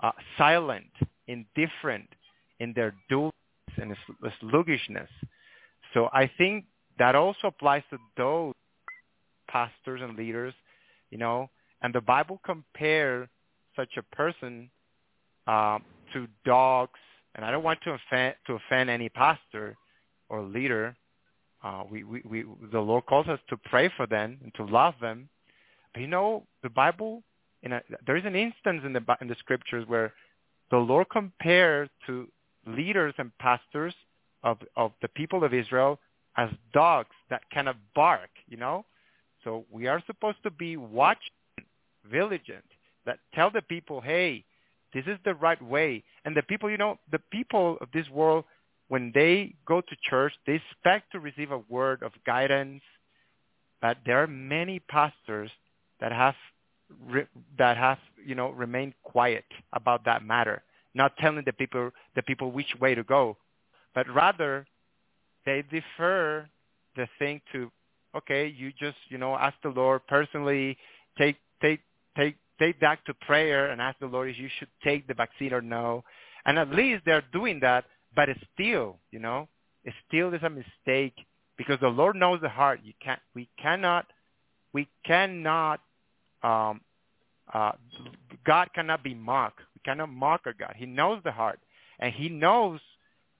[0.00, 0.90] uh, silent,
[1.26, 2.08] indifferent
[2.60, 3.32] in their dullness
[3.76, 3.96] and
[4.40, 5.08] sluggishness.
[5.94, 6.64] So I think
[6.98, 8.54] that also applies to those
[9.48, 10.54] pastors and leaders,
[11.10, 11.50] you know,
[11.82, 13.28] and the Bible compare
[13.74, 14.70] such a person
[15.46, 15.78] uh,
[16.12, 16.98] to dogs.
[17.34, 19.76] And I don't want to offend to offend any pastor
[20.28, 20.96] or leader.
[21.62, 24.94] Uh, we, we, we, the Lord calls us to pray for them and to love
[25.00, 25.28] them.
[25.92, 27.22] But you know, the Bible,
[27.62, 30.12] in a, there is an instance in the in the scriptures where
[30.70, 32.28] the Lord compared to
[32.66, 33.94] leaders and pastors
[34.42, 35.98] of of the people of Israel
[36.36, 38.30] as dogs that cannot bark.
[38.48, 38.84] You know,
[39.44, 41.32] so we are supposed to be watching
[42.10, 42.64] vigilant,
[43.04, 44.44] that tell the people, hey,
[44.96, 46.02] this is the right way.
[46.24, 48.44] And the people, you know, the people of this world,
[48.88, 52.80] when they go to church, they expect to receive a word of guidance.
[53.82, 55.50] But there are many pastors
[56.00, 56.34] that have
[57.58, 59.44] that have you know remained quiet
[59.74, 60.62] about that matter,
[60.94, 63.36] not telling the people the people which way to go,
[63.94, 64.66] but rather
[65.44, 66.48] they defer
[66.94, 67.70] the thing to
[68.16, 70.78] okay, you just you know ask the Lord personally,
[71.18, 71.80] take take
[72.16, 75.52] take take that to prayer and ask the Lord if you should take the vaccine
[75.52, 76.04] or no.
[76.44, 77.84] And at least they're doing that,
[78.14, 79.48] but it's still, you know,
[80.08, 81.14] still is a mistake
[81.56, 82.80] because the Lord knows the heart.
[82.84, 84.06] You can't, we cannot,
[84.72, 85.80] we cannot,
[86.42, 86.80] um,
[87.52, 87.72] uh,
[88.44, 89.60] God cannot be mocked.
[89.74, 90.74] We cannot mock our God.
[90.76, 91.60] He knows the heart,
[91.98, 92.80] and He knows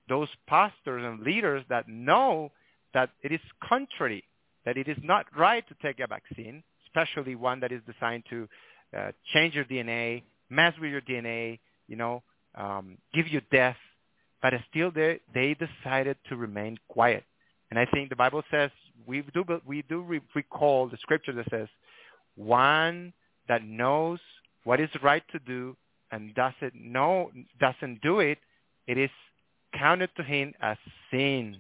[0.09, 2.53] those pastors and leaders that know
[2.95, 4.25] that it is contrary,
[4.65, 8.49] that it is not right to take a vaccine, especially one that is designed to
[8.97, 11.59] uh, change your DNA, mess with your DNA,
[11.89, 12.23] you know,
[12.55, 13.77] um, give you death,
[14.43, 17.25] but still they they decided to remain quiet.
[17.71, 18.71] And I think the Bible says
[19.07, 21.69] we do we do recall the scripture that says
[22.37, 23.13] one
[23.49, 24.19] that knows
[24.65, 25.77] what is right to do
[26.11, 27.31] and doesn't know
[27.61, 28.39] doesn't do it,
[28.87, 29.11] it is
[29.79, 30.77] counted to him as
[31.11, 31.57] sin.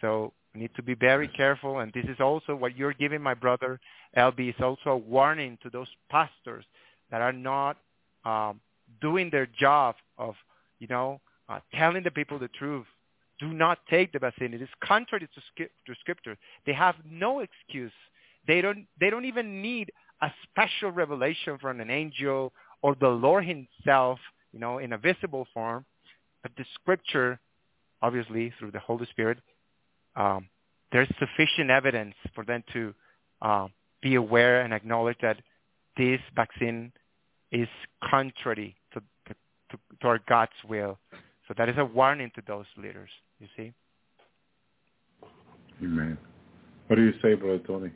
[0.00, 3.78] So need to be very careful, and this is also what you're giving my brother
[4.16, 6.64] Elvi is also a warning to those pastors
[7.10, 7.76] that are not
[8.24, 8.60] um,
[9.00, 10.34] doing their job of,
[10.78, 12.86] you know, uh, telling the people the truth.
[13.38, 14.54] Do not take the vaccine.
[14.54, 16.36] It is contrary to, to Scripture.
[16.64, 17.92] They have no excuse.
[18.46, 18.86] They don't.
[18.98, 24.18] They don't even need a special revelation from an angel or the Lord Himself,
[24.52, 25.84] you know, in a visible form.
[26.42, 27.38] But the Scripture,
[28.00, 29.38] obviously through the Holy Spirit,
[30.14, 30.48] um,
[30.92, 32.94] there's sufficient evidence for them to
[33.42, 33.66] uh,
[34.02, 35.40] be aware and acknowledge that
[35.96, 36.92] this vaccine
[37.52, 37.68] is
[38.08, 39.34] contrary to, to,
[40.00, 40.98] to our God's will.
[41.48, 43.72] So that is a warning to those leaders, you see.
[45.82, 46.18] Amen.
[46.86, 47.90] What do you say, Brother Tony?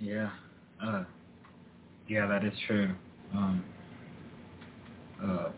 [0.00, 0.30] Yeah.
[0.82, 1.04] Uh,
[2.08, 2.90] yeah, that is true.
[3.34, 3.64] Um,
[5.22, 5.48] uh,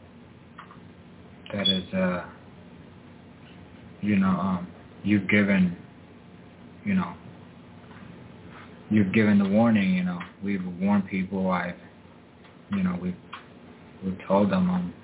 [1.52, 2.24] that is, uh,
[4.00, 4.66] you know, um,
[5.04, 5.76] you've given,
[6.84, 7.14] you know,
[8.92, 11.74] you've given the warning, you know, we've warned people, I've,
[12.70, 13.16] you know, we've,
[14.04, 14.94] we've told them, um,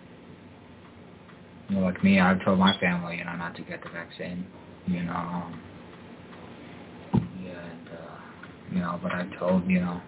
[1.68, 4.46] you know, like me, I've told my family, you know, not to get the vaccine,
[4.86, 5.62] you know, um,
[7.42, 10.00] yeah, and, uh, you know, but I told, you know,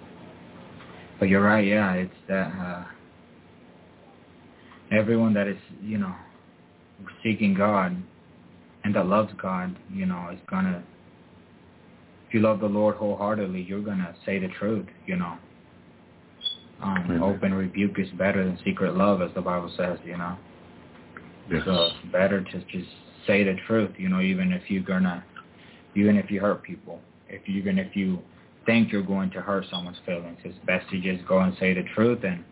[1.18, 2.84] but you're right, yeah, it's that, uh,
[4.92, 6.14] everyone that is, you know,
[7.22, 7.96] seeking God
[8.84, 10.82] and that loves God, you know, is gonna
[12.30, 15.36] if you love the Lord wholeheartedly, you're gonna say the truth, you know.
[16.80, 17.22] Um, Amen.
[17.24, 20.38] open rebuke is better than secret love, as the Bible says, you know.
[21.50, 21.62] Yes.
[21.64, 22.88] So it's better to just
[23.26, 25.24] say the truth, you know, even if you're gonna,
[25.96, 28.20] even if you hurt people, if you, even if you
[28.64, 31.82] think you're going to hurt someone's feelings, it's best to just go and say the
[31.96, 32.44] truth, and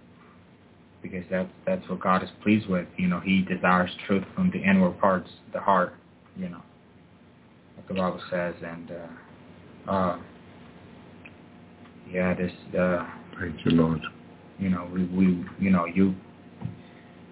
[1.02, 3.20] because that's that's what God is pleased with, you know.
[3.20, 5.94] He desires truth from the inward parts, the heart,
[6.36, 6.62] you know,
[7.76, 9.06] like the Bible says, and uh,
[9.88, 10.18] uh,
[12.10, 13.06] yeah, this, uh,
[13.38, 14.00] Thank you, Lord.
[14.58, 16.14] you know, we, we, you know, you,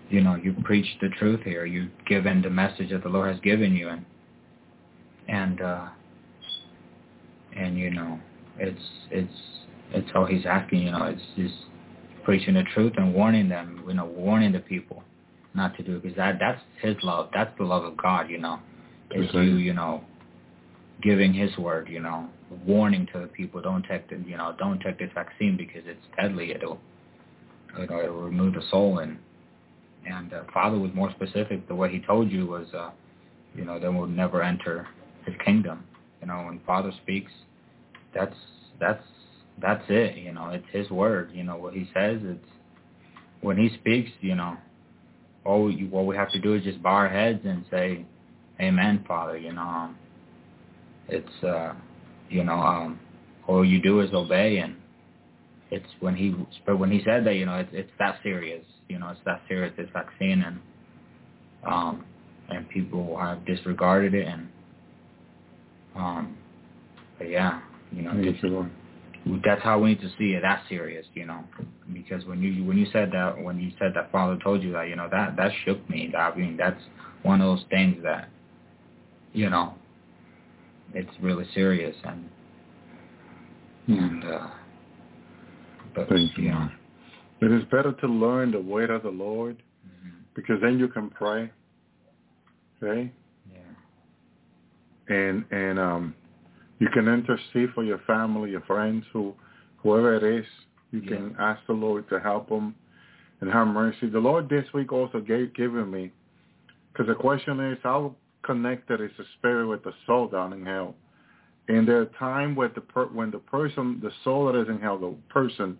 [0.08, 1.66] you know, you preach the truth here.
[1.66, 4.04] You've given the message that the Lord has given you, and
[5.28, 5.88] and uh,
[7.56, 8.20] and you know,
[8.58, 8.80] it's
[9.10, 9.32] it's
[9.92, 10.82] it's all He's asking.
[10.82, 11.54] You know, it's just
[12.24, 13.82] preaching the truth and warning them.
[13.88, 15.02] You know, warning the people
[15.54, 17.30] not to do it because that that's His love.
[17.34, 18.30] That's the love of God.
[18.30, 18.60] You know,
[19.10, 20.04] That's you you know
[21.02, 21.88] giving His word.
[21.88, 22.28] You know,
[22.66, 26.04] warning to the people don't take the you know don't take this vaccine because it's
[26.20, 26.52] deadly.
[26.52, 26.80] It'll
[27.78, 29.18] you know it'll remove the soul and
[30.06, 31.66] and uh, Father was more specific.
[31.68, 32.90] The way He told you was uh,
[33.54, 34.88] you know they will never enter
[35.24, 35.84] His kingdom.
[36.20, 37.32] You know when Father speaks,
[38.14, 38.36] that's
[38.80, 39.02] that's
[39.60, 40.16] that's it.
[40.16, 41.30] You know it's His word.
[41.32, 42.20] You know what He says.
[42.22, 42.48] It's
[43.40, 44.10] when He speaks.
[44.20, 44.56] You know
[45.46, 48.04] all you, what we have to do is just bow our heads and say,
[48.60, 49.38] Amen, Father.
[49.38, 49.62] You know.
[49.62, 49.96] Um,
[51.08, 51.72] it's uh
[52.28, 52.98] you know um
[53.46, 54.76] all you do is obey and
[55.70, 56.34] it's when he
[56.64, 59.40] but when he said that you know it's it's that serious you know it's that
[59.48, 60.60] serious this vaccine and
[61.66, 62.04] um
[62.48, 64.48] and people have disregarded it and
[65.96, 66.36] um
[67.18, 67.60] but yeah
[67.92, 68.44] you know just,
[69.44, 71.42] that's how we need to see it that serious you know
[71.92, 74.88] because when you when you said that when you said that father told you that
[74.88, 76.80] you know that that shook me i mean that's
[77.22, 78.28] one of those things that
[79.32, 79.74] you know
[80.94, 82.28] it's really serious and
[83.88, 84.46] and uh
[85.94, 86.68] but Thank you, you know
[87.40, 91.10] It is better to learn the word of the Lord mhm, because then you can
[91.10, 91.50] pray.
[92.82, 93.12] Okay?
[93.52, 96.14] yeah And and um
[96.78, 99.34] you can intercede for your family, your friends, who
[99.78, 100.46] whoever it is.
[100.92, 102.74] You can ask the Lord to help them
[103.40, 104.08] and have mercy.
[104.08, 106.12] The Lord this week also gave given me
[106.92, 108.14] because the question is how
[108.46, 110.94] connected is the spirit with the soul down in hell?
[111.68, 114.78] And there are times where the per, when the person, the soul that is in
[114.78, 115.76] hell, the person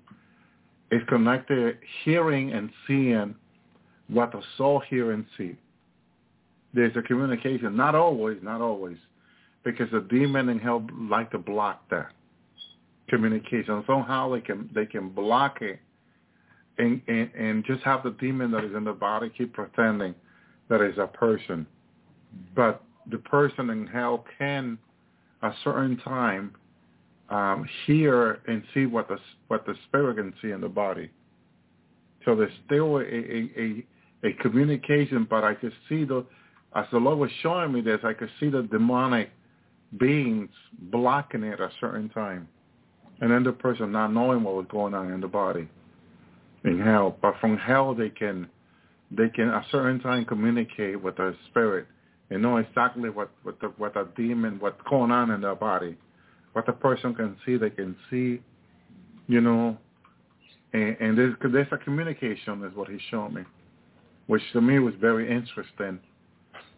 [0.90, 3.34] is connected, hearing and seeing
[4.08, 5.56] what the soul hear and see.
[6.74, 8.98] There's a communication, not always, not always,
[9.64, 12.08] because the demon in hell like to block that
[13.08, 13.82] communication.
[13.86, 15.78] Somehow they can they can block it,
[16.78, 20.14] and and and just have the demon that is in the body keep pretending
[20.68, 21.66] that is a person,
[22.54, 24.78] but the person in hell can,
[25.42, 26.54] a certain time,
[27.28, 29.18] um, hear and see what the
[29.48, 31.10] what the spirit can see in the body.
[32.24, 33.86] So there's still a a, a,
[34.24, 36.24] a communication, but I could see the
[36.74, 39.30] as the Lord was showing me this, I could see the demonic
[39.98, 42.48] beings blocking it at a certain time,
[43.20, 45.68] and then the person not knowing what was going on in the body
[46.64, 47.16] in hell.
[47.22, 48.48] But from hell, they can
[49.10, 51.86] they can at a certain time communicate with the spirit
[52.30, 55.96] and know exactly what what the what a demon what's going on in their body,
[56.52, 57.56] what the person can see.
[57.56, 58.40] They can see,
[59.28, 59.76] you know,
[60.72, 63.42] and, and there's, there's a communication is what he showed me,
[64.26, 65.98] which to me was very interesting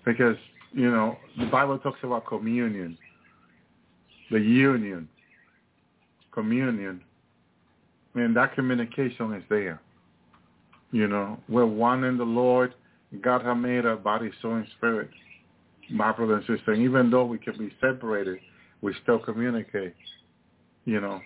[0.05, 0.37] because
[0.73, 2.99] you know the Bible talks about communion,
[4.31, 5.09] the union,
[6.33, 7.01] communion,
[8.15, 9.81] and that communication is there.
[10.91, 12.75] You know, we're one in the Lord.
[13.21, 15.11] God has made our body, soul, and spirit.
[15.91, 18.39] My brother and sister, and even though we can be separated,
[18.83, 19.95] we still communicate.
[20.85, 21.21] You know,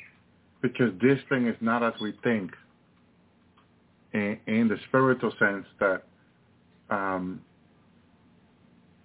[0.60, 2.52] because this thing is not as we think.
[4.12, 6.02] In, in the spiritual sense that
[6.90, 7.40] um,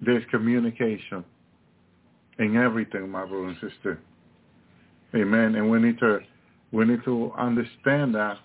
[0.02, 1.24] there's communication
[2.40, 4.00] in everything, my brother and sister.
[5.16, 5.56] Amen.
[5.56, 6.20] And we need to
[6.72, 8.38] we need to understand that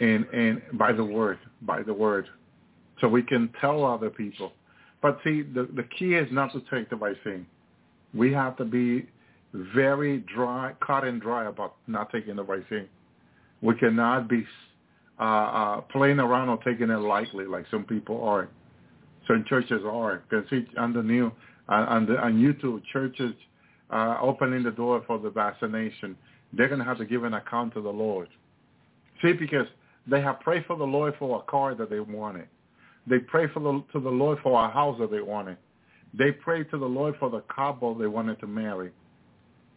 [0.00, 2.26] and and by the word, by the word.
[3.00, 4.52] So we can tell other people.
[5.04, 7.44] But see, the, the key is not to take the vaccine.
[8.14, 9.06] We have to be
[9.52, 12.88] very dry, cut and dry about not taking the vaccine.
[13.60, 14.46] We cannot be
[15.20, 18.48] uh, uh, playing around or taking it lightly like some people are.
[19.28, 20.22] Certain churches are.
[20.26, 21.30] Because see, on the new,
[21.68, 23.34] uh, on, the, on YouTube, churches
[23.90, 26.16] uh, opening the door for the vaccination,
[26.54, 28.28] they're going to have to give an account to the Lord.
[29.20, 29.66] See, because
[30.06, 32.48] they have prayed for the Lord for a car that they wanted.
[33.06, 35.56] They pray for the, to the Lord for a house that they wanted.
[36.16, 38.90] They pray to the Lord for the couple they wanted to marry.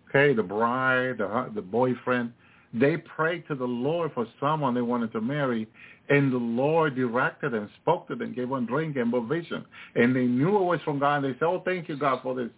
[0.10, 2.32] Okay, the bride, the, the boyfriend.
[2.74, 5.68] They prayed to the Lord for someone they wanted to marry,
[6.10, 9.66] and the Lord directed and spoke to them, gave them drink and provision.
[9.96, 11.24] And they knew it was from God.
[11.24, 12.50] And they said, oh, thank you, God, for this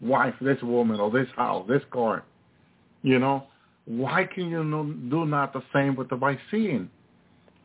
[0.00, 2.24] wife, this woman, or this house, this car.
[3.02, 3.46] You know,
[3.86, 4.62] why can you
[5.10, 6.90] do not the same with the vaccine?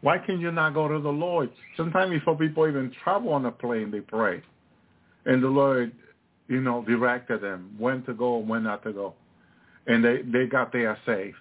[0.01, 1.49] Why can you not go to the Lord?
[1.75, 4.41] Sometimes before people even travel on a plane, they pray.
[5.25, 5.91] And the Lord,
[6.47, 9.13] you know, directed them when to go and when not to go.
[9.87, 11.35] And they, they got there safe.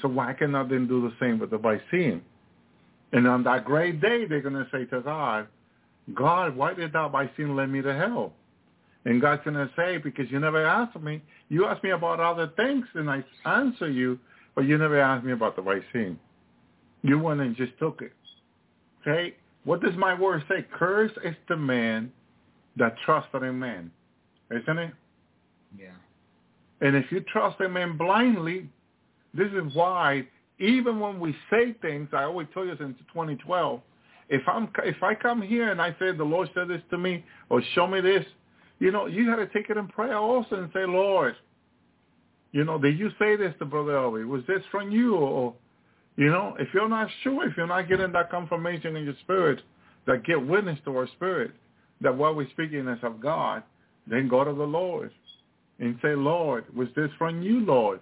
[0.00, 2.22] So why cannot they do the same with the vaccine?
[3.12, 5.48] And on that great day, they're going to say to God,
[6.14, 8.32] God, why did that vaccine let me to hell?
[9.04, 11.22] And God's going to say, because you never asked me.
[11.48, 14.18] You asked me about other things, and I answer you,
[14.54, 16.18] but you never asked me about the vaccine.
[17.02, 18.12] You went and just took it.
[19.00, 19.34] Okay?
[19.64, 20.66] What does my word say?
[20.72, 22.12] Cursed is the man
[22.76, 23.90] that trusted in man.
[24.50, 24.92] Isn't it?
[25.78, 25.88] Yeah.
[26.80, 28.68] And if you trust in man blindly,
[29.34, 30.26] this is why
[30.58, 33.80] even when we say things, I always tell you since 2012,
[34.28, 37.24] if I'm if I come here and I say the Lord said this to me
[37.50, 38.24] or show me this,
[38.78, 41.34] you know, you got to take it in prayer also and say, Lord,
[42.52, 44.26] you know, did you say this to Brother Elvi?
[44.26, 45.16] Was this from you?
[45.16, 45.54] Or,
[46.16, 49.62] you know, if you're not sure, if you're not getting that confirmation in your spirit,
[50.06, 51.52] that get witness to our spirit,
[52.00, 53.62] that what we're speaking is of God,
[54.06, 55.12] then go to the Lord
[55.78, 58.00] and say, Lord, was this from you, Lord?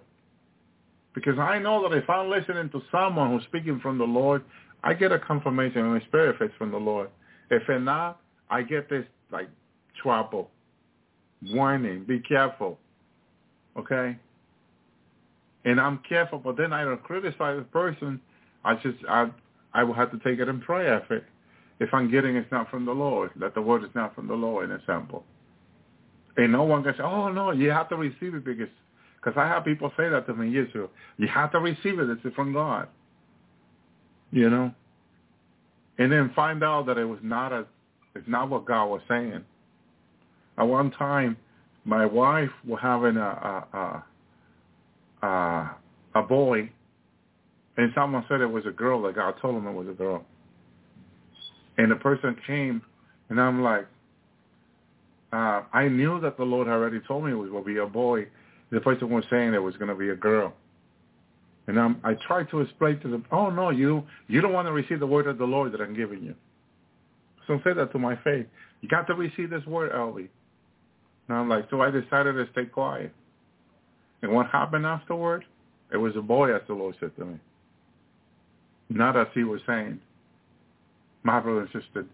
[1.13, 4.43] Because I know that if I'm listening to someone who's speaking from the Lord,
[4.83, 7.09] I get a confirmation in my spirit if it's from the Lord.
[7.49, 8.19] If it's not,
[8.49, 9.49] I get this like
[10.01, 10.49] trouble
[11.49, 12.79] warning, be careful.
[13.77, 14.17] Okay?
[15.65, 18.19] And I'm careful, but then I don't criticize the person.
[18.63, 19.29] I just I
[19.73, 21.23] I will have to take it in prayer if it
[21.79, 24.35] if I'm getting it's not from the Lord, that the word is not from the
[24.35, 25.23] Lord in example.
[26.37, 28.69] And no one can say, oh no, you have to receive it because
[29.15, 30.89] because I have people say that to me years ago.
[31.17, 32.09] You have to receive it.
[32.09, 32.87] It's from God.
[34.31, 34.71] You know?
[35.97, 37.65] And then find out that it was not a
[38.15, 39.43] it's not what God was saying.
[40.57, 41.37] At one time,
[41.85, 43.21] my wife was having a
[43.73, 44.03] a a,
[45.21, 45.69] a,
[46.15, 46.69] a boy,
[47.77, 49.01] and someone said it was a girl.
[49.01, 50.25] Like God told him it was a girl,
[51.77, 52.81] and the person came,
[53.29, 53.87] and I'm like,
[55.33, 57.85] uh, I knew that the Lord already told me it was going to be a
[57.85, 58.27] boy.
[58.71, 60.53] The person was saying it was going to be a girl.
[61.67, 64.73] And I'm, I tried to explain to them, oh, no, you you don't want to
[64.73, 66.35] receive the word of the Lord that I'm giving you.
[67.47, 68.45] So say that to my face.
[68.81, 70.27] You got to receive this word, Elvi.
[71.27, 73.13] And I'm like, so I decided to stay quiet.
[74.21, 75.43] And what happened afterward?
[75.91, 77.39] It was a boy, as the Lord said to me.
[78.89, 79.99] Not as he was saying.
[81.23, 82.05] My brother and sister,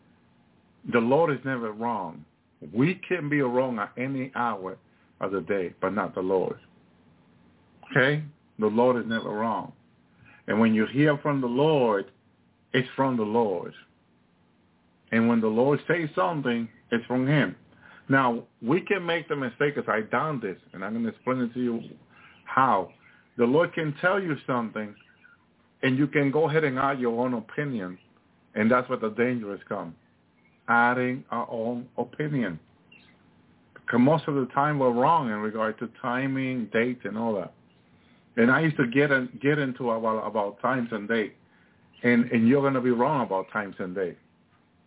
[0.91, 2.25] the Lord is never wrong.
[2.73, 4.77] We can be wrong at any hour
[5.21, 6.57] of the day, but not the Lord.
[7.91, 8.23] Okay?
[8.59, 9.71] The Lord is never wrong.
[10.47, 12.05] And when you hear from the Lord,
[12.73, 13.73] it's from the Lord.
[15.11, 17.55] And when the Lord says something, it's from him.
[18.09, 21.39] Now, we can make the mistake, as I done this, and I'm going to explain
[21.39, 21.81] it to you
[22.45, 22.89] how.
[23.37, 24.95] The Lord can tell you something,
[25.83, 27.97] and you can go ahead and add your own opinion,
[28.55, 29.93] and that's where the danger has come,
[30.67, 32.59] adding our own opinion.
[33.73, 37.53] Because most of the time we're wrong in regard to timing, date, and all that.
[38.37, 41.35] And I used to get in, get into about, about times and date,
[42.03, 44.17] and, and you're going to be wrong about times and date,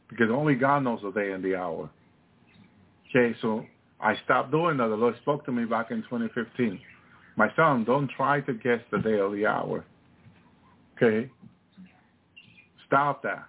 [0.08, 1.90] because only God knows the day and the hour.
[3.10, 3.64] Okay, so
[4.00, 4.88] I stopped doing that.
[4.88, 6.80] The Lord spoke to me back in 2015.
[7.36, 9.84] My son, don't try to guess the day or the hour.
[10.96, 11.30] Okay?
[12.86, 13.44] Stop that.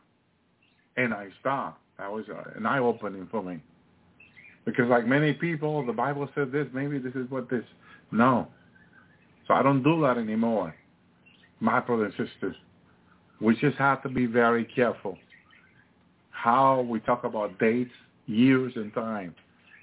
[0.98, 1.80] And I stopped.
[1.98, 3.62] That was uh, an eye-opening for me.
[4.66, 7.64] Because like many people, the Bible said this, maybe this is what this.
[8.12, 8.48] No.
[9.48, 10.76] So I don't do that anymore.
[11.60, 12.56] My brothers and sisters,
[13.40, 15.18] we just have to be very careful
[16.32, 17.92] how we talk about dates,
[18.26, 19.36] years, and time,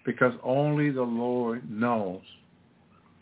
[0.08, 2.22] because only the Lord knows.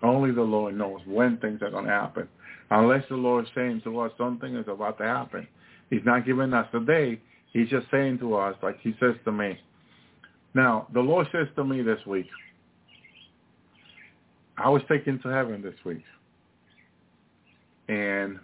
[0.05, 2.29] Only the Lord knows when things are going to happen.
[2.71, 5.49] Unless the Lord is saying to us something is about to happen.
[5.91, 7.21] He's not giving us a day.
[7.53, 9.59] He's just saying to us, like he says to me.
[10.55, 12.29] Now, the Lord says to me this week,
[14.57, 16.05] I was taken to heaven this week.
[17.89, 18.39] And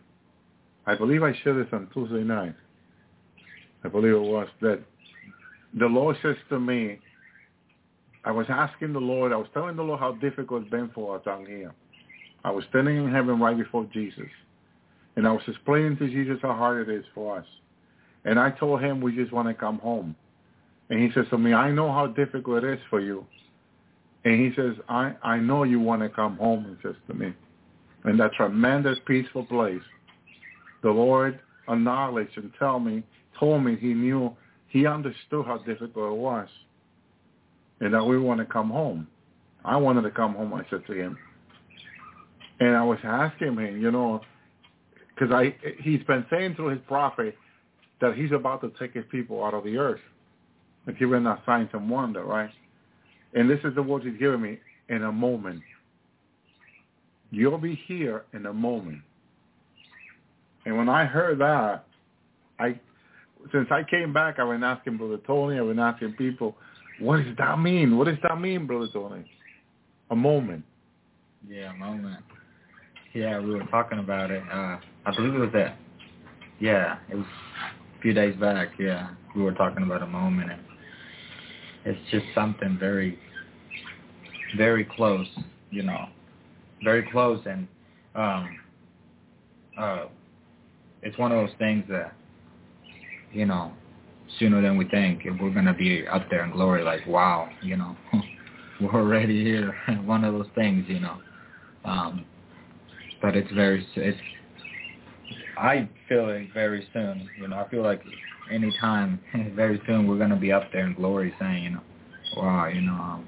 [0.85, 2.57] I believe I shared this on Tuesday night.
[3.85, 4.81] I believe it was that
[5.79, 6.99] the Lord says to me,
[8.25, 11.17] I was asking the Lord, I was telling the Lord how difficult it's been for
[11.17, 11.75] us down here.
[12.45, 14.29] I was standing in heaven right before Jesus.
[15.17, 17.47] And I was explaining to Jesus how hard it is for us.
[18.25, 20.15] And I told him we just want to come home.
[20.89, 23.27] And he says to me, I know how difficult it is for you.
[24.25, 27.35] And he says, I, I know you want to come home, he says to me.
[28.05, 29.83] In that tremendous, peaceful place,
[30.83, 33.03] the Lord acknowledged and tell me,
[33.39, 34.37] told me he knew,
[34.69, 36.49] he understood how difficult it was.
[37.83, 39.07] And that we want to come home.
[39.65, 41.19] I wanted to come home, I said to him.
[42.61, 44.21] And I was asking him, you know,
[45.15, 47.37] because I he's been saying through his prophet
[48.01, 50.01] that he's about to take his people out of the earth
[50.83, 52.51] if and giving not signs and wonder, right?
[53.35, 55.61] And this is the word he's giving me in a moment.
[57.31, 59.01] You'll be here in a moment.
[60.67, 61.85] And when I heard that,
[62.61, 62.79] I
[63.51, 66.57] since I came back, I've been asking Brother Tony, I've been asking people,
[67.01, 67.97] what does that mean?
[67.97, 69.25] What does that mean, Brother Tony?
[70.11, 70.65] A moment.
[71.49, 72.23] Yeah, a moment.
[73.15, 74.43] Yeah, we were talking about it.
[74.51, 75.77] Uh, I believe it was that.
[76.61, 77.27] Yeah, it was
[77.99, 78.69] a few days back.
[78.79, 80.53] Yeah, we were talking about a moment.
[81.85, 83.19] It's just something very,
[84.57, 85.27] very close.
[85.71, 86.07] You know,
[86.85, 87.67] very close, and
[88.15, 88.59] um,
[89.79, 90.05] uh,
[91.03, 92.13] it's one of those things that,
[93.33, 93.73] you know,
[94.39, 97.77] sooner than we think, if we're gonna be up there in glory, like wow, you
[97.77, 97.97] know,
[98.81, 99.75] we're already here.
[100.05, 101.17] one of those things, you know.
[101.85, 102.25] Um,
[103.21, 104.19] but it's very it's
[105.57, 107.29] I feel it very soon.
[107.41, 108.03] You know, I feel like
[108.51, 109.21] any time,
[109.55, 111.83] very soon, we're gonna be up there in glory, saying, you know,
[112.37, 113.27] wow, you know, um,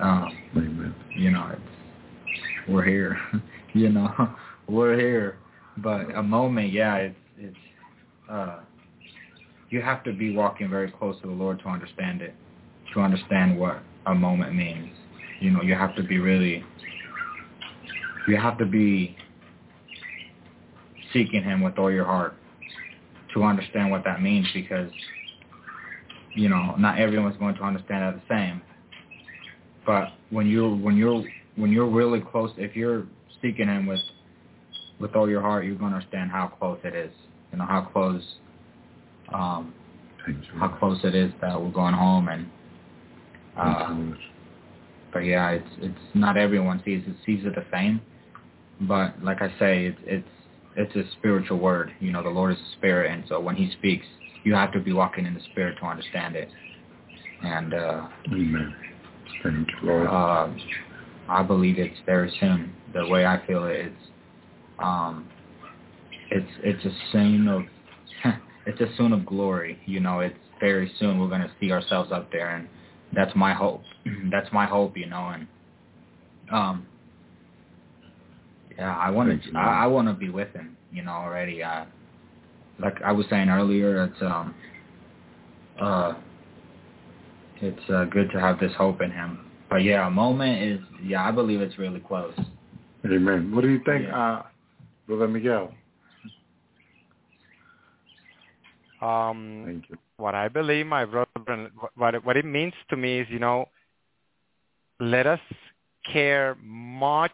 [0.00, 1.62] um, you know, it's
[2.68, 3.18] we're here.
[3.72, 4.34] you know,
[4.68, 5.38] we're here.
[5.78, 7.56] But a moment, yeah, it's it's
[8.30, 8.60] uh,
[9.70, 12.34] you have to be walking very close to the Lord to understand it,
[12.94, 14.90] to understand what a moment means.
[15.40, 16.64] You know, you have to be really
[18.26, 19.16] you have to be
[21.12, 22.34] seeking him with all your heart
[23.34, 24.90] to understand what that means because
[26.34, 28.60] you know not everyone's going to understand it the same
[29.86, 31.24] but when you're when you're
[31.56, 33.06] when you're really close if you're
[33.40, 34.00] seeking him with
[35.00, 37.12] with all your heart you're going to understand how close it is
[37.52, 38.22] you know how close
[39.32, 39.74] um
[40.58, 42.50] how close it is that we're going home and
[43.56, 43.94] uh
[45.12, 48.00] but yeah it's it's not everyone sees it sees it the same
[48.82, 50.28] but like I say, it's it's
[50.76, 51.92] it's a spiritual word.
[52.00, 54.06] You know, the Lord is a spirit, and so when He speaks,
[54.44, 56.48] you have to be walking in the spirit to understand it.
[57.42, 58.74] And uh, Amen.
[59.42, 60.06] Thank you, Lord.
[60.06, 60.48] Uh,
[61.28, 62.72] I believe it's very soon.
[62.92, 64.02] The way I feel it, it's
[64.78, 65.28] um,
[66.30, 67.62] it's it's a soon of
[68.68, 69.80] it's a soon of glory.
[69.86, 72.68] You know, it's very soon we're going to see ourselves up there, and
[73.14, 73.82] that's my hope.
[74.30, 74.96] that's my hope.
[74.96, 75.46] You know, and
[76.52, 76.86] um,
[78.76, 79.58] yeah, I want to.
[79.58, 80.76] I, I want to be with him.
[80.92, 81.62] You know, already.
[81.62, 81.86] Uh,
[82.78, 84.54] like I was saying earlier, it's um,
[85.80, 86.14] uh,
[87.62, 89.46] it's uh, good to have this hope in him.
[89.70, 90.80] But yeah, a moment is.
[91.02, 92.34] Yeah, I believe it's really close.
[93.06, 93.54] Amen.
[93.54, 94.40] What do you think, yeah.
[94.40, 94.42] uh,
[95.06, 95.72] Brother Miguel?
[99.00, 99.98] Um, Thank you.
[100.16, 103.68] What I believe, my brother, what it, what it means to me is, you know,
[104.98, 105.40] let us
[106.12, 107.30] care much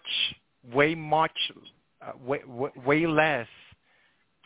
[0.73, 1.53] way much,
[2.03, 2.41] uh, way,
[2.87, 3.49] way less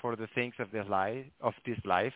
[0.01, 2.15] for the things of this life, of this life,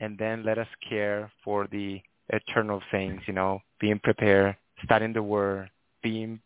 [0.00, 2.00] and then let us care for the
[2.30, 3.20] eternal things.
[3.26, 5.70] You know, being prepared, studying the Word,
[6.02, 6.40] being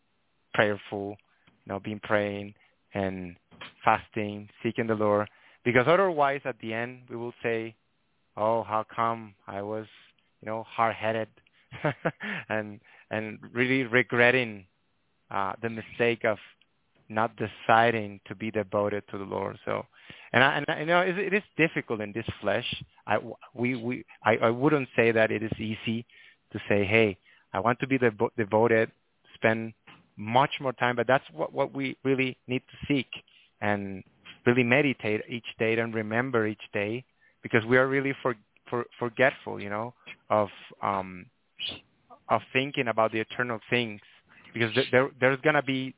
[0.53, 1.17] prayerful,
[1.65, 2.53] you know, being praying
[2.93, 3.35] and
[3.83, 5.29] fasting, seeking the Lord.
[5.67, 7.75] Because otherwise, at the end, we will say,
[8.37, 9.85] "Oh, how come I was,
[10.39, 11.27] you know, hard-headed,"
[12.49, 12.79] and
[13.11, 14.65] and really regretting
[15.29, 16.37] uh, the mistake of
[17.09, 19.59] not deciding to be devoted to the Lord.
[19.65, 19.85] So,
[20.31, 22.83] and I, and I, you know, it, it is difficult in this flesh.
[23.05, 23.17] I,
[23.53, 26.05] we, we, I, I wouldn't say that it is easy
[26.53, 27.17] to say, hey,
[27.51, 28.89] I want to be devo- devoted,
[29.35, 29.73] spend
[30.15, 33.07] much more time, but that's what, what we really need to seek
[33.61, 34.03] and
[34.47, 37.03] really meditate each day and remember each day
[37.43, 38.35] because we are really for,
[38.69, 39.93] for, forgetful, you know,
[40.29, 40.49] of
[40.81, 41.25] um,
[42.29, 44.01] of thinking about the eternal things,
[44.53, 45.93] because there there's gonna be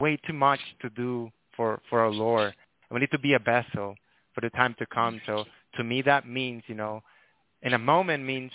[0.00, 2.54] way too much to do for for our Lord.
[2.90, 3.94] We need to be a vessel
[4.34, 5.20] for the time to come.
[5.26, 5.44] So
[5.76, 7.02] to me, that means, you know,
[7.62, 8.52] in a moment means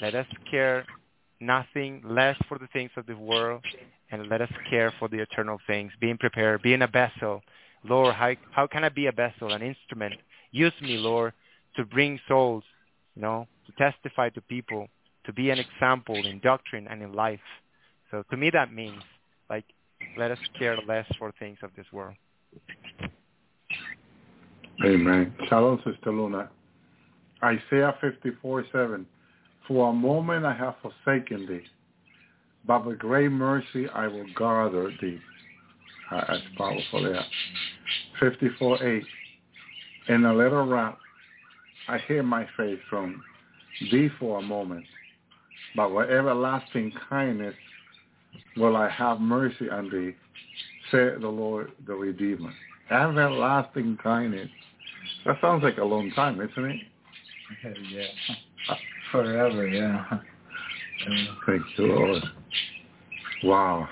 [0.00, 0.86] let us care
[1.40, 3.62] nothing less for the things of the world
[4.10, 7.42] and let us care for the eternal things, being prepared, being a vessel.
[7.84, 10.14] Lord, how, how can I be a vessel, an instrument?
[10.52, 11.32] Use me, Lord,
[11.76, 12.64] to bring souls,
[13.14, 14.88] you know, to testify to people,
[15.26, 17.40] to be an example in doctrine and in life.
[18.10, 19.02] So to me that means,
[19.50, 19.64] like,
[20.16, 22.14] let us care less for things of this world.
[24.84, 25.34] Amen.
[25.48, 26.50] Shalom, Sister Luna.
[27.42, 29.06] Isaiah 54, 7.
[29.68, 31.64] For a moment I have forsaken thee,
[32.66, 35.18] but with great mercy I will gather thee.
[36.14, 37.22] Uh, that's powerful, yeah.
[38.20, 39.04] 54, 8.
[40.08, 40.98] In a little wrap,
[41.88, 43.22] I hear my face from
[43.90, 44.84] thee for a moment,
[45.74, 47.54] but with everlasting kindness
[48.56, 50.14] will I have mercy on thee,
[50.90, 52.52] said the Lord, the Redeemer.
[52.90, 54.48] Everlasting kindness.
[55.24, 56.80] That sounds like a long time, isn't it?
[57.90, 58.76] yeah.
[59.10, 60.04] Forever, yeah.
[61.46, 62.22] Thank you, Lord.
[63.42, 63.88] Wow.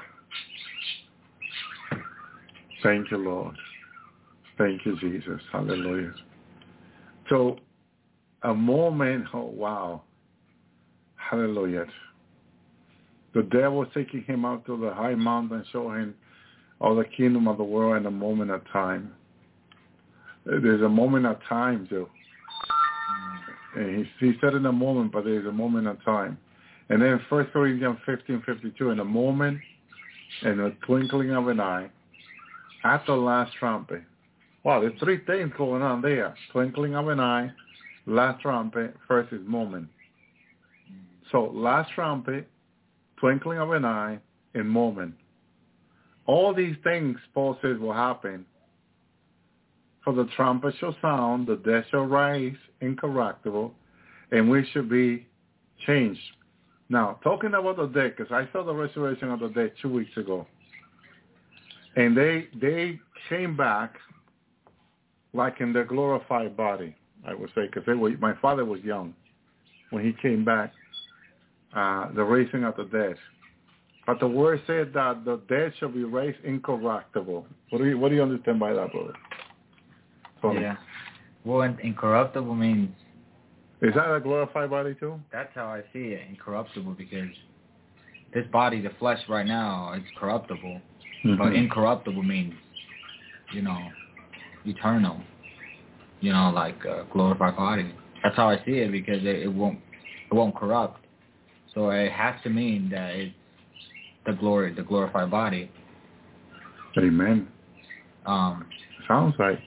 [2.82, 3.56] Thank you, Lord.
[4.58, 5.40] Thank you, Jesus.
[5.52, 6.14] Hallelujah.
[7.28, 7.58] So
[8.42, 10.02] a moment, oh wow.
[11.16, 11.86] Hallelujah.
[13.34, 16.12] The devil taking him out to the high mountain, showing
[16.80, 19.12] all the kingdom of the world in a moment of time.
[20.44, 22.08] There's a moment of time, too.
[23.76, 26.36] And he, he said in a moment, but there's a moment of time.
[26.90, 29.58] And then First Corinthians 15, 52, in a moment,
[30.42, 31.88] in a twinkling of an eye,
[32.84, 34.02] at the last trumpet.
[34.64, 36.34] Wow, there's three things going on there.
[36.52, 37.50] Twinkling of an eye,
[38.06, 39.88] last trumpet, first is moment.
[41.30, 42.48] So last trumpet,
[43.18, 44.18] twinkling of an eye,
[44.54, 45.14] and moment.
[46.26, 48.44] All these things, Paul says, will happen.
[50.04, 53.72] For the trumpet shall sound, the dead shall rise incorruptible,
[54.30, 55.26] and we should be
[55.86, 56.20] changed.
[56.88, 60.16] Now, talking about the dead, because I saw the resurrection of the dead two weeks
[60.16, 60.46] ago,
[61.96, 62.98] and they they
[63.28, 63.94] came back
[65.32, 66.94] like in their glorified body,
[67.26, 67.84] I would say, because
[68.20, 69.14] my father was young
[69.90, 70.72] when he came back,
[71.74, 73.16] uh, the raising of the dead.
[74.06, 77.46] But the word said that the dead shall be raised incorruptible.
[77.70, 79.14] What do you what do you understand by that, brother?
[80.40, 80.60] Tony.
[80.60, 80.76] Yeah.
[81.44, 82.90] Well, incorruptible means.
[83.80, 85.20] Is that a glorified body too?
[85.32, 87.30] That's how I see it, incorruptible, because
[88.32, 90.80] this body, the flesh right now, it's corruptible.
[91.24, 91.36] Mm-hmm.
[91.36, 92.54] But incorruptible means,
[93.52, 93.78] you know,
[94.64, 95.20] eternal.
[96.20, 97.92] You know, like a glorified body.
[98.22, 99.80] That's how I see it because it, it won't
[100.30, 101.04] it won't corrupt.
[101.74, 103.34] So it has to mean that it's
[104.26, 105.70] the glory, the glorified body.
[106.98, 107.48] Amen.
[108.26, 108.66] Um,
[109.08, 109.58] Sounds like.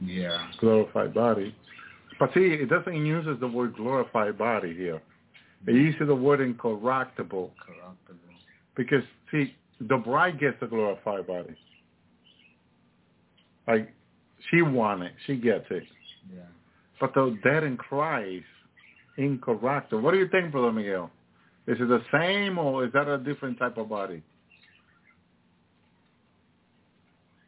[0.00, 0.48] Yeah.
[0.60, 1.54] Glorified body.
[2.18, 5.02] But see, it doesn't use the word glorified body here.
[5.66, 7.52] It uses the word incorruptible.
[7.66, 8.18] Corruptible.
[8.76, 11.56] Because, see, the bride gets a glorified body.
[13.66, 13.92] Like,
[14.50, 15.12] she won it.
[15.26, 15.84] She gets it.
[16.34, 16.42] Yeah.
[17.00, 18.44] But the dead in Christ,
[19.16, 20.00] incorruptible.
[20.00, 21.10] What do you think, Brother Miguel?
[21.66, 24.22] Is it the same or is that a different type of body?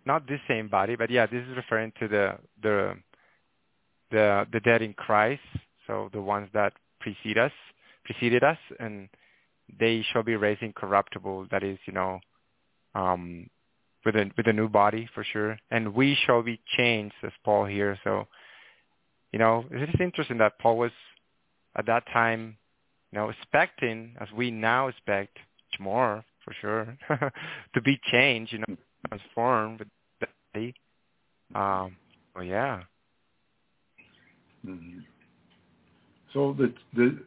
[0.05, 2.95] Not the same body, but yeah, this is referring to the the
[4.11, 5.43] the the dead in Christ,
[5.87, 7.53] so the ones that precede us,
[8.05, 9.09] preceded us, and
[9.79, 11.49] they shall be raised incorruptible.
[11.51, 12.21] That is, you know,
[12.95, 13.49] um,
[14.05, 17.67] with a with a new body for sure, and we shall be changed, as Paul
[17.67, 17.99] here.
[18.05, 18.27] So,
[19.33, 20.93] you know, it is interesting that Paul was
[21.77, 22.57] at that time
[23.13, 25.39] you know, expecting, as we now expect,
[25.79, 26.97] more for sure,
[27.75, 28.77] to be changed, you know,
[29.09, 29.89] transformed with
[30.21, 30.75] the body.
[31.55, 31.97] Um,
[32.35, 32.83] well, yeah.
[34.67, 35.01] Mm-hmm.
[36.33, 37.19] So the the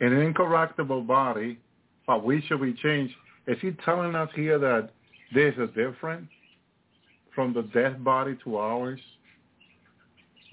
[0.00, 1.58] in an incorruptible body,
[2.06, 3.14] but we should be changed.
[3.46, 4.90] Is he telling us here that
[5.34, 6.28] there's a difference
[7.34, 9.00] from the dead body to ours?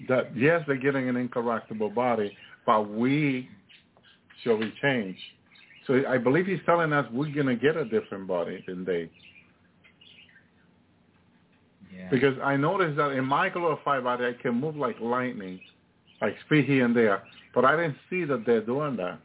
[0.08, 2.36] That yes, they're getting an incorruptible body,
[2.66, 3.48] but we
[4.42, 5.20] shall be changed.
[5.86, 9.10] So I believe he's telling us we're going to get a different body than they.
[11.96, 12.08] Yeah.
[12.10, 15.60] Because I noticed that in my glorified body, I can move like lightning,
[16.20, 17.22] like speed here and there.
[17.54, 19.18] But I didn't see that they're doing that.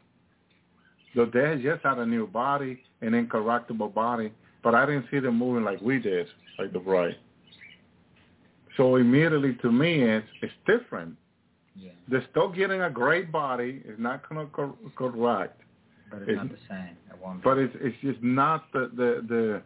[1.14, 4.32] The dead just had a new body, an incorruptible body,
[4.62, 6.26] but I didn't see them moving like we did,
[6.58, 7.16] like the bride.
[8.76, 11.16] So immediately to me, it's, it's different.
[11.74, 11.90] Yeah.
[12.08, 13.82] They're still getting a great body.
[13.84, 15.60] It's not going to cor- correct,
[16.10, 16.96] But it's, It's- not the same.
[17.10, 17.42] It won't.
[17.42, 19.62] but it's it's just not the the the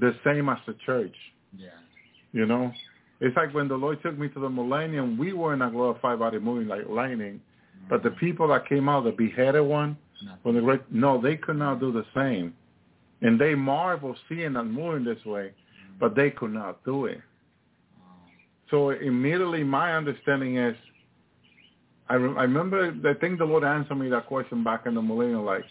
[0.00, 1.14] the same as the church.
[1.56, 1.68] yeah.
[2.32, 2.70] You know,
[3.20, 5.16] it's like when the Lord took me to the millennium.
[5.16, 7.40] We were in a glorified body moving like lightning,
[7.88, 9.96] but the people that came out, the beheaded one,
[10.42, 12.54] when the great no, they could not do the same,
[13.22, 15.98] and they marvel seeing and moving this way, mm-hmm.
[16.00, 17.20] but they could not do it.
[18.00, 18.12] Oh,
[18.70, 20.76] So immediately my understanding is,
[22.08, 25.02] I, re- I remember, I think the Lord answered me that question back in the
[25.02, 25.64] millennium, like,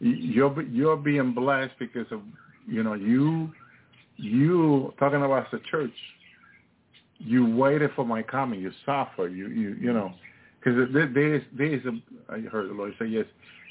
[0.00, 2.20] you're, you're being blessed because of,
[2.66, 3.52] you know, you,
[4.16, 5.92] you, talking about the church,
[7.18, 10.33] you waited for my coming, you suffer, you, you, you know, mm-hmm.
[10.64, 13.26] Because there, there is, there is a, I heard the Lord say, yes,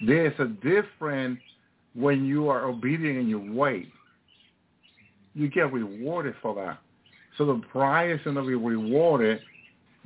[0.06, 1.40] there is a difference
[1.96, 3.90] when you are obedient and you wait.
[5.34, 6.80] You get rewarded for that.
[7.38, 9.40] So the bride is going to be rewarded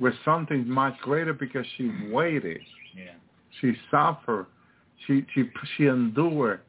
[0.00, 2.60] with something much greater because she waited.
[2.96, 3.12] yeah.
[3.60, 4.46] She suffered.
[5.06, 5.44] She she
[5.76, 6.60] she endured.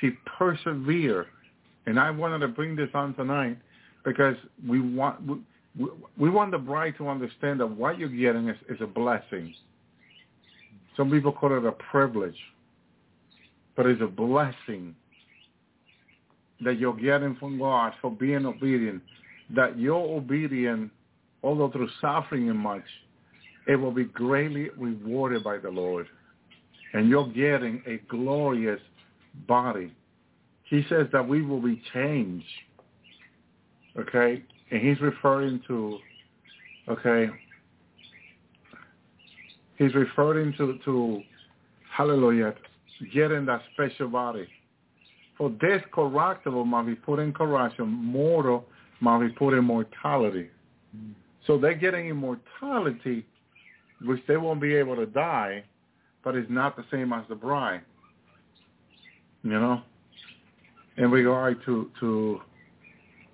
[0.00, 1.26] She persevered.
[1.86, 3.58] And I wanted to bring this on tonight
[4.04, 4.36] because
[4.66, 5.42] we want
[6.18, 9.54] we, want the bride to understand that what you're getting is, is a blessing.
[10.96, 12.36] Some people call it a privilege,
[13.76, 14.94] but it's a blessing
[16.60, 19.02] that you're getting from God for being obedient.
[19.54, 20.90] That your obedience,
[21.42, 22.84] although through suffering and much,
[23.66, 26.06] it will be greatly rewarded by the Lord.
[26.92, 28.80] And you're getting a glorious
[29.48, 29.94] body.
[30.64, 32.46] He says that we will be changed.
[33.98, 34.42] Okay?
[34.72, 35.98] And he's referring to,
[36.88, 37.28] okay,
[39.76, 41.22] he's referring to, to
[41.94, 42.54] hallelujah,
[43.12, 44.48] getting that special body.
[45.36, 48.64] For this corruptible might be put in corruption, mortal
[49.00, 50.48] might be put in mortality.
[50.96, 51.12] Mm.
[51.46, 53.26] So they're getting immortality,
[54.02, 55.64] which they won't be able to die,
[56.24, 57.82] but it's not the same as the bride.
[59.42, 59.82] You know?
[60.96, 62.40] In regard to to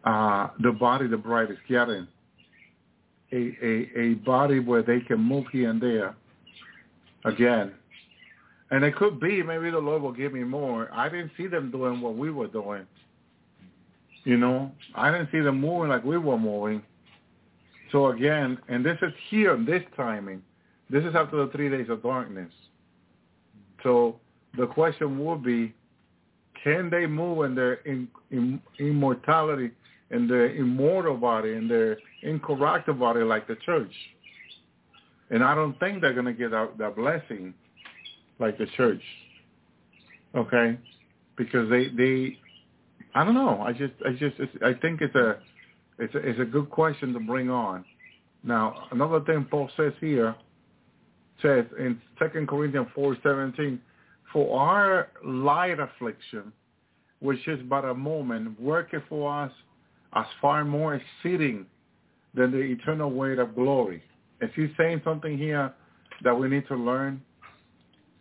[0.09, 2.09] uh, the body the bride is getting,
[3.30, 6.16] a, a, a body where they can move here and there
[7.26, 7.74] again.
[8.70, 10.89] And it could be maybe the Lord will give me more.
[10.94, 12.86] I didn't see them doing what we were doing.
[14.24, 16.82] You know, I didn't see them moving like we were moving.
[17.93, 20.43] So again, and this is here this timing.
[20.89, 22.52] This is after the three days of darkness.
[23.82, 24.20] So
[24.56, 25.74] the question would be,
[26.64, 29.70] can they move in their in, in, immortality,
[30.10, 33.93] in their immortal body, in their incorruptible body like the church?
[35.30, 37.55] And I don't think they're going to get that, that blessing
[38.39, 39.02] like the church.
[40.35, 40.78] Okay?
[41.36, 42.39] Because they, they,
[43.14, 43.60] I don't know.
[43.60, 45.39] I just, I just, I think it's a,
[45.98, 47.85] it's a, it's a good question to bring on.
[48.43, 50.35] Now, another thing Paul says here,
[51.43, 53.80] says in Second Corinthians four seventeen,
[54.32, 56.52] for our light affliction,
[57.20, 59.52] which is but a moment, worketh for us
[60.18, 61.64] as far more exceeding
[62.34, 64.02] than the eternal weight of glory.
[64.40, 65.72] Is he saying something here
[66.24, 67.22] that we need to learn?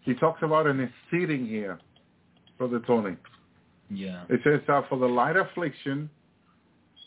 [0.01, 1.79] He talks about an exceeding here,
[2.57, 3.17] Brother Tony.
[3.89, 4.23] Yeah.
[4.29, 6.09] It says that for the light affliction,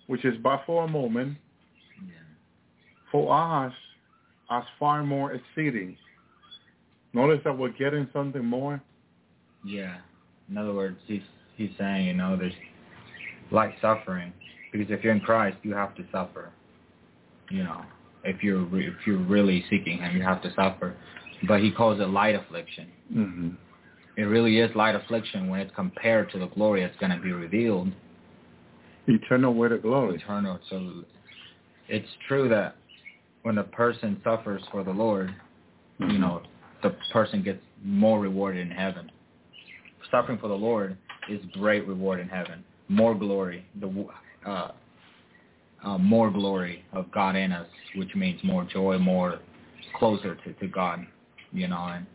[0.08, 1.38] which is but for a moment,
[2.04, 2.24] Yeah.
[3.12, 3.74] for us
[4.50, 5.96] as far more exceeding.
[7.12, 8.80] Notice that we're getting something more.
[9.64, 9.98] Yeah.
[10.48, 11.22] In other words, he's
[11.56, 12.54] he's saying, you know, there's
[13.50, 14.32] light suffering
[14.72, 16.50] because if you're in Christ, you have to suffer.
[17.50, 17.82] You know,
[18.24, 20.94] if you're re- if you're really seeking Him, you have to suffer.
[21.48, 22.88] But he calls it light affliction.
[23.12, 23.48] Mm-hmm.
[24.16, 27.32] It really is light affliction when it's compared to the glory that's going to be
[27.32, 27.88] revealed,
[29.06, 30.16] Eternal weight of glory.
[30.16, 30.58] eternal.
[30.68, 31.04] So
[31.88, 32.76] it's true that
[33.42, 35.34] when a person suffers for the Lord,
[35.98, 36.42] you know,
[36.82, 39.10] the person gets more rewarded in heaven.
[40.10, 40.96] Suffering for the Lord
[41.28, 42.62] is great reward in heaven.
[42.88, 43.88] More glory, the
[44.46, 44.68] uh,
[45.84, 49.40] uh, more glory of God in us, which means more joy, more
[49.98, 51.06] closer to, to God,
[51.52, 51.90] you know.
[51.92, 52.06] And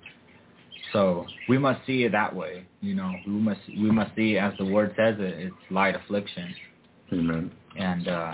[0.94, 3.12] so we must see it that way, you know.
[3.26, 6.54] We must we must see, as the word says it, it's light affliction,
[7.12, 7.52] Amen.
[7.78, 8.34] and uh,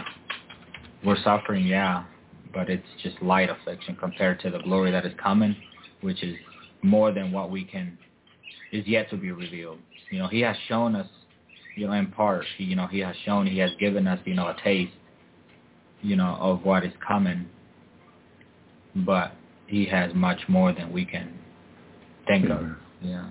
[1.04, 2.06] we're suffering, yeah,
[2.54, 5.56] but it's just light affliction compared to the glory that is coming,
[6.02, 6.36] which is
[6.82, 7.98] more than what we can
[8.72, 9.80] is yet to be revealed.
[10.10, 11.08] You know, He has shown us,
[11.76, 12.46] you know, in part.
[12.58, 14.94] He, you know, He has shown, He has given us, you know, a taste,
[16.02, 17.48] you know, of what is coming.
[18.96, 19.34] But
[19.68, 21.34] He has much more than we can
[22.28, 22.66] think of.
[23.02, 23.30] Yeah.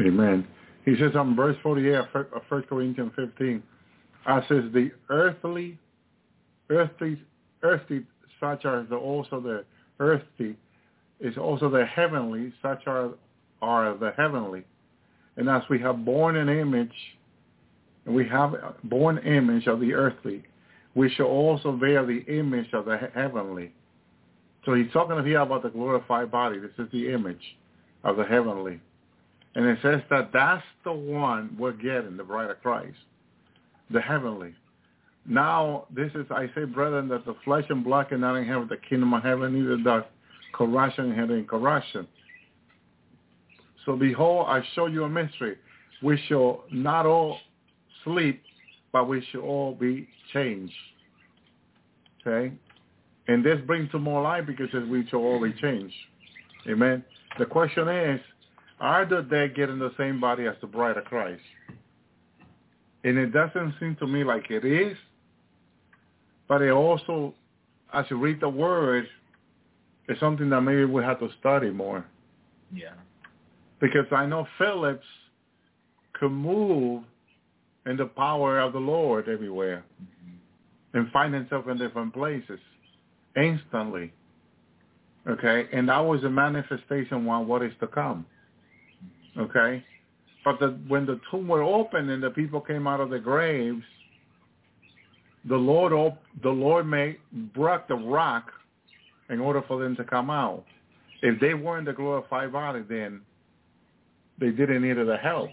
[0.00, 0.46] Amen.
[0.84, 3.62] He says on verse 48 of Fir- of 1 Corinthians 15,
[4.26, 5.78] I says the earthly,
[6.68, 7.20] earthly,
[7.62, 8.04] earthly
[8.40, 9.64] such as the, also the
[10.00, 10.56] earthly
[11.20, 13.10] is also the heavenly, such are,
[13.62, 14.64] are the heavenly.
[15.36, 16.92] And as we have borne an image,
[18.06, 18.54] and we have
[18.84, 20.44] born image of the earthly,
[20.94, 23.72] we shall also bear the image of the heavenly.
[24.64, 26.58] So he's talking here about the glorified body.
[26.58, 27.42] This is the image
[28.04, 28.80] of the heavenly.
[29.54, 32.96] And it says that that's the one we're getting, the bride of Christ,
[33.90, 34.54] the heavenly.
[35.26, 39.14] Now, this is, I say, brethren, that the flesh and blood cannot inherit the kingdom
[39.14, 40.04] of heaven, neither does
[40.52, 42.06] corruption inherit corruption.
[43.84, 45.56] So behold, I show you a mystery.
[46.02, 47.38] We shall not all
[48.04, 48.42] sleep,
[48.92, 50.72] but we should all be changed.
[52.26, 52.54] Okay?
[53.26, 55.94] And this brings to more life because we shall all be changed.
[56.68, 57.04] Amen.
[57.38, 58.20] The question is,
[58.80, 61.42] are the dead getting the same body as the bride of Christ?
[63.02, 64.96] And it doesn't seem to me like it is,
[66.48, 67.34] but it also,
[67.92, 69.06] as you read the word,
[70.08, 72.04] it's something that maybe we have to study more.
[72.72, 72.92] Yeah.
[73.80, 75.06] Because I know Phillips
[76.14, 77.04] could move
[77.86, 80.98] in the power of the Lord everywhere mm-hmm.
[80.98, 82.58] and find himself in different places
[83.36, 84.12] instantly.
[85.28, 85.68] Okay?
[85.72, 88.26] And that was a manifestation of what is to come.
[89.38, 89.84] Okay?
[90.44, 93.82] But the, when the tomb were opened and the people came out of the graves,
[95.46, 97.18] the Lord op- the Lord made
[97.54, 98.50] broke the rock
[99.30, 100.64] in order for them to come out.
[101.22, 103.20] If they weren't the glorified body, then
[104.38, 105.50] they didn't need the help.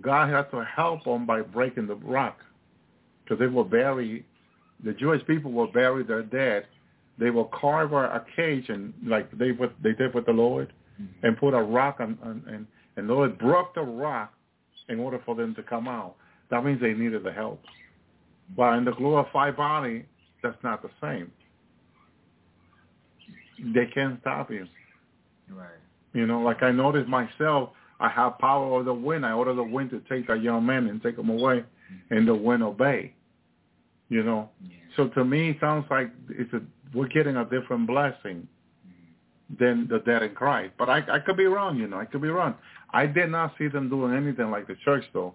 [0.00, 2.38] God had to help them by breaking the rock
[3.22, 4.24] because they were buried.
[4.84, 6.66] The Jewish people will bury their dead.
[7.18, 11.26] They will carve a cage and like they what they did with the Lord, mm-hmm.
[11.26, 12.66] and put a rock on, on and
[12.96, 14.32] and the Lord broke the rock
[14.88, 16.16] in order for them to come out.
[16.50, 17.62] That means they needed the help.
[18.56, 20.04] But in the glorified body,
[20.42, 21.30] that's not the same.
[23.74, 24.66] They can't stop you.
[25.48, 25.68] Right.
[26.12, 27.70] You know, like I noticed myself,
[28.02, 29.24] I have power over the wind.
[29.24, 31.64] I order the wind to take a young man and take him away,
[32.10, 33.14] and the wind obey.
[34.08, 34.76] You know, yeah.
[34.96, 36.60] so to me, it sounds like it's a
[36.92, 38.46] we're getting a different blessing
[39.58, 40.72] than the dead in Christ.
[40.78, 41.78] But I, I could be wrong.
[41.78, 42.54] You know, I could be wrong.
[42.90, 45.34] I did not see them doing anything like the church, though.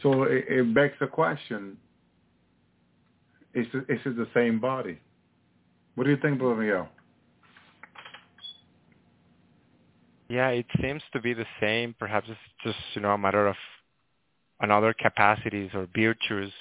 [0.00, 1.76] So it, it begs the question:
[3.52, 5.00] Is it, is it the same body?
[5.96, 6.88] What do you think, Brother Miguel?
[10.34, 11.94] Yeah, it seems to be the same.
[11.96, 13.54] Perhaps it's just you know a matter of
[14.60, 16.52] another capacities or virtues.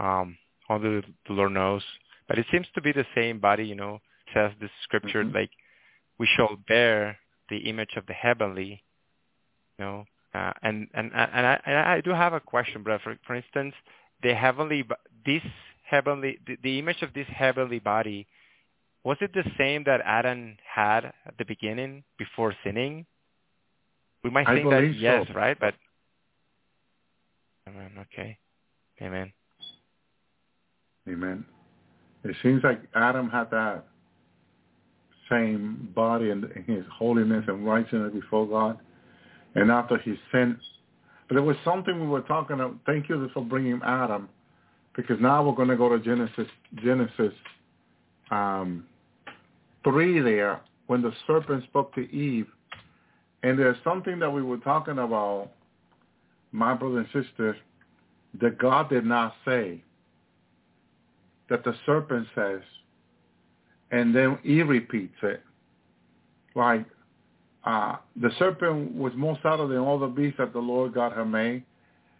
[0.00, 0.36] Um,
[0.68, 1.84] only the Lord knows.
[2.26, 3.64] But it seems to be the same body.
[3.64, 4.00] You know,
[4.34, 5.36] says the scripture mm-hmm.
[5.36, 5.50] like
[6.18, 7.16] we shall bear
[7.48, 8.82] the image of the heavenly.
[9.78, 13.16] You know, uh, and and and I, and I do have a question, but for
[13.24, 13.74] for instance,
[14.24, 14.84] the heavenly
[15.24, 15.42] this
[15.84, 18.26] heavenly the, the image of this heavenly body
[19.04, 23.06] was it the same that Adam had at the beginning before sinning?
[24.22, 24.98] We might think that so.
[24.98, 25.58] yes, right?
[25.60, 25.74] But
[27.68, 27.92] Amen.
[28.00, 28.38] Okay.
[29.00, 29.32] Amen.
[31.08, 31.44] Amen.
[32.24, 33.84] It seems like Adam had that
[35.30, 38.78] same body and his holiness and righteousness before God.
[39.54, 40.58] And after he sinned,
[41.28, 42.76] but there was something we were talking about.
[42.86, 44.28] Thank you for bringing Adam,
[44.96, 46.48] because now we're going to go to Genesis,
[46.82, 47.32] Genesis
[48.30, 48.84] um,
[49.84, 52.46] 3 there when the serpent spoke to Eve.
[53.42, 55.50] And there's something that we were talking about,
[56.52, 57.56] my brother and sister,
[58.40, 59.82] that God did not say,
[61.50, 62.60] that the serpent says,
[63.90, 65.42] and then Eve repeats it.
[66.54, 66.86] Like,
[67.64, 71.24] uh, the serpent was more subtle than all the beasts that the Lord God had
[71.24, 71.64] made,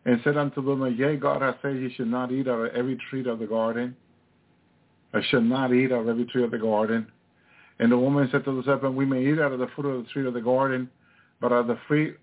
[0.04, 3.26] and said unto them, Yea, God hath said, You should not eat of every tree
[3.28, 3.96] of the garden.
[5.12, 7.06] I should not eat of every tree of the garden.
[7.80, 10.04] And the woman said to the serpent, we may eat out of the fruit of
[10.04, 10.88] the tree of the garden,
[11.40, 12.18] but of the fruit,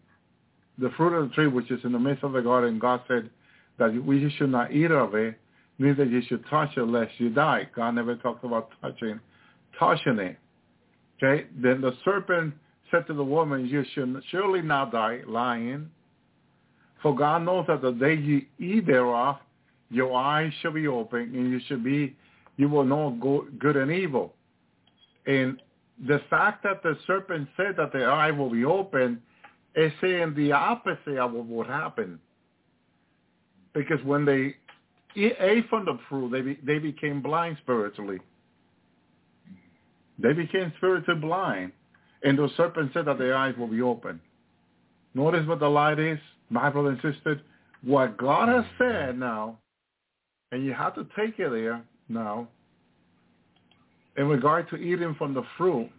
[0.77, 3.29] the fruit of the tree which is in the midst of the garden, God said
[3.77, 5.37] that we should not eat of it,
[5.77, 7.67] neither you should touch it lest you die.
[7.75, 9.19] God never talked about touching,
[9.77, 10.37] touching it.
[11.21, 11.47] Okay?
[11.61, 12.53] Then the serpent
[12.89, 15.89] said to the woman, you should surely not die, lying.
[17.01, 19.37] For God knows that the day you eat thereof,
[19.89, 22.15] your eyes shall be open, and you should be,
[22.57, 23.09] you will know
[23.59, 24.33] good and evil.
[25.25, 25.61] And
[26.07, 29.21] the fact that the serpent said that the eye will be open
[29.75, 32.19] is saying the opposite of what would happen.
[33.73, 34.55] Because when they
[35.15, 38.19] ate from the fruit, they, be, they became blind spiritually.
[40.19, 41.71] They became spiritually blind.
[42.23, 44.19] And the serpent said that their eyes will be open.
[45.13, 46.19] Notice what the light is,
[46.49, 47.41] my brother and sister.
[47.83, 49.57] What God has said now,
[50.51, 52.47] and you have to take it there now,
[54.17, 55.89] in regard to eating from the fruit,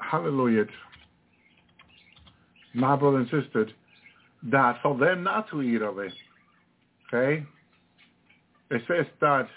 [0.00, 0.64] hallelujah,
[2.72, 3.68] my brother and sister,
[4.50, 6.12] that for them not to eat of it,
[7.12, 7.44] okay?
[8.70, 9.48] It says that,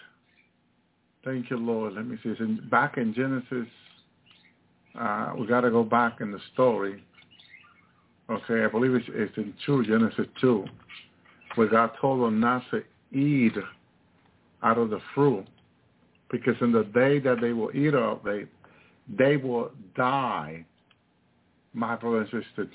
[1.23, 1.93] thank you, Lord.
[1.93, 2.29] Let me see.
[2.29, 3.67] It's in, back in Genesis.
[4.99, 7.03] Uh, we got to go back in the story.
[8.29, 10.65] Okay, I believe it's, it's in 2, Genesis 2,
[11.55, 12.83] where God told them not to
[13.17, 13.53] eat
[14.63, 15.47] out of the fruit
[16.29, 18.47] because in the day that they will eat of it,
[19.17, 20.65] they will die,
[21.73, 22.69] my brother and.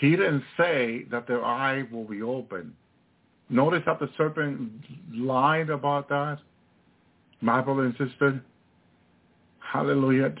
[0.00, 2.74] He didn't say that their eye will be open.
[3.48, 4.72] Notice that the serpent
[5.12, 6.38] lied about that,
[7.40, 8.42] my brother and sister.
[9.60, 10.34] Hallelujah.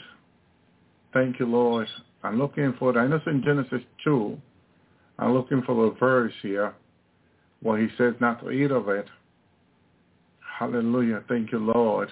[1.12, 1.88] Thank you, Lord.
[2.22, 2.96] I'm looking for it.
[2.96, 4.36] I in Genesis 2.
[5.18, 6.74] I'm looking for the verse here
[7.62, 9.06] where he says not to eat of it.
[10.58, 11.24] Hallelujah.
[11.28, 12.10] Thank you, Lord.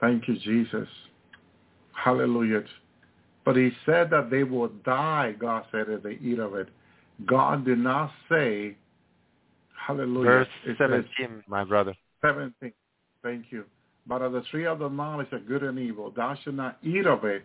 [0.00, 0.88] Thank you, Jesus.
[1.92, 2.64] Hallelujah.
[3.44, 6.68] But he said that they will die, God said, if they eat of it.
[7.26, 8.76] God did not say,
[9.86, 10.24] hallelujah.
[10.24, 11.94] Verse It 17, says my brother.
[12.22, 12.72] 17.
[13.22, 13.64] Thank you.
[14.06, 17.06] But of the tree of the knowledge of good and evil, thou shalt not eat
[17.06, 17.44] of it,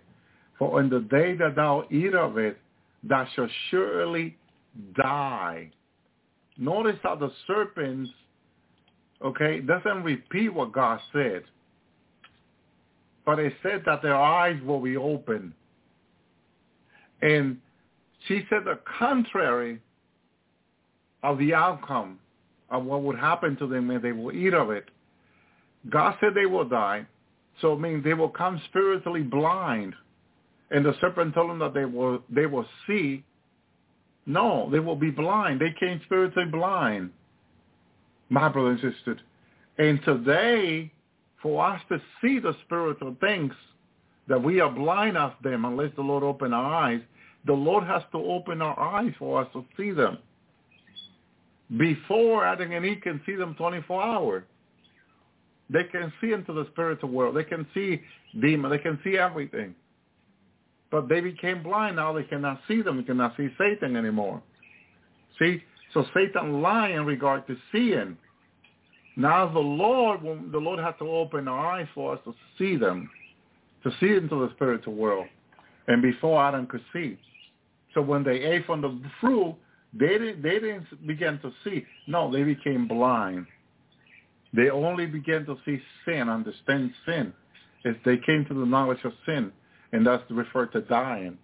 [0.58, 2.58] for in the day that thou eat of it,
[3.04, 4.36] thou shalt surely
[4.96, 5.72] die.
[6.58, 8.10] Notice how the serpents,
[9.24, 11.44] okay, doesn't repeat what God said.
[13.26, 15.54] But it said that their eyes will be open.
[17.22, 17.58] And
[18.28, 19.80] she said the contrary
[21.24, 22.20] of the outcome
[22.70, 24.90] of what would happen to them if they will eat of it.
[25.90, 27.06] God said they will die.
[27.62, 29.96] So it means they will come spiritually blind.
[30.72, 33.24] And the serpent told them that they will they will see.
[34.26, 35.60] No, they will be blind.
[35.60, 37.12] They came spiritually blind.
[38.30, 39.18] My brother and sister.
[39.77, 40.91] And today,
[41.41, 43.53] for us to see the spiritual things,
[44.27, 47.01] that we are blind of them unless the Lord open our eyes,
[47.45, 50.19] the Lord has to open our eyes for us to see them.
[51.77, 54.43] Before Adam and Eve can see them 24 hours.
[55.69, 57.35] They can see into the spiritual world.
[57.35, 58.01] They can see
[58.39, 58.72] demons.
[58.72, 59.76] They can see everything.
[60.91, 61.97] But they became blind.
[61.97, 62.97] Now they cannot see them.
[62.97, 64.41] They cannot see Satan anymore.
[65.38, 65.64] See?
[65.94, 68.18] So Satan lied in regard to seeing.
[69.16, 70.22] Now the Lord,
[70.52, 73.10] the Lord has to open our eyes for us to see them,
[73.84, 75.28] to see into the spiritual world.
[75.88, 77.18] And before Adam could see.
[77.94, 79.56] So when they ate from the fruit,
[79.94, 81.86] they didn't, they didn't begin to see.
[82.07, 83.48] No, they became blind.
[84.53, 87.34] They only began to see sin, understand sin,
[87.84, 89.52] If they came to the knowledge of sin,
[89.91, 91.38] and that's referred to dying,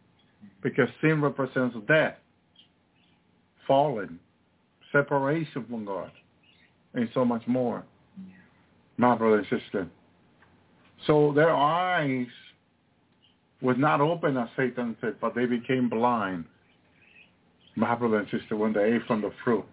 [0.61, 2.17] because sin represents death,
[3.67, 4.19] fallen,
[4.95, 6.11] separation from God,
[6.93, 7.83] and so much more.
[8.97, 9.87] My brother and sister.
[11.05, 12.27] So their eyes
[13.61, 16.45] was not open, as Satan said, but they became blind.
[17.75, 19.65] My brother and sister, when they ate from the fruit.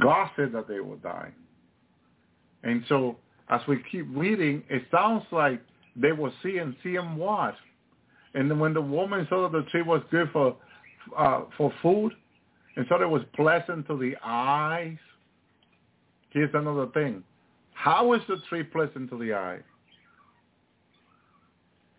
[0.00, 1.30] God said that they would die.
[2.62, 3.16] And so
[3.50, 5.60] as we keep reading, it sounds like
[5.96, 7.54] they were seeing, seeing what?
[8.34, 10.56] And then when the woman saw that the tree was good for
[11.18, 12.12] uh, for food,
[12.76, 14.96] and so it was pleasant to the eyes.
[16.30, 17.22] Here's another thing.
[17.74, 19.58] How is the tree pleasant to the eye?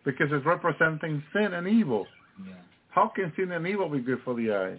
[0.04, 2.06] Because it's representing sin and evil.
[2.46, 2.54] Yeah.
[2.90, 4.78] How can sin and evil be good for the eyes?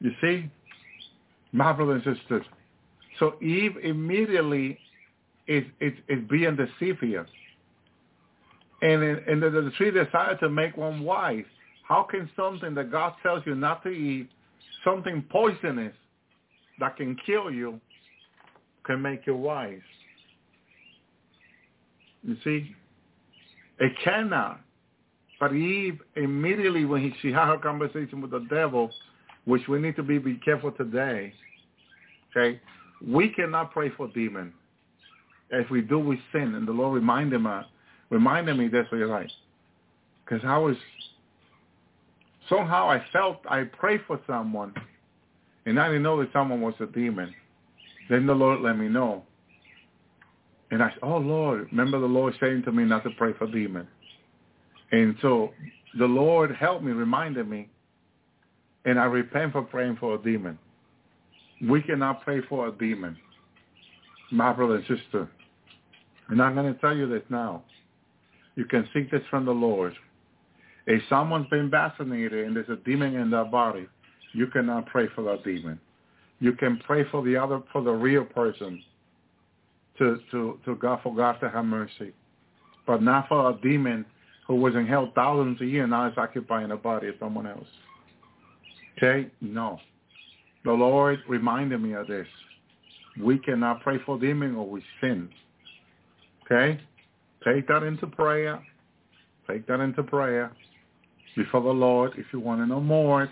[0.00, 0.50] You see?
[1.52, 2.46] My brothers and sisters.
[3.18, 4.78] So Eve immediately
[5.46, 7.26] is, is, is being deceived here.
[8.80, 11.44] And, and the, the tree decided to make one wise.
[11.82, 14.28] How can something that God tells you not to eat,
[14.84, 15.94] something poisonous
[16.80, 17.80] that can kill you,
[18.84, 19.80] can make you wise?
[22.22, 22.74] You see?
[23.80, 24.60] It cannot.
[25.40, 28.90] But Eve, immediately when he, she had her conversation with the devil,
[29.44, 31.32] which we need to be, be careful today,
[32.30, 32.60] okay?
[33.04, 34.52] We cannot pray for demons.
[35.50, 36.54] If we do, we sin.
[36.54, 37.60] And the Lord reminded me,
[38.10, 39.30] reminded me that's really right.
[40.24, 40.76] Because I was,
[42.48, 44.74] somehow I felt I prayed for someone,
[45.66, 47.34] and I didn't know that someone was a demon.
[48.10, 49.22] Then the Lord let me know.
[50.70, 53.46] And I said, oh, Lord, remember the Lord saying to me not to pray for
[53.46, 53.88] demons.
[54.90, 55.52] And so
[55.98, 57.68] the Lord helped me, reminded me,
[58.84, 60.58] and I repent for praying for a demon.
[61.68, 63.16] We cannot pray for a demon,
[64.30, 65.28] my brother and sister.
[66.28, 67.62] And I'm going to tell you this now.
[68.56, 69.94] You can seek this from the Lord.
[70.86, 73.86] If someone's been vaccinated and there's a demon in their body,
[74.32, 75.78] you cannot pray for that demon.
[76.40, 78.82] You can pray for the other, for the real person.
[79.98, 82.12] to, to, to God for God to have mercy.
[82.86, 84.04] But not for a demon
[84.48, 87.66] who was in hell thousands of years now is occupying the body of someone else.
[88.96, 89.30] Okay?
[89.40, 89.78] No.
[90.64, 92.26] The Lord reminded me of this.
[93.20, 95.28] We cannot pray for demon or we sin.
[96.44, 96.80] Okay?
[97.44, 98.62] Take that into prayer.
[99.48, 100.52] Take that into prayer
[101.36, 103.28] before the Lord if you want to know more.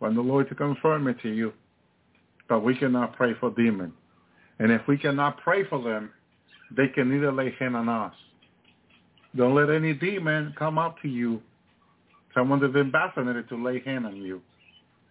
[0.00, 1.52] Want the Lord to confirm it to you.
[2.48, 3.92] But we cannot pray for demons.
[4.58, 6.10] And if we cannot pray for them,
[6.76, 8.14] they can neither lay hand on us.
[9.36, 11.40] Don't let any demon come up to you,
[12.34, 14.42] someone that's been to lay hand on you.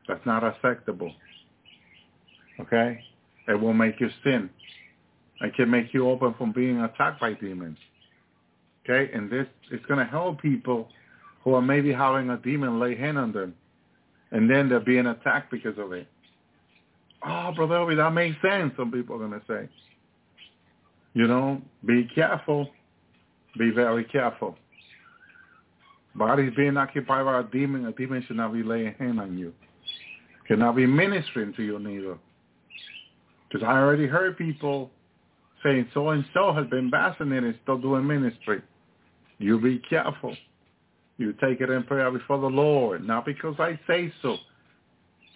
[0.07, 1.11] That's not acceptable.
[2.59, 3.03] Okay?
[3.47, 4.49] It will make you sin.
[5.41, 7.77] It can make you open from being attacked by demons.
[8.83, 9.11] Okay?
[9.13, 10.89] And this is going to help people
[11.43, 13.55] who are maybe having a demon lay hand on them.
[14.31, 16.07] And then they're being attacked because of it.
[17.25, 19.69] Oh, Brother Elvi, that makes sense, some people are going to say.
[21.13, 22.69] You know, be careful.
[23.57, 24.55] Be very careful.
[26.15, 27.85] Body's being occupied by a demon.
[27.85, 29.53] A demon should not be laying hand on you.
[30.47, 32.17] Cannot be ministering to you neither.
[33.47, 34.89] Because I already heard people
[35.63, 38.61] saying so-and-so has been vaccinated still doing ministry.
[39.37, 40.35] You be careful.
[41.21, 44.37] You take it in prayer before the Lord, not because I say so.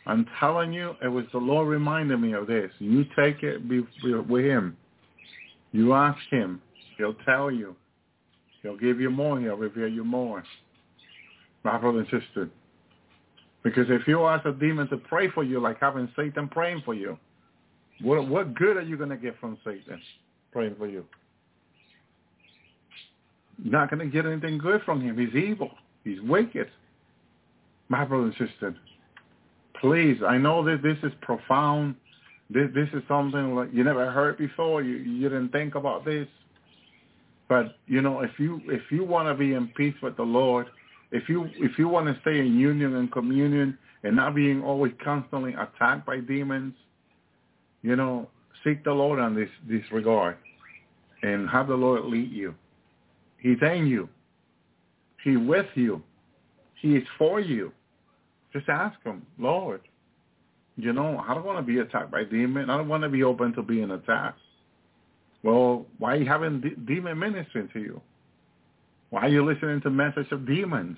[0.07, 2.71] I'm telling you, it was the Lord reminding me of this.
[2.79, 4.75] You take it with him.
[5.73, 6.59] You ask him.
[6.97, 7.75] He'll tell you.
[8.63, 9.39] He'll give you more.
[9.39, 10.43] He'll reveal you more.
[11.63, 12.49] My brother and sister.
[13.63, 16.95] Because if you ask a demon to pray for you, like having Satan praying for
[16.95, 17.15] you,
[18.01, 20.01] what what good are you going to get from Satan
[20.51, 21.05] praying for you?
[23.63, 25.17] Not going to get anything good from him.
[25.17, 25.71] He's evil.
[26.03, 26.67] He's wicked.
[27.87, 28.75] My brother and sister,
[29.79, 31.95] please, I know that this is profound.
[32.49, 34.81] This this is something like you never heard before.
[34.81, 36.27] You you didn't think about this.
[37.47, 40.67] But you know, if you if you want to be in peace with the Lord,
[41.11, 44.93] if you if you want to stay in union and communion and not being always
[45.03, 46.73] constantly attacked by demons,
[47.83, 48.29] you know,
[48.63, 50.37] seek the Lord on this this regard,
[51.21, 52.55] and have the Lord lead you.
[53.45, 54.09] He's in you.
[55.23, 56.01] He's with you.
[56.81, 57.71] He is for you.
[58.51, 59.81] Just ask him, Lord.
[60.77, 62.71] You know, I don't want to be attacked by demon.
[62.71, 64.39] I don't want to be open to being attacked.
[65.43, 68.01] Well, why are you having de- demon ministering to you?
[69.11, 70.97] Why are you listening to messages of demons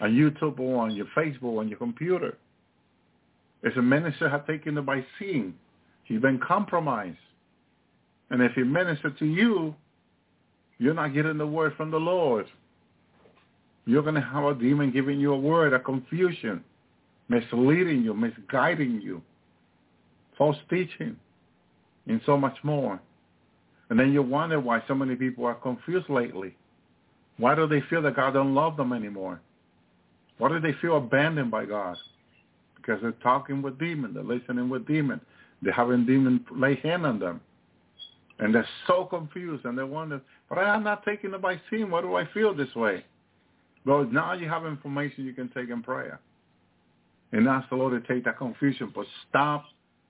[0.00, 2.38] on YouTube or on your Facebook, on your computer?
[3.64, 5.54] If a minister has taken it by seeing,
[6.04, 7.18] he's been compromised.
[8.30, 9.74] And if he ministers to you,
[10.80, 12.46] you're not getting the word from the Lord.
[13.84, 16.64] You're going to have a demon giving you a word, a confusion,
[17.28, 19.20] misleading you, misguiding you,
[20.38, 21.16] false teaching,
[22.06, 22.98] and so much more.
[23.90, 26.56] And then you wonder why so many people are confused lately.
[27.36, 29.38] Why do they feel that God don't love them anymore?
[30.38, 31.98] Why do they feel abandoned by God?
[32.76, 34.14] Because they're talking with demons.
[34.14, 35.20] They're listening with demons.
[35.60, 37.42] They're having demons lay hand on them.
[38.40, 41.90] And they're so confused and they wonder, but I'm not taking by seeing.
[41.90, 43.04] Why do I feel this way?
[43.84, 46.20] Well, now you have information you can take in prayer.
[47.32, 48.92] And ask the Lord to take that confusion.
[48.94, 49.64] But stop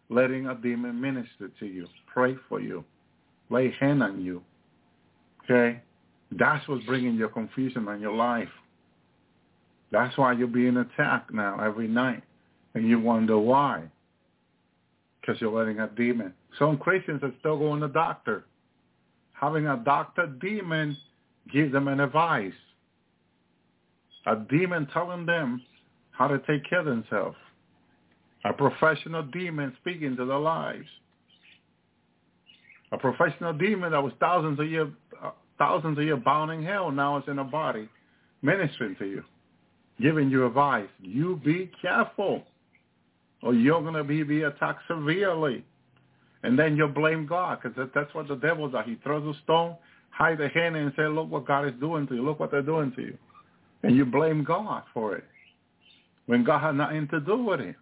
[0.08, 1.86] letting a demon minister to you.
[2.12, 2.84] Pray for you.
[3.50, 4.42] Lay hand on you.
[5.44, 5.80] Okay?
[6.32, 8.48] That's what's bringing your confusion in your life.
[9.90, 12.22] That's why you're being attacked now every night.
[12.74, 13.90] And you wonder why.
[15.30, 16.34] Because you're letting a demon.
[16.58, 18.46] Some Christians are still going to doctor.
[19.32, 20.96] Having a doctor demon
[21.52, 22.52] give them an advice.
[24.26, 25.62] A demon telling them
[26.10, 27.36] how to take care of themselves.
[28.44, 30.88] A professional demon speaking to their lives.
[32.90, 34.88] A professional demon that was thousands of years
[35.60, 37.88] thousands of years bound in hell now is in a body
[38.42, 39.22] ministering to you,
[40.00, 40.88] giving you advice.
[41.00, 42.42] You be careful
[43.42, 45.64] or you're going to be, be attacked severely.
[46.42, 48.84] And then you blame God because that, that's what the devil does.
[48.86, 49.76] He throws a stone,
[50.10, 52.24] hide the hand and say, look what God is doing to you.
[52.24, 53.18] Look what they're doing to you.
[53.82, 55.24] And you blame God for it
[56.26, 57.76] when God had nothing to do with it.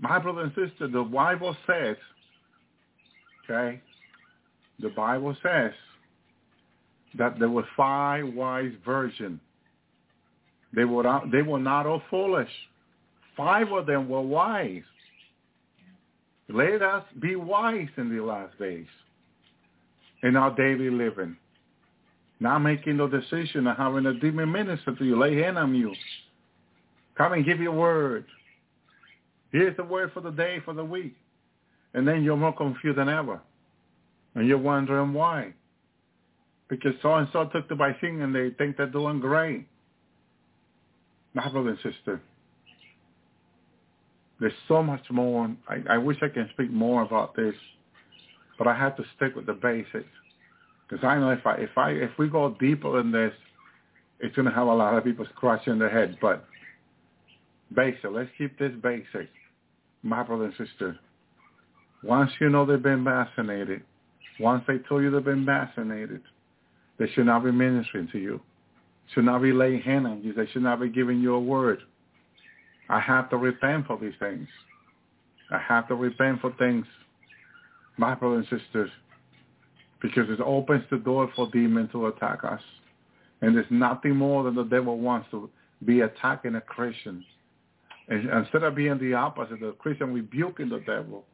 [0.00, 1.96] My brother and sister, the Bible says,
[3.44, 3.80] okay,
[4.80, 5.72] the Bible says
[7.16, 9.40] that there were five wise virgins.
[10.74, 12.50] They were they were not all foolish.
[13.38, 14.82] Five of them were wise.
[16.48, 18.86] Let us be wise in the last days
[20.24, 21.36] in our daily living.
[22.40, 25.94] Not making the decision of having a demon minister to you, lay hand on you.
[27.16, 28.24] Come and give you a word.
[29.52, 31.14] Here's the word for the day, for the week.
[31.94, 33.40] And then you're more confused than ever.
[34.34, 35.54] And you're wondering why.
[36.68, 39.66] Because so-and-so took the vaccine and they think they're doing great.
[41.34, 42.20] My brother and sister,
[44.40, 45.54] there's so much more.
[45.68, 47.54] I, I wish I can speak more about this,
[48.56, 50.08] but I have to stick with the basics.
[50.88, 53.32] Because I know if I if I if we go deeper in this,
[54.20, 56.16] it's going to have a lot of people scratching their head.
[56.20, 56.44] But
[57.74, 59.28] basic, let's keep this basic,
[60.02, 60.98] my brother and sister.
[62.02, 63.82] Once you know they've been vaccinated,
[64.38, 66.22] once they told you they've been vaccinated,
[66.98, 68.40] they should not be ministering to you.
[69.14, 70.32] Should not be laying hands on you.
[70.32, 71.80] They should not be giving you a word.
[72.88, 74.48] I have to repent for these things.
[75.50, 76.86] I have to repent for things,
[77.96, 78.90] my brothers and sisters,
[80.00, 82.60] because it opens the door for demons to attack us.
[83.40, 85.48] And there's nothing more than the devil wants to
[85.84, 87.24] be attacking a Christian.
[88.08, 91.24] And instead of being the opposite, the Christian rebuking the devil,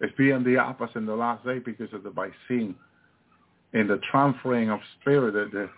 [0.00, 2.74] it's being the opposite in the last day because of the vaccine
[3.72, 5.68] and the transferring of spirit, the, the,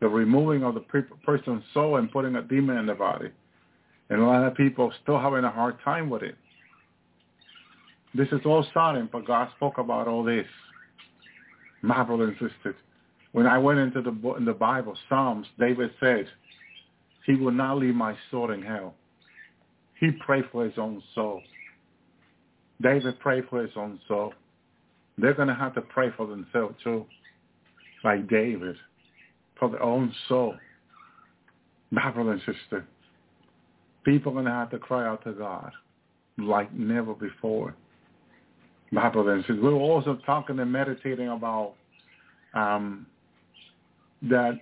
[0.00, 0.84] the removing of the
[1.24, 3.30] person's soul and putting a demon in the body.
[4.10, 6.36] And a lot of people still having a hard time with it.
[8.14, 10.46] This is all starting, but God spoke about all this.
[11.82, 12.74] Brothers and
[13.32, 16.26] when I went into the in the Bible, Psalms, David said,
[17.26, 18.94] he will not leave my soul in hell.
[20.00, 21.42] He prayed for his own soul.
[22.80, 24.32] David prayed for his own soul.
[25.18, 27.04] They're going to have to pray for themselves too,
[28.02, 28.76] like David,
[29.58, 30.54] for their own soul.
[31.90, 32.86] My brother and sister,
[34.08, 35.70] people are going to have to cry out to God
[36.38, 37.74] like never before.
[38.90, 41.74] My brother and sister, we're also talking and meditating about
[42.54, 43.06] um,
[44.22, 44.58] that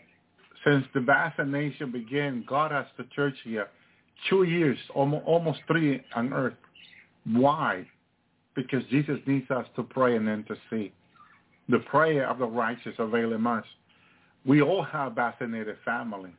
[0.66, 3.68] since the vaccination began, God has the church here
[4.28, 6.54] two years, almost, almost three on earth.
[7.24, 7.86] Why?
[8.56, 10.92] Because Jesus needs us to pray and intercede.
[11.68, 13.64] The prayer of the righteous availeth much.
[14.44, 16.32] We all have vaccinated family.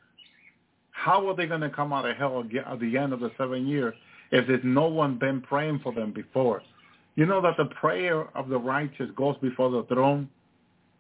[0.98, 3.68] How are they going to come out of hell at the end of the seven
[3.68, 3.94] years
[4.32, 6.64] if there's no one been praying for them before?
[7.16, 10.28] You know that the prayer of the righteous goes before the throne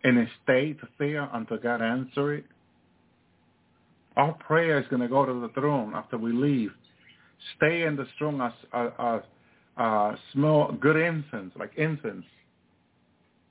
[0.03, 2.45] and it stays there until God answers it.
[4.15, 6.71] Our prayer is going to go to the throne after we leave.
[7.57, 8.53] Stay in the throne as,
[8.99, 9.21] as,
[9.77, 12.25] uh, smell good incense, like incense,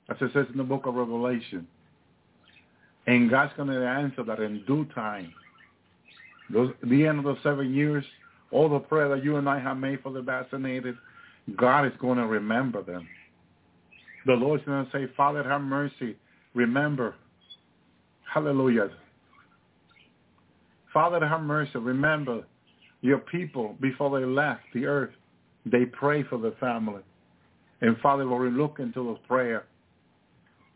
[0.09, 1.67] as it says in the book of Revelation.
[3.05, 5.33] And God's going to answer that in due time.
[6.51, 8.03] Those, the end of the seven years,
[8.51, 10.95] all the prayer that you and I have made for the vaccinated,
[11.57, 13.07] God is going to remember them.
[14.25, 16.15] The Lord is going to say, Father, have mercy.
[16.53, 17.15] Remember.
[18.33, 18.89] Hallelujah.
[20.93, 21.77] Father, have mercy.
[21.77, 22.43] Remember
[23.01, 25.11] your people before they left the earth.
[25.65, 27.01] They pray for the family.
[27.81, 29.65] And Father, will look into the prayer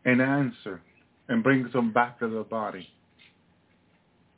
[0.04, 0.80] and answer
[1.28, 2.88] and bring them back to the body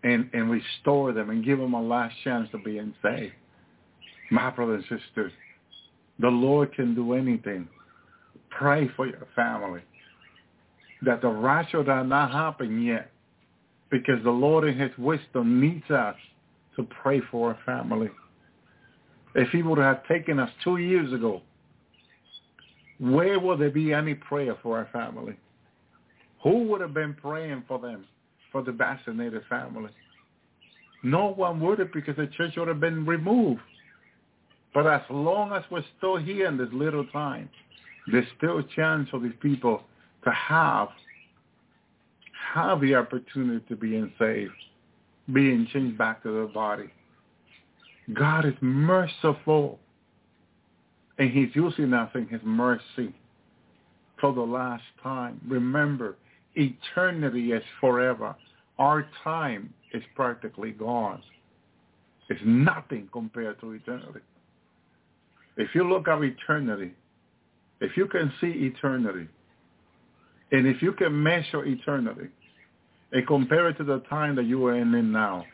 [0.04, 3.32] and, and restore them and give them a last chance to be saved.
[4.30, 5.32] My brothers and sisters,
[6.18, 7.68] the Lord can do anything.
[8.50, 9.80] Pray for your family.
[11.02, 13.10] That the rapture does not happen yet
[13.90, 16.16] because the Lord in his wisdom needs us
[16.76, 18.10] to pray for our family.
[19.34, 21.42] If he would have taken us two years ago,
[23.00, 25.34] where would there be any prayer for our family?
[26.42, 28.04] Who would have been praying for them,
[28.54, 29.90] for the vaccinated family?
[31.02, 33.60] No one would have because the church would have been removed.
[34.72, 37.50] But as long as we're still here in this little time,
[38.06, 39.82] there's still a chance for these people
[40.22, 40.88] to have
[42.54, 44.52] have the opportunity to be saved,
[45.32, 46.90] being changed back to their body.
[48.12, 49.80] God is merciful,
[51.18, 53.12] and he's using us in his mercy
[54.20, 55.40] for the last time.
[55.48, 56.14] Remember,
[56.54, 58.34] eternity is forever.
[58.78, 61.22] Our time is practically gone.
[62.28, 64.20] It's nothing compared to eternity.
[65.56, 66.92] If you look at eternity,
[67.80, 69.28] if you can see eternity,
[70.52, 72.28] and if you can measure eternity,
[73.12, 75.44] and compare it to the time that you are in, now,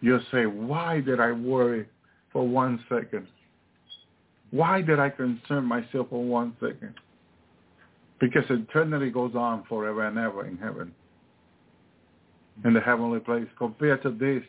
[0.00, 1.86] you'll say, why did I worry
[2.32, 3.26] for one second?
[4.50, 6.94] Why did I concern myself for one second?
[8.20, 10.92] Because eternity goes on forever and ever in heaven,
[12.64, 14.42] in the heavenly place, compared to this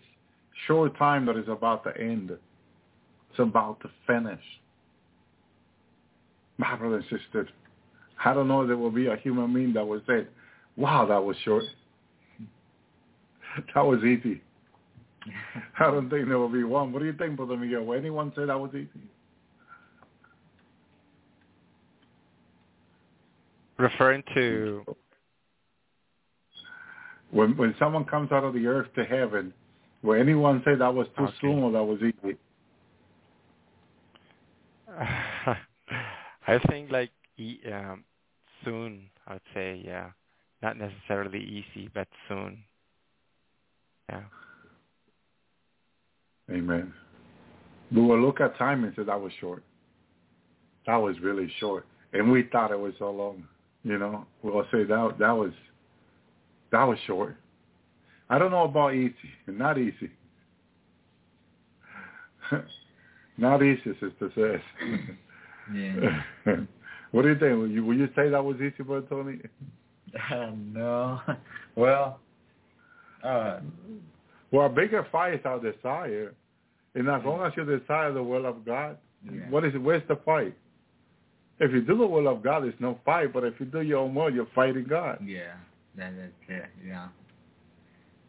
[0.67, 2.31] short time that is about to end.
[2.31, 4.41] It's about to finish.
[6.57, 7.49] My brothers and sisters,
[8.23, 10.25] I don't know if there will be a human being that will say,
[10.77, 11.63] wow, that was short.
[13.73, 14.41] that was easy.
[15.79, 16.93] I don't think there will be one.
[16.93, 17.83] What do you think, Brother Miguel?
[17.83, 18.89] Will anyone say that was easy?
[23.77, 24.85] Referring to
[27.31, 29.53] when when someone comes out of the earth to heaven,
[30.02, 31.38] will anyone say that was too Okay.
[31.41, 32.38] soon or that was easy?
[36.47, 37.11] I think like
[37.72, 38.06] um,
[38.64, 39.10] soon.
[39.27, 40.11] I would say yeah,
[40.61, 42.64] not necessarily easy, but soon.
[44.07, 44.23] Yeah.
[46.52, 46.93] Amen.
[47.91, 49.64] We will look at time and say that was short.
[50.85, 53.47] That was really short, and we thought it was so long.
[53.86, 55.52] You know, we'll say that that was
[56.72, 57.38] that was short.
[58.30, 59.14] I don't know about easy.
[59.48, 60.10] Not easy.
[63.38, 64.62] Not easy, sister says.
[65.74, 66.22] Yeah.
[67.12, 67.57] what do you think?
[67.57, 69.40] Will you, will you say that was easy, brother Tony?
[70.74, 71.20] no.
[71.76, 72.20] Well,
[73.24, 73.60] uh,
[74.52, 76.34] Well, a bigger fight is our desire.
[76.95, 79.49] And as long as you desire the will of God, Yeah.
[79.49, 79.74] what is?
[79.78, 80.56] Where's the fight?
[81.60, 83.32] If you do the will of God, there's no fight.
[83.34, 85.19] But if you do your own will, you're fighting God.
[85.26, 85.53] yeah,
[85.98, 86.65] that, that's it.
[86.86, 87.07] Yeah,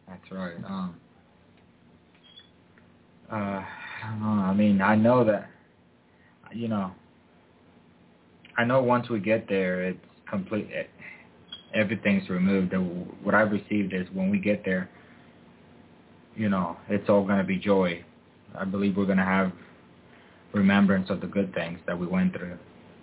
[0.07, 0.55] that's right.
[0.65, 0.95] Um,
[3.31, 3.65] uh, I
[4.09, 4.27] don't know.
[4.43, 5.49] I mean, I know that,
[6.53, 6.91] you know,
[8.57, 9.99] I know once we get there, it's
[10.29, 10.67] complete.
[10.71, 10.89] It,
[11.75, 12.71] everything's removed.
[12.71, 14.89] The- What I've received is when we get there,
[16.35, 18.03] you know, it's all going to be joy.
[18.57, 19.51] I believe we're going to have
[20.53, 22.57] remembrance of the good things that we went through.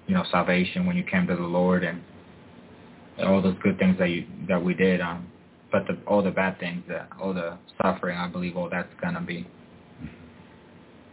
[0.07, 2.03] You know, salvation when you came to the Lord and
[3.25, 5.01] all those good things that you that we did.
[5.01, 5.31] Um,
[5.73, 9.21] but the, all the bad things, that all the suffering, I believe all that's gonna
[9.21, 9.47] be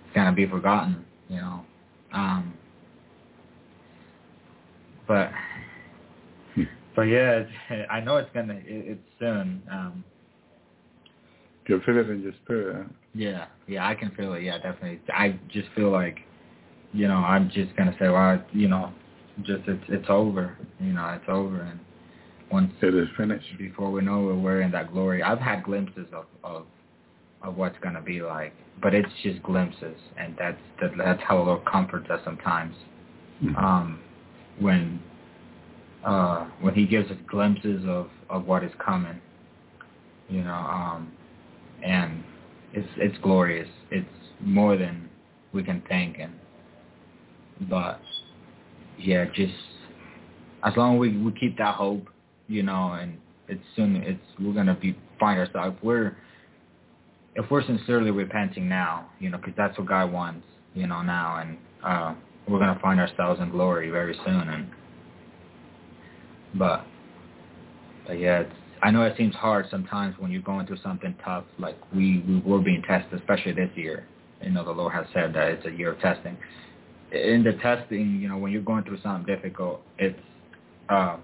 [0.06, 1.06] it's gonna be forgotten.
[1.30, 1.66] You know,
[2.14, 2.54] um,
[5.08, 5.32] but
[6.96, 7.44] but yeah,
[7.90, 9.64] I know it's gonna it, it's soon.
[9.72, 10.04] Um,
[11.68, 12.76] You feel it in your spirit.
[12.76, 12.94] Huh?
[13.14, 14.44] Yeah, yeah, I can feel it.
[14.44, 15.00] Yeah, definitely.
[15.14, 16.18] I just feel like,
[16.94, 18.92] you know, I'm just gonna say, well, you know,
[19.44, 20.58] just it's it's over.
[20.80, 21.80] You know, it's over, and
[22.52, 23.58] once It is finished.
[23.58, 25.24] before we know it, we're in that glory.
[25.24, 26.66] I've had glimpses of of
[27.42, 31.44] of what's gonna be like, but it's just glimpses, and that's that, that's how the
[31.44, 32.76] Lord comforts us sometimes.
[33.58, 34.00] Um,
[34.60, 35.02] when
[36.04, 39.20] uh when He gives us glimpses of of what is coming,
[40.30, 41.12] you know, um,
[41.84, 42.24] and
[42.74, 43.70] it's it's glorious.
[43.92, 44.06] It's
[44.42, 45.10] more than
[45.54, 46.34] we can think, and
[47.70, 48.00] but
[48.98, 49.54] yeah, just
[50.64, 52.08] as long as we we keep that hope,
[52.48, 53.18] you know, and
[53.48, 56.18] it's soon it's we're gonna be find ourselves if we're
[57.36, 61.38] if we're sincerely repenting now, you know, because that's what God wants, you know, now,
[61.38, 62.14] and uh,
[62.48, 64.70] we're gonna find ourselves in glory very soon, and
[66.56, 66.86] but
[68.06, 71.46] but yeah, it's, I know it seems hard sometimes when you're going through something tough,
[71.60, 74.08] like we, we were being tested, especially this year.
[74.42, 76.36] You know, the Lord has said that it's a year of testing.
[77.12, 80.20] In the testing, you know, when you're going through something difficult, it's,
[80.90, 81.22] um,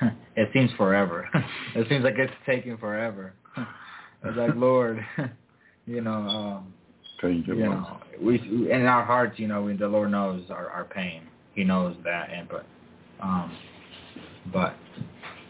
[0.36, 1.28] it seems forever.
[1.74, 3.34] it seems like it's taking forever.
[4.24, 5.04] it's like, Lord,
[5.86, 6.72] you know, um,
[7.22, 8.38] you, you know, we
[8.70, 11.22] in our hearts, you know, we, the Lord knows our, our pain.
[11.54, 12.66] He knows that, and but,
[13.22, 13.56] um,
[14.52, 14.74] but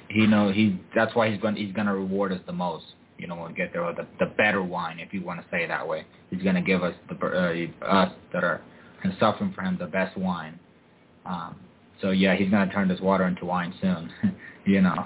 [0.09, 0.81] he know he.
[0.95, 1.57] That's why he's going.
[1.57, 2.85] He's going to reward us the most.
[3.19, 5.47] You know, when we get there, or the the better wine, if you want to
[5.51, 6.05] say it that way.
[6.31, 8.61] He's going to give us the uh, us that are
[9.19, 10.59] suffering for him the best wine.
[11.24, 11.57] Um,
[12.01, 14.12] so yeah, he's going to turn this water into wine soon.
[14.65, 15.05] you know,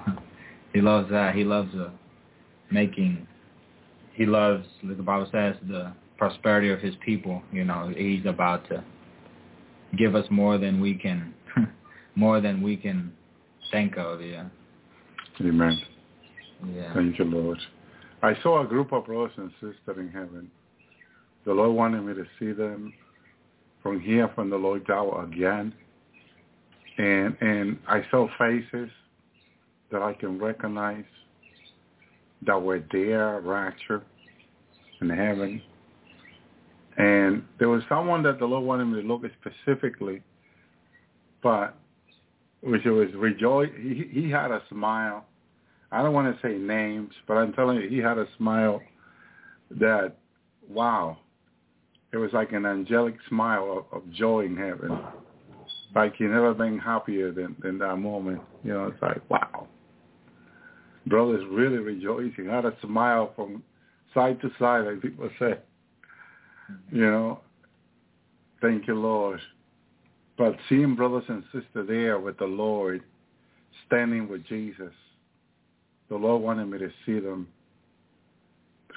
[0.73, 1.35] he loves that.
[1.35, 1.91] He loves uh,
[2.71, 3.27] making.
[4.15, 7.43] He loves, like the Bible says, the prosperity of his people.
[7.53, 8.85] You know, he's about to
[9.97, 11.35] give us more than we can,
[12.15, 13.13] more than we can
[13.71, 14.21] think of.
[14.21, 14.47] Yeah,
[15.41, 15.81] Amen.
[16.75, 17.59] yeah, Thank you, Lord.
[18.23, 20.51] I saw a group of brothers and sisters in heaven.
[21.47, 22.93] The Lord wanted me to see them
[23.83, 25.73] from here from the Lord's Hour again.
[26.99, 28.91] And and I saw faces
[29.91, 31.05] that I can recognize
[32.47, 34.03] that were there, rapture
[35.01, 35.63] in heaven.
[36.97, 40.23] And there was someone that the Lord wanted me to look at specifically,
[41.43, 41.77] but
[42.63, 43.71] which was rejoice.
[43.81, 45.25] He, he had a smile.
[45.93, 48.81] I don't want to say names, but I'm telling you, he had a smile
[49.71, 50.17] that,
[50.69, 51.19] wow,
[52.13, 54.99] it was like an angelic smile of, of joy in heaven.
[55.95, 58.41] Like he never been happier than, than that moment.
[58.65, 59.69] You know, it's like, wow.
[61.07, 62.47] Brothers really rejoicing.
[62.47, 63.63] Had a smile from
[64.15, 65.59] side to side, like people say.
[66.93, 67.41] You know,
[68.61, 69.41] thank you, Lord.
[70.37, 73.03] But seeing brothers and sisters there with the Lord,
[73.87, 74.93] standing with Jesus,
[76.09, 77.49] the Lord wanted me to see them.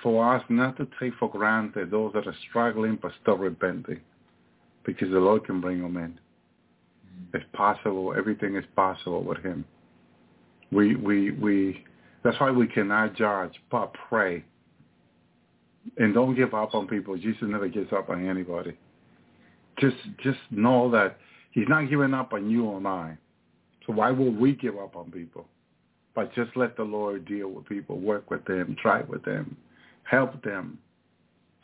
[0.04, 4.02] For us not to take for granted those that are struggling but still repenting,
[4.86, 6.10] because the Lord can bring them in.
[6.12, 7.38] Mm-hmm.
[7.38, 8.14] It's possible.
[8.16, 9.64] Everything is possible with Him.
[10.72, 11.86] We we we.
[12.24, 14.44] That's why we cannot judge, but pray.
[15.98, 17.18] And don't give up on people.
[17.18, 18.78] Jesus never gives up on anybody.
[19.80, 21.18] Just just know that
[21.52, 23.18] He's not giving up on you or I.
[23.86, 25.46] So why would we give up on people?
[26.16, 29.58] But just let the Lord deal with people, work with them, try with them,
[30.04, 30.78] help them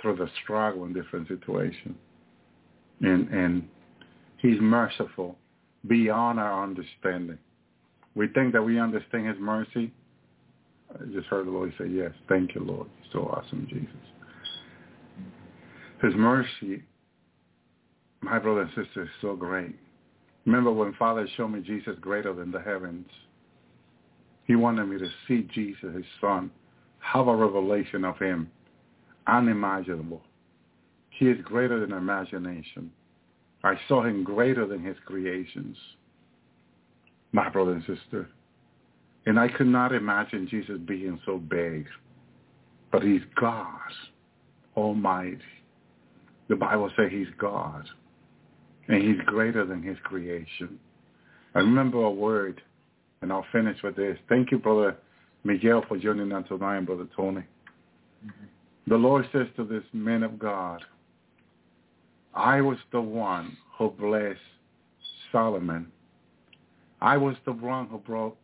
[0.01, 1.95] through the struggle in different situations.
[3.01, 3.67] And and
[4.37, 5.37] He's merciful
[5.87, 7.37] beyond our understanding.
[8.15, 9.93] We think that we understand his mercy.
[10.93, 12.87] I just heard the Lord say, yes, thank you, Lord.
[13.03, 13.87] You're so awesome, Jesus.
[16.01, 16.83] His mercy,
[18.21, 19.75] my brother and sister, is so great.
[20.45, 23.07] Remember when Father showed me Jesus greater than the heavens?
[24.45, 26.49] He wanted me to see Jesus, his son,
[26.99, 28.49] have a revelation of him,
[29.27, 30.21] unimaginable.
[31.09, 32.91] He is greater than imagination.
[33.63, 35.75] I saw him greater than his creations,
[37.31, 38.29] my brother and sister.
[39.25, 41.85] And I could not imagine Jesus being so big.
[42.91, 43.91] But he's God
[44.75, 45.39] Almighty.
[46.47, 47.85] The Bible says he's God.
[48.87, 50.79] And he's greater than his creation.
[51.53, 52.61] I remember a word,
[53.21, 54.17] and I'll finish with this.
[54.29, 54.97] Thank you, Brother
[55.49, 57.41] Miguel, for joining us tonight, Brother Tony.
[58.85, 60.83] The Lord says to this man of God,
[62.35, 64.37] I was the one who blessed
[65.31, 65.91] Solomon.
[67.01, 68.37] I was the one who brought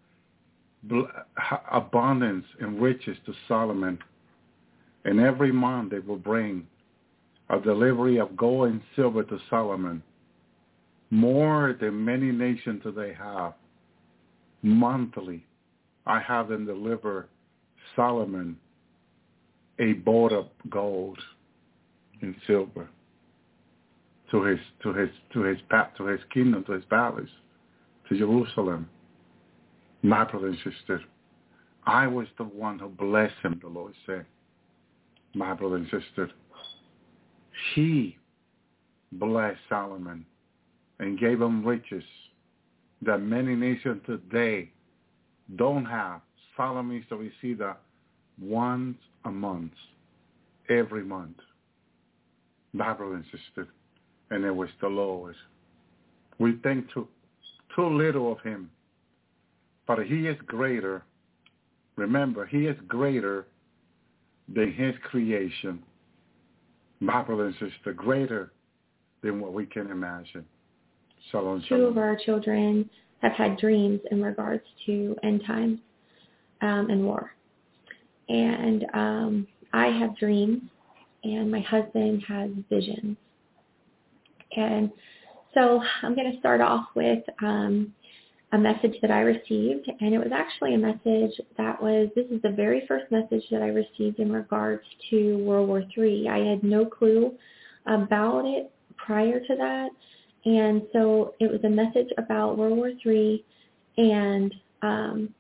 [1.72, 4.00] abundance and riches to Solomon.
[5.04, 6.66] And every month they will bring
[7.52, 10.02] a delivery of gold and silver to Solomon,
[11.12, 13.54] more than many nations today have.
[14.64, 15.46] Monthly,
[16.06, 17.28] I have them deliver
[17.96, 18.58] Solomon
[19.80, 21.20] a boat of gold
[22.22, 22.88] and silver
[24.32, 25.58] to his to his to his
[25.98, 27.30] to his kingdom, to his palace,
[28.10, 28.90] to Jerusalem.
[30.02, 31.02] My brother and sister,
[31.86, 34.26] I was the one who blessed him, the Lord said.
[35.34, 36.30] My brother and sister,
[37.74, 38.18] he
[39.12, 40.26] blessed Solomon
[41.00, 42.04] and gave him riches
[43.02, 44.72] that many nations today
[45.56, 46.22] don't have.
[46.58, 47.80] Solomon used to receive that
[48.42, 49.74] once a month,
[50.70, 51.38] every month.
[52.74, 53.26] My brother and
[54.32, 55.36] and it was the Lord.
[56.40, 57.08] We think too,
[57.76, 58.70] too little of him.
[59.88, 61.04] But he is greater.
[61.96, 63.48] Remember, he is greater
[64.54, 65.80] than his creation.
[67.00, 67.56] My brother and
[67.94, 68.52] greater
[69.22, 70.46] than what we can imagine.
[71.32, 71.84] Shalom, shalom.
[71.84, 72.90] Two of our children
[73.26, 75.80] have had dreams in regards to end times
[76.62, 77.32] um, and war.
[78.30, 80.62] And um, I have dreams,
[81.24, 83.18] and my husband has visions.
[84.56, 84.92] And
[85.54, 87.94] so I'm going to start off with um,
[88.54, 92.42] a message that I received, and it was actually a message that was, this is
[92.42, 96.30] the very first message that I received in regards to World War III.
[96.30, 97.34] I had no clue
[97.86, 99.90] about it prior to that,
[100.46, 103.44] and so it was a message about World War III,
[103.98, 105.34] and um,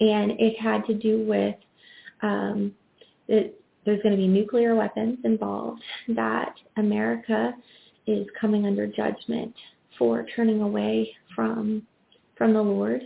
[0.00, 1.56] and it had to do with
[2.22, 2.72] um,
[3.26, 7.52] there's going to be nuclear weapons involved, that America
[8.06, 9.54] is coming under judgment
[9.98, 11.82] for turning away from
[12.36, 13.02] from the Lord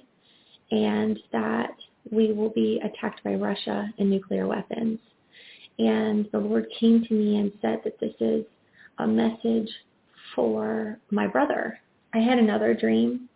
[0.71, 1.75] and that
[2.11, 4.99] we will be attacked by Russia and nuclear weapons.
[5.79, 8.45] And the Lord came to me and said that this is
[8.99, 9.71] a message
[10.35, 11.79] for my brother.
[12.15, 13.29] I had another dream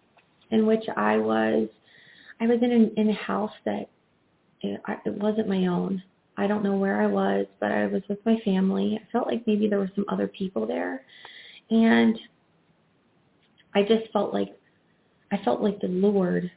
[0.51, 1.69] in which I was
[2.41, 3.89] I was in a, in a house that
[4.61, 6.03] it, it wasn't my own.
[6.37, 9.01] I don't know where I was, but I was with my family.
[9.01, 11.03] I felt like maybe there were some other people there.
[11.71, 12.19] And
[13.75, 14.55] I just felt like
[15.33, 16.51] I felt like the Lord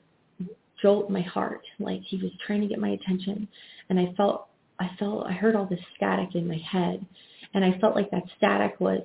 [0.82, 3.48] jolt my heart, like he was trying to get my attention.
[3.90, 4.48] And I felt
[4.80, 7.06] I felt I heard all this static in my head.
[7.54, 9.02] And I felt like that static was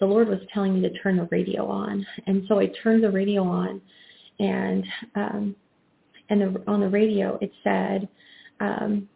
[0.00, 2.04] the Lord was telling me to turn the radio on.
[2.26, 3.80] And so I turned the radio on
[4.38, 5.54] and um
[6.30, 8.08] and the, on the radio it said
[8.60, 9.08] um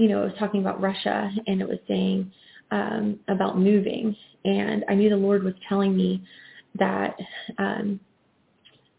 [0.00, 2.32] you know, it was talking about Russia and it was saying
[2.70, 4.16] um, about moving.
[4.46, 6.22] And I knew the Lord was telling me
[6.78, 7.16] that
[7.58, 8.00] um,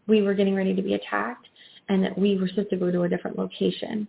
[0.08, 1.48] we were getting ready to be attacked
[1.90, 4.08] and that we were supposed to go to a different location.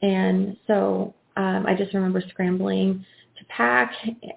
[0.00, 3.04] And so um, I just remember scrambling
[3.40, 3.92] to pack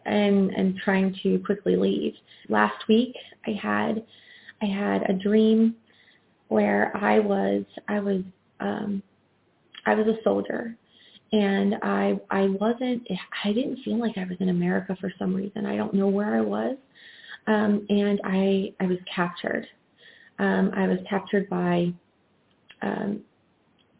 [0.05, 2.13] and, and trying to quickly leave.
[2.49, 3.15] Last week
[3.45, 4.03] I had
[4.61, 5.75] I had a dream
[6.47, 8.21] where I was I was
[8.59, 9.03] um,
[9.85, 10.75] I was a soldier
[11.33, 13.05] and I I wasn't
[13.43, 15.65] I didn't feel like I was in America for some reason.
[15.65, 16.77] I don't know where I was.
[17.47, 19.67] Um, and I I was captured.
[20.39, 21.93] Um, I was captured by
[22.81, 23.21] um,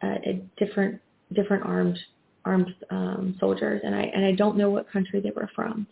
[0.02, 0.16] uh,
[0.58, 1.02] different
[1.34, 1.98] different armed
[2.46, 5.88] armed um, soldiers, and I and I don't know what country they were from,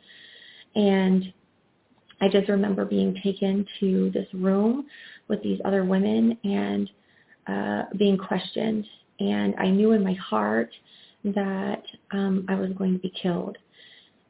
[0.75, 1.33] and
[2.21, 4.85] I just remember being taken to this room
[5.27, 6.89] with these other women and
[7.47, 8.85] uh, being questioned,
[9.19, 10.71] and I knew in my heart
[11.23, 13.57] that um, I was going to be killed.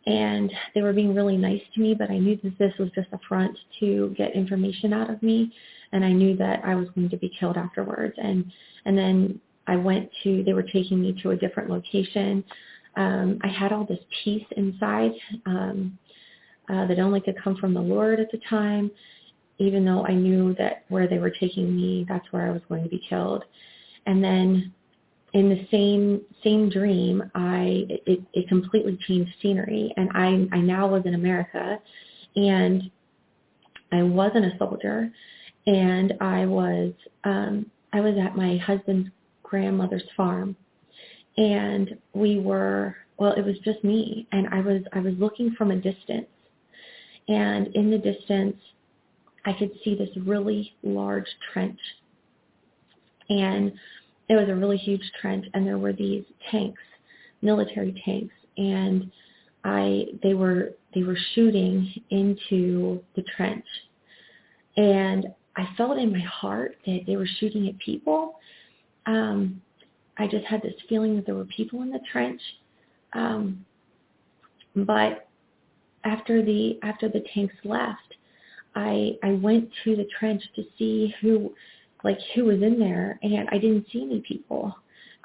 [0.08, 3.10] And they were being really nice to me, but I knew that this was just
[3.12, 5.54] a front to get information out of me,
[5.92, 8.16] and I knew that I was going to be killed afterwards.
[8.18, 8.52] And
[8.86, 9.40] and then
[9.72, 12.44] I went to, they were taking me to a different location.
[12.98, 15.14] Um, I had all this peace inside
[15.46, 15.98] um,
[16.70, 18.92] uh, that only could come from the Lord at the time,
[19.60, 22.84] even though I knew that where they were taking me, that's where I was going
[22.84, 23.44] to be killed.
[24.06, 24.74] And then
[25.34, 30.88] in the same same dream, I it, it completely changed scenery, and I I now
[30.88, 31.80] was in America,
[32.36, 32.92] and
[33.94, 35.10] I wasn't a soldier,
[35.68, 36.92] and I was
[37.24, 39.10] um, I was at my husband's
[39.52, 40.56] grandmother's farm,
[41.38, 45.72] and we were well, it was just me, and I was I was looking from
[45.72, 46.28] a distance,
[47.28, 48.56] and in the distance,
[49.46, 51.80] I could see this really large trench,
[53.30, 53.74] and
[54.30, 56.82] it was a really huge trench, and there were these tanks,
[57.42, 59.12] military tanks, and
[59.66, 63.66] I they were they were shooting into the trench,
[64.78, 68.40] and I felt in my heart that they were shooting at people.
[69.06, 69.62] Um,
[70.18, 72.42] I just had this feeling that there were people in the trench,
[73.14, 73.66] um,
[74.76, 75.28] but
[76.04, 78.16] after the after the tanks left,
[78.76, 81.54] I I went to the trench to see who
[82.04, 84.76] like who was in there and I didn't see any people.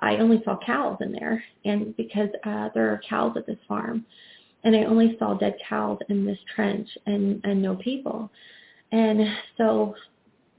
[0.00, 4.05] I only saw cows in there and because uh there are cows at this farm
[4.64, 8.30] and I only saw dead cows in this trench and and no people.
[8.92, 9.94] And so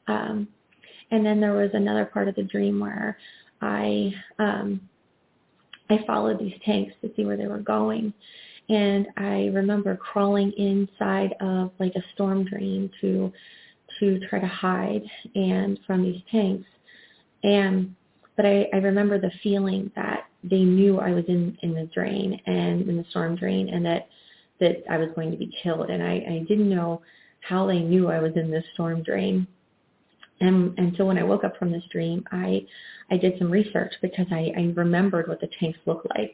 [0.08, 0.48] um
[1.12, 3.18] and then there was another part of the dream where
[3.62, 4.82] I um
[5.90, 8.14] I followed these tanks to see where they were going
[8.70, 13.32] and I remember crawling inside of like a storm drain to
[14.00, 15.04] to try to hide
[15.36, 16.68] and from these tanks.
[17.44, 17.96] And
[18.36, 22.40] but I, I remember the feeling that they knew I was in, in the drain
[22.46, 24.08] and in the storm drain and that
[24.60, 27.02] that I was going to be killed and I, I didn't know
[27.42, 29.48] how they knew I was in this storm drain.
[30.40, 32.66] And and so when I woke up from this dream, I
[33.10, 36.34] I did some research because I, I remembered what the tanks look like.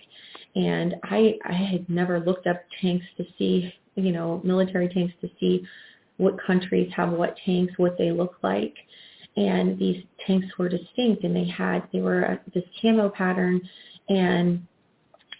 [0.56, 5.30] And I I had never looked up tanks to see, you know, military tanks to
[5.40, 5.66] see
[6.18, 8.76] what countries have what tanks, what they look like.
[9.36, 13.62] And these tanks were distinct and they had, they were this camo pattern
[14.10, 14.66] and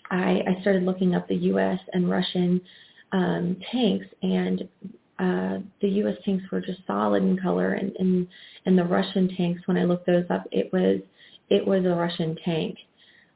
[0.10, 1.80] I, I started looking up the U.S.
[1.94, 2.62] and Russian
[3.12, 4.68] um, tanks and
[5.24, 6.18] uh, the U.S.
[6.26, 8.28] tanks were just solid in color and, and,
[8.66, 11.00] and the Russian tanks, when I looked those up, it was,
[11.50, 12.78] it was a Russian tank,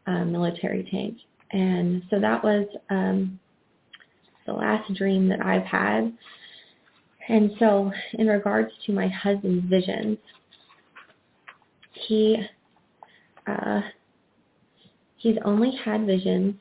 [0.05, 1.17] uh, military tank.
[1.51, 3.39] And so that was um,
[4.45, 6.13] the last dream that I've had
[7.27, 10.17] and so in regards to my husband's visions,
[11.91, 12.37] he
[13.45, 13.81] uh,
[15.17, 16.55] he's only had visions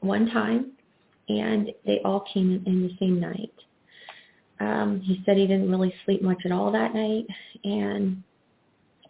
[0.00, 0.72] one time,
[1.28, 3.52] and they all came in, in the same night.
[4.62, 7.26] Um, he said he didn't really sleep much at all that night,
[7.64, 8.22] and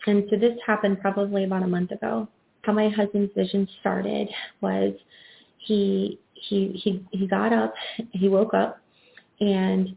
[0.06, 2.26] and so this happened probably about a month ago.
[2.62, 4.28] How my husband's vision started
[4.62, 4.94] was
[5.58, 7.74] he he he he got up,
[8.12, 8.80] he woke up,
[9.40, 9.94] and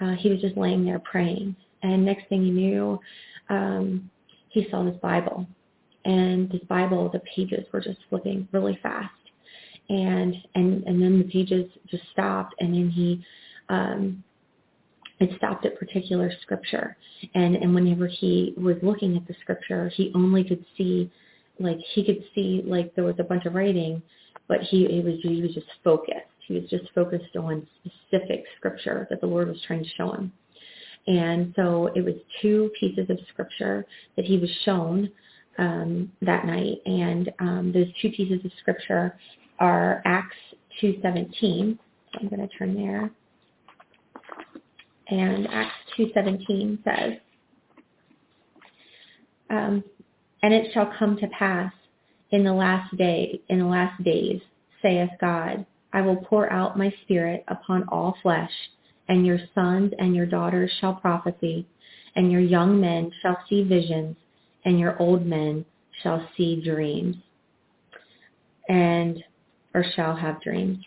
[0.00, 1.56] uh, he was just laying there praying.
[1.82, 3.00] And next thing he knew,
[3.48, 4.10] um,
[4.50, 5.46] he saw this Bible.
[6.04, 9.10] And this Bible, the pages were just flipping really fast.
[9.88, 13.24] And and and then the pages just stopped, and then he
[13.70, 14.22] um,
[15.20, 16.96] it stopped at particular scripture.
[17.34, 21.10] And and whenever he was looking at the scripture, he only could see
[21.58, 24.02] like he could see like there was a bunch of writing,
[24.46, 26.26] but he it was he was just focused.
[26.46, 30.32] He was just focused on specific scripture that the Lord was trying to show him.
[31.06, 35.10] And so it was two pieces of scripture that he was shown
[35.58, 36.78] um, that night.
[36.86, 39.16] And um, those two pieces of scripture
[39.58, 40.36] are Acts
[40.82, 41.78] 2.17.
[42.12, 43.10] So I'm going to turn there.
[45.08, 47.18] And Acts 2.17 says,
[49.50, 49.82] um,
[50.42, 51.72] And it shall come to pass
[52.30, 54.40] in the last day, in the last days,
[54.82, 58.50] saith God, I will pour out my spirit upon all flesh,
[59.08, 61.66] and your sons and your daughters shall prophesy,
[62.14, 64.16] and your young men shall see visions,
[64.66, 65.64] and your old men
[66.02, 67.16] shall see dreams,
[68.68, 69.24] and
[69.74, 70.78] or shall have dreams.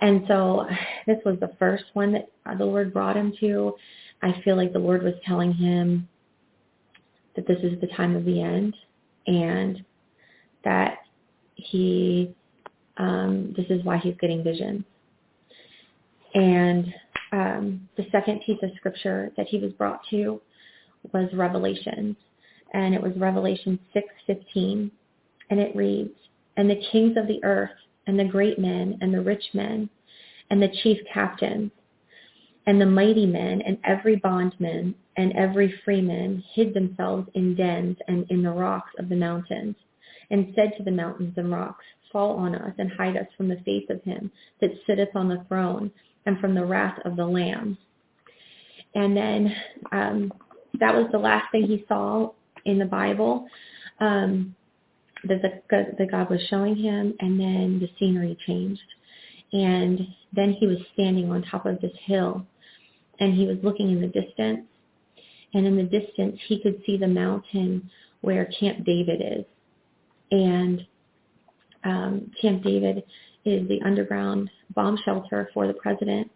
[0.00, 0.66] And so
[1.06, 3.74] this was the first one that the Lord brought him to.
[4.22, 6.08] I feel like the Lord was telling him
[7.36, 8.74] that this is the time of the end
[9.26, 9.84] and
[10.64, 10.98] that
[11.54, 12.34] he
[12.96, 14.84] um, this is why he's getting visions.
[16.34, 16.92] And
[17.32, 20.40] um, the second piece of scripture that he was brought to
[21.12, 22.16] was Revelations,
[22.74, 24.90] and it was Revelation 6:15,
[25.50, 26.14] and it reads,
[26.56, 27.70] "And the kings of the earth,
[28.06, 29.88] and the great men, and the rich men,
[30.50, 31.70] and the chief captains,
[32.68, 38.30] and the mighty men, and every bondman, and every freeman hid themselves in dens and
[38.30, 39.74] in the rocks of the mountains,
[40.30, 41.82] and said to the mountains and rocks,
[42.12, 44.30] Fall on us and hide us from the face of him
[44.60, 45.90] that sitteth on the throne
[46.26, 47.78] and from the wrath of the Lamb.
[48.94, 49.56] And then
[49.90, 50.32] um,
[50.78, 52.32] that was the last thing he saw
[52.66, 53.46] in the Bible
[53.98, 54.54] um,
[55.24, 55.40] that,
[55.70, 58.82] the, that God was showing him, and then the scenery changed.
[59.54, 60.00] And
[60.34, 62.44] then he was standing on top of this hill,
[63.20, 64.66] and he was looking in the distance,
[65.54, 67.90] and in the distance he could see the mountain
[68.20, 69.44] where Camp David is.
[70.30, 70.86] And
[71.84, 73.04] um, Camp David
[73.44, 76.30] is the underground bomb shelter for the president.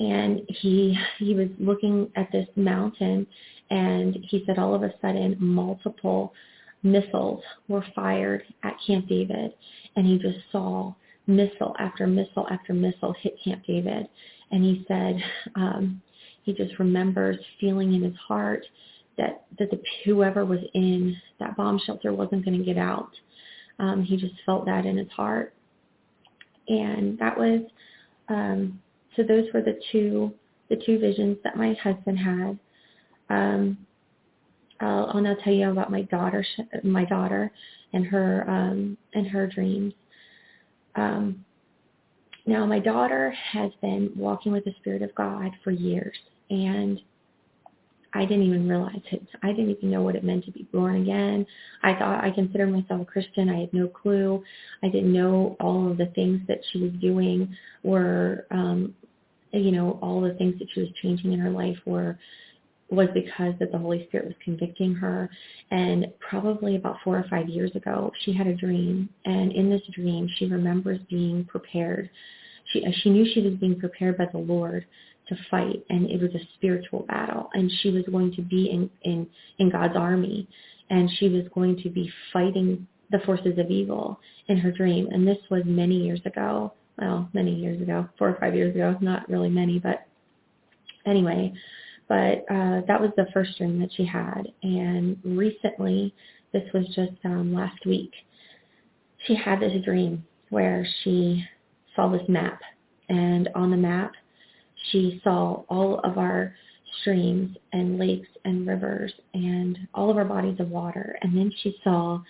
[0.00, 3.26] And he he was looking at this mountain,
[3.70, 6.32] and he said all of a sudden multiple
[6.82, 9.52] missiles were fired at Camp David,
[9.94, 10.94] and he just saw
[11.26, 14.08] missile after missile after missile hit Camp David.
[14.52, 15.16] And he said
[15.54, 16.00] um,
[16.42, 18.64] he just remembers feeling in his heart
[19.18, 23.10] that that the whoever was in that bomb shelter wasn't going to get out.
[23.78, 25.54] Um, he just felt that in his heart,
[26.68, 27.62] and that was
[28.28, 28.80] um,
[29.16, 29.22] so.
[29.22, 30.32] Those were the two
[30.68, 32.58] the two visions that my husband had.
[33.30, 33.78] Um,
[34.80, 36.44] I'll, I'll now tell you about my daughter,
[36.82, 37.50] my daughter,
[37.92, 39.94] and her um, and her dreams.
[40.94, 41.44] Um,
[42.46, 46.16] now, my daughter has been walking with the Spirit of God for years,
[46.50, 47.00] and
[48.14, 49.26] I didn't even realize it.
[49.42, 51.46] I didn't even know what it meant to be born again.
[51.82, 53.48] I thought I considered myself a Christian.
[53.48, 54.42] I had no clue.
[54.82, 58.94] I didn't know all of the things that she was doing were, um,
[59.52, 62.18] you know, all the things that she was changing in her life were
[62.92, 65.30] was because that the Holy Spirit was convicting her.
[65.70, 69.82] And probably about four or five years ago, she had a dream, and in this
[69.94, 72.10] dream, she remembers being prepared.
[72.72, 74.84] She uh, she knew she was being prepared by the Lord
[75.28, 77.48] to fight and it was a spiritual battle.
[77.54, 79.26] And she was going to be in in
[79.58, 80.48] in God's army.
[80.90, 85.08] And she was going to be fighting the forces of evil in her dream.
[85.10, 86.72] And this was many years ago.
[86.98, 88.08] Well many years ago.
[88.18, 88.96] Four or five years ago.
[89.00, 90.06] Not really many but
[91.06, 91.52] anyway
[92.12, 96.14] but uh that was the first dream that she had and recently
[96.52, 98.12] this was just um last week
[99.26, 101.42] she had this dream where she
[101.96, 102.60] saw this map
[103.08, 104.12] and on the map
[104.90, 106.54] she saw all of our
[107.00, 111.16] streams and lakes and rivers and all of our bodies of water.
[111.22, 112.20] And then she saw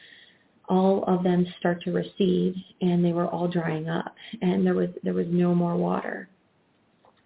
[0.68, 4.88] all of them start to recede and they were all drying up and there was
[5.02, 6.28] there was no more water.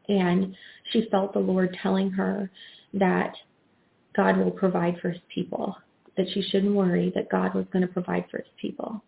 [0.09, 0.55] And
[0.93, 2.51] she felt the Lord telling her
[2.95, 3.35] that
[4.17, 5.77] God will provide for his people,
[6.17, 9.03] that she shouldn't worry, that God was going to provide for his people.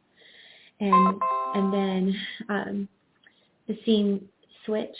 [0.80, 1.20] And
[1.54, 2.88] and then um,
[3.66, 4.28] the scene
[4.64, 4.96] switched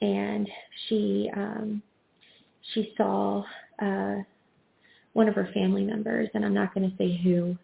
[0.00, 0.48] and
[0.88, 1.82] she um,
[2.74, 3.42] she saw
[3.80, 4.16] uh,
[5.12, 7.56] one of her family members, and I'm not going to say who,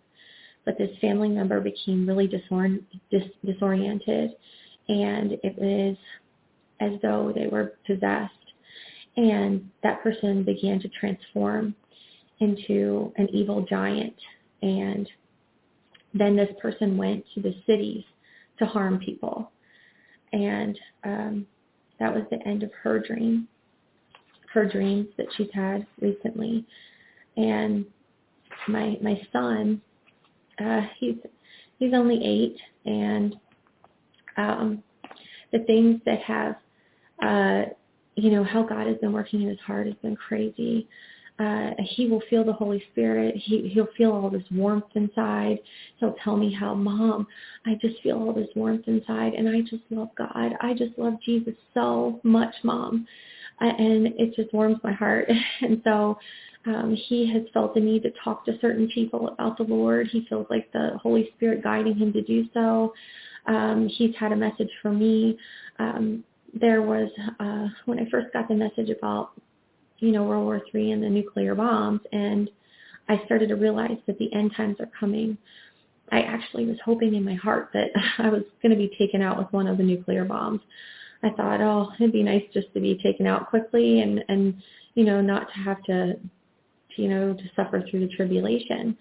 [0.65, 4.31] but this family member became really disor- dis- disoriented,
[4.89, 5.97] and it was
[6.81, 8.33] as though they were possessed,
[9.17, 11.75] and that person began to transform
[12.41, 14.17] into an evil giant,
[14.63, 15.09] and
[16.13, 18.05] then this person went to the cities
[18.59, 19.51] to harm people,
[20.33, 21.47] and um,
[21.99, 23.49] that was the end of her dream,
[24.53, 26.65] her dreams that she's had recently.
[27.37, 27.85] And
[28.69, 29.81] my my son,
[30.65, 31.17] uh, he's
[31.79, 33.37] he's only eight, and
[34.37, 34.83] um,
[35.53, 36.57] the things that have,
[37.23, 37.63] uh,
[38.17, 40.89] you know, how God has been working in his heart has been crazy
[41.39, 43.35] uh, he will feel the Holy Spirit.
[43.37, 45.59] He, he'll feel all this warmth inside.
[45.97, 47.27] He'll tell me how, Mom,
[47.67, 50.53] I just feel all this warmth inside, and I just love God.
[50.61, 53.07] I just love Jesus so much, Mom.
[53.61, 55.29] Uh, and it just warms my heart.
[55.61, 56.19] And so
[56.67, 60.09] um, he has felt the need to talk to certain people about the Lord.
[60.09, 62.93] He feels like the Holy Spirit guiding him to do so.
[63.47, 65.37] Um, he's had a message for me.
[65.79, 66.25] Um,
[66.61, 67.11] there was,
[67.41, 69.33] uh, when I first got the message about
[69.99, 72.01] you know, World War III and the nuclear bombs.
[72.13, 72.51] And
[73.09, 75.39] I started to realize that the end times are coming.
[76.13, 79.39] I actually was hoping in my heart that I was going to be taken out
[79.39, 80.61] with one of the nuclear bombs.
[81.23, 84.63] I thought, oh, it'd be nice just to be taken out quickly and, and,
[84.95, 86.19] you know, not to have to
[86.97, 88.97] you know, to suffer through the tribulation.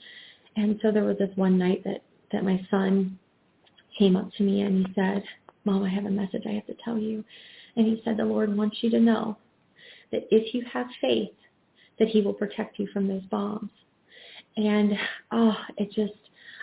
[0.56, 2.02] And so there was this one night that,
[2.32, 3.20] that my son
[4.00, 5.24] came up to me and he said,
[5.66, 7.24] Mom, I have a message I have to tell you.
[7.76, 9.38] And he said, the Lord wants you to know
[10.12, 11.32] that if you have faith,
[12.00, 13.70] that he will protect you from those bombs.
[14.58, 14.94] And
[15.32, 16.14] oh, it just,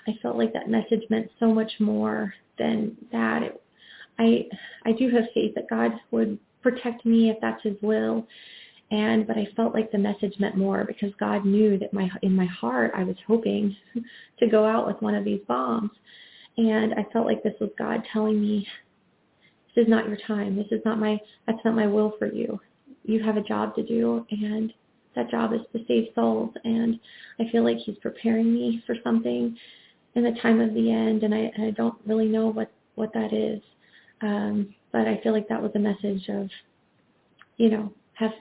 [0.06, 3.42] I felt like that message meant so much more than that.
[3.42, 3.62] It,
[4.18, 4.46] I,
[4.84, 8.26] I do have faith that God would protect me if that's his will.
[8.90, 12.34] And, but I felt like the message meant more because God knew that my, in
[12.34, 13.76] my heart, I was hoping
[14.38, 15.90] to go out with one of these bombs.
[16.56, 18.66] And I felt like this was God telling me,
[19.74, 20.57] this is not your time.
[20.57, 22.60] This is not my, that's not my will for you.
[23.05, 24.73] You have a job to do and
[25.16, 26.50] that job is to save souls.
[26.65, 26.99] And
[27.39, 29.57] I feel like he's preparing me for something
[30.15, 31.23] in the time of the end.
[31.23, 33.60] And I, I don't really know what, what that is.
[34.23, 36.49] Um, but I feel like that was a message of,
[37.57, 38.32] you know, have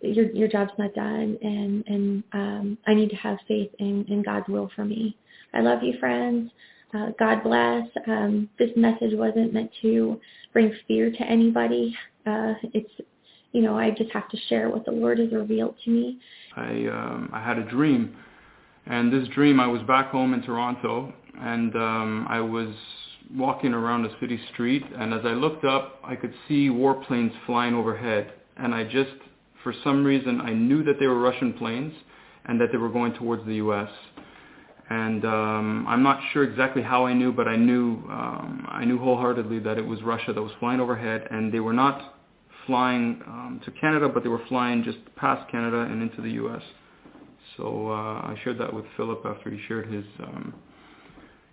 [0.00, 4.22] your your job's not done and and um I need to have faith in in
[4.22, 5.16] God's will for me.
[5.54, 6.50] I love you friends.
[6.94, 7.86] Uh, God bless.
[8.06, 10.18] Um, this message wasn't meant to
[10.52, 11.94] bring fear to anybody.
[12.26, 12.90] Uh, it's,
[13.52, 16.18] you know, I just have to share what the Lord has revealed to me.
[16.56, 18.16] I um, I had a dream,
[18.86, 22.74] and this dream I was back home in Toronto, and um, I was
[23.34, 27.74] walking around a city street, and as I looked up, I could see warplanes flying
[27.74, 29.12] overhead, and I just,
[29.62, 31.92] for some reason, I knew that they were Russian planes,
[32.46, 33.90] and that they were going towards the U.S
[34.90, 38.98] and um, I'm not sure exactly how I knew, but I knew um, I knew
[38.98, 42.14] wholeheartedly that it was Russia that was flying overhead, and they were not
[42.66, 46.62] flying um, to Canada, but they were flying just past Canada and into the U.S.
[47.56, 50.54] So uh, I shared that with Philip after he shared his um,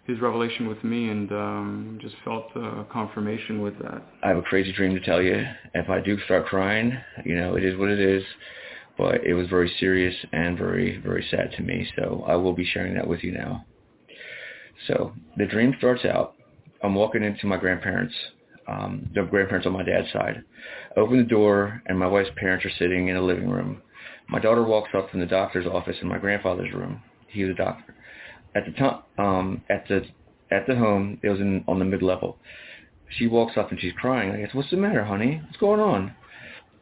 [0.05, 4.03] his revelation with me, and um, just felt uh, confirmation with that.
[4.23, 5.43] I have a crazy dream to tell you.
[5.73, 8.23] If I do start crying, you know, it is what it is
[8.97, 11.87] but it was very serious and very, very sad to me.
[11.95, 13.65] So I will be sharing that with you now.
[14.87, 16.35] So the dream starts out.
[16.83, 18.13] I'm walking into my grandparents,
[18.67, 20.43] um, the grandparents on my dad's side.
[20.95, 23.81] I open the door and my wife's parents are sitting in a living room.
[24.27, 27.01] My daughter walks up from the doctor's office in my grandfather's room.
[27.27, 27.95] He was a doctor.
[28.55, 30.05] At the time, um, at the
[30.51, 32.37] at the home, it was in on the mid level.
[33.17, 34.31] She walks up and she's crying.
[34.31, 35.41] I guess, what's the matter, honey?
[35.45, 36.15] What's going on?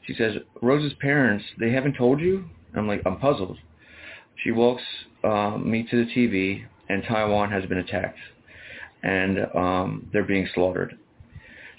[0.06, 2.46] She says, Rose's parents, they haven't told you?
[2.76, 3.58] I'm like, I'm puzzled.
[4.44, 4.84] She walks
[5.24, 8.18] um, me to the TV, and Taiwan has been attacked,
[9.04, 10.98] and um, they're being slaughtered.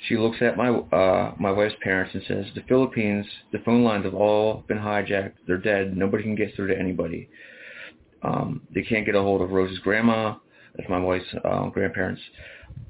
[0.08, 4.04] She looks at my uh, my wife's parents and says, the Philippines, the phone lines
[4.04, 5.34] have all been hijacked.
[5.46, 5.96] They're dead.
[5.96, 7.28] Nobody can get through to anybody.
[8.22, 10.36] Um, they can't get a hold of Rose's grandma.
[10.76, 12.20] That's my wife's uh, grandparents.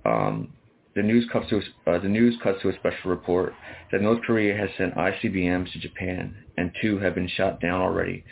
[0.04, 0.52] Um,
[0.94, 3.52] the news cuts to uh, the news cuts to a special report
[3.90, 8.24] that North Korea has sent ICBMs to Japan, and two have been shot down already,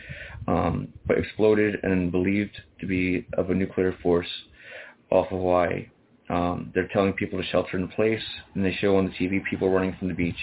[0.46, 4.28] um, but exploded and believed to be of a nuclear force
[5.10, 5.88] off of Hawaii.
[6.30, 8.22] Um, they're telling people to shelter in place,
[8.54, 10.34] and they show on the TV people running from the beach.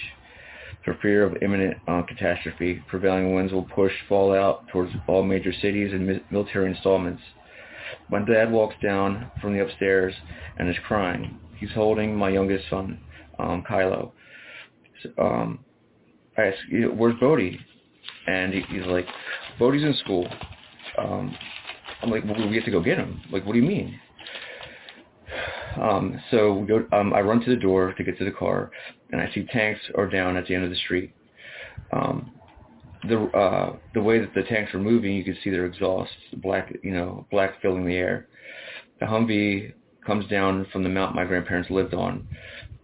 [0.86, 5.92] For fear of imminent uh, catastrophe, prevailing winds will push fallout towards all major cities
[5.92, 7.22] and mi- military installments.
[8.10, 10.14] My dad walks down from the upstairs
[10.58, 11.40] and is crying.
[11.60, 13.00] He's holding my youngest son,
[13.38, 14.12] um, Kylo.
[15.18, 15.60] Um,
[16.38, 16.58] I ask,
[16.96, 17.60] where's Bodie?
[18.28, 19.06] And he, he's like,
[19.58, 20.28] Bodie's in school.
[20.98, 21.36] Um,
[22.02, 23.22] I'm like, well, we have to go get him.
[23.32, 24.00] Like, what do you mean?
[25.80, 26.86] Um, so we go.
[26.92, 28.72] Um, I run to the door to get to the car,
[29.12, 31.14] and I see tanks are down at the end of the street.
[31.92, 32.32] Um,
[33.08, 36.74] the uh, the way that the tanks are moving, you can see their exhaust, black,
[36.84, 38.28] you know, black filling the air.
[39.00, 39.74] The Humvee
[40.10, 42.28] comes down from the mountain my grandparents lived on,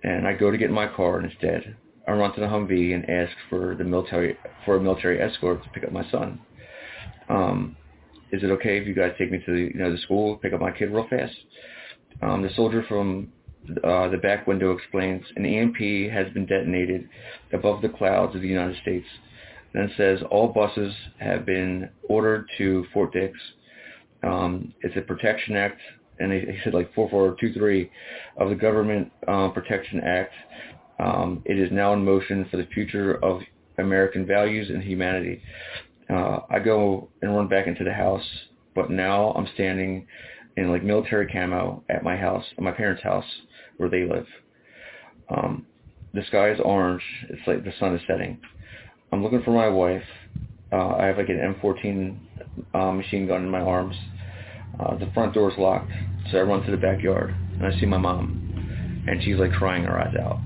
[0.04, 1.76] and I go to get in my car and it's dead.
[2.08, 5.70] I run to the Humvee and ask for the military for a military escort to
[5.70, 6.40] pick up my son.
[7.28, 7.76] Um,
[8.32, 10.54] is it okay if you guys take me to the you know the school, pick
[10.54, 11.34] up my kid real fast?
[12.22, 13.32] Um, the soldier from
[13.84, 17.10] uh, the back window explains an EMP has been detonated
[17.54, 19.08] above the clouds of the United States.
[19.74, 23.36] Then says all buses have been ordered to Fort Dix.
[24.22, 25.82] Um, it's a protection act
[26.20, 27.92] and he, he said like 4423
[28.38, 30.34] of the Government uh, Protection Act.
[31.00, 33.42] Um, it is now in motion for the future of
[33.78, 35.42] American values and humanity.
[36.10, 38.26] Uh, I go and run back into the house,
[38.76, 40.08] but now I'm standing
[40.58, 43.26] in like military camo at my house, at my parents' house
[43.78, 44.28] where they live.
[45.30, 45.66] Um,
[46.14, 47.04] the sky is orange.
[47.30, 48.40] It's like the sun is setting.
[49.12, 50.04] I'm looking for my wife.
[50.72, 52.18] Uh, I have like an M14
[52.74, 53.96] uh, machine gun in my arms.
[54.80, 55.92] Uh, the front door is locked,
[56.32, 59.84] so I run to the backyard and I see my mom, and she's like crying
[59.84, 60.40] her eyes out.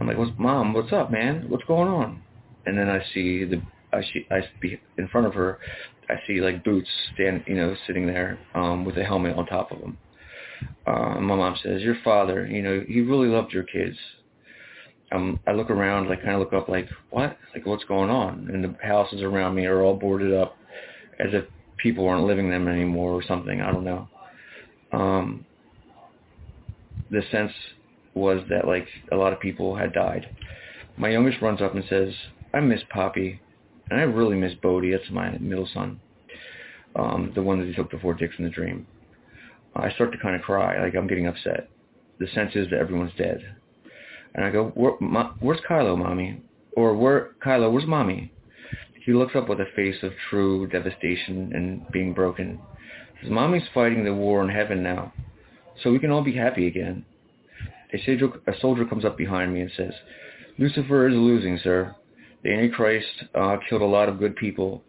[0.00, 0.72] I'm like, "What's mom?
[0.72, 1.46] What's up, man?
[1.48, 2.22] What's going on?"
[2.66, 3.60] And then I see the
[3.92, 5.58] I see I be in front of her.
[6.08, 9.72] I see like boots stand, you know, sitting there um, with a helmet on top
[9.72, 9.98] of them.
[10.86, 13.96] Uh, my mom says, "Your father, you know, he really loved your kids."
[15.10, 18.48] Um, I look around, like kind of look up, like what, like what's going on?
[18.52, 20.56] And the houses around me are all boarded up,
[21.18, 21.44] as if
[21.78, 23.60] people aren't living them anymore or something.
[23.60, 24.08] I don't know.
[24.92, 25.44] Um,
[27.10, 27.52] the sense
[28.14, 30.26] was that like a lot of people had died.
[30.96, 32.14] My youngest runs up and says,
[32.52, 33.40] "I miss Poppy,
[33.90, 34.90] and I really miss Bodie.
[34.90, 36.00] That's my middle son,
[36.96, 38.86] um, the one that he took the Fort Dix in the dream."
[39.76, 41.68] I start to kind of cry, like I'm getting upset.
[42.18, 43.40] The sense is that everyone's dead,
[44.34, 46.42] and I go, Where, Ma, "Where's Kylo, mommy?"
[46.72, 47.70] Or "Where, Kylo?
[47.70, 48.32] Where's mommy?"
[49.08, 52.60] He looks up with a face of true devastation and being broken.
[53.22, 55.14] Says, "Mommy's fighting the war in heaven now,
[55.80, 57.06] so we can all be happy again."
[57.94, 59.94] A soldier, a soldier comes up behind me and says,
[60.58, 61.96] Lucifer is losing, sir.
[62.42, 64.82] The Antichrist uh, killed a lot of good people,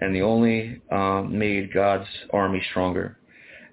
[0.00, 3.18] and the only uh, made God's army stronger.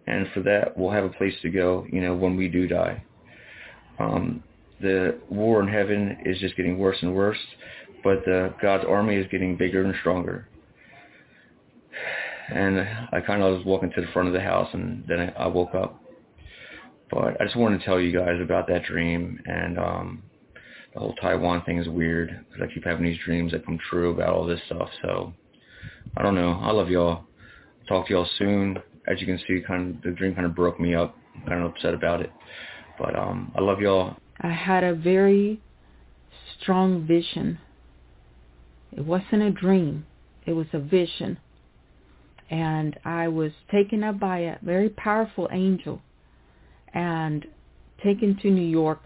[0.07, 3.01] And for that, we'll have a place to go, you know, when we do die.
[3.98, 4.43] Um,
[4.82, 7.40] the war in heaven is just getting worse and worse,
[8.06, 10.48] but uh, God's army is getting bigger and stronger.
[12.50, 15.30] And I kind of was walking to the front of the house, and then I,
[15.32, 16.00] I woke up.
[17.09, 20.24] But I just wanted to tell you guys about that dream and um,
[20.93, 24.11] the whole Taiwan thing is weird because I keep having these dreams that come true
[24.11, 24.90] about all this stuff.
[25.01, 25.34] So
[26.16, 26.59] I don't know.
[26.61, 27.24] I love y'all.
[27.88, 28.77] Talk to y'all soon.
[29.08, 31.16] As you can see, kind of the dream kind of broke me up.
[31.35, 32.32] I'm kind of upset about it.
[33.00, 34.16] But um, I love y'all.
[34.42, 35.59] I had a very
[36.59, 37.59] strong vision.
[38.95, 40.06] It wasn't a dream.
[40.45, 41.38] It was a vision.
[42.49, 46.01] And I was taken up by a very powerful angel
[46.93, 47.45] and
[48.03, 49.01] taken to New York.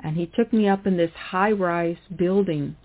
[0.00, 2.76] And he took me up in this high-rise building,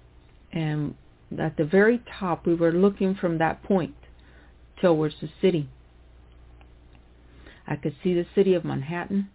[0.51, 0.95] and
[1.39, 3.95] at the very top, we were looking from that point
[4.81, 5.69] towards the city.
[7.67, 9.29] I could see the city of Manhattan,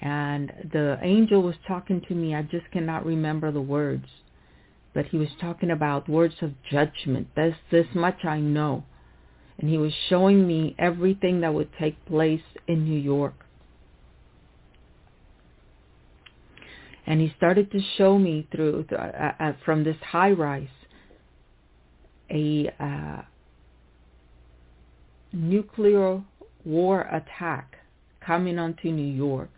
[0.00, 2.34] and the angel was talking to me.
[2.34, 4.06] I just cannot remember the words,
[4.96, 7.28] but he was talking about words of judgment.
[7.36, 8.82] That's this much I know
[9.58, 13.34] and he was showing me everything that would take place in New York.
[17.06, 20.68] And he started to show me through uh, uh, from this high rise
[22.28, 23.22] a uh,
[25.32, 26.20] nuclear
[26.64, 27.76] war attack
[28.20, 29.50] coming onto New York,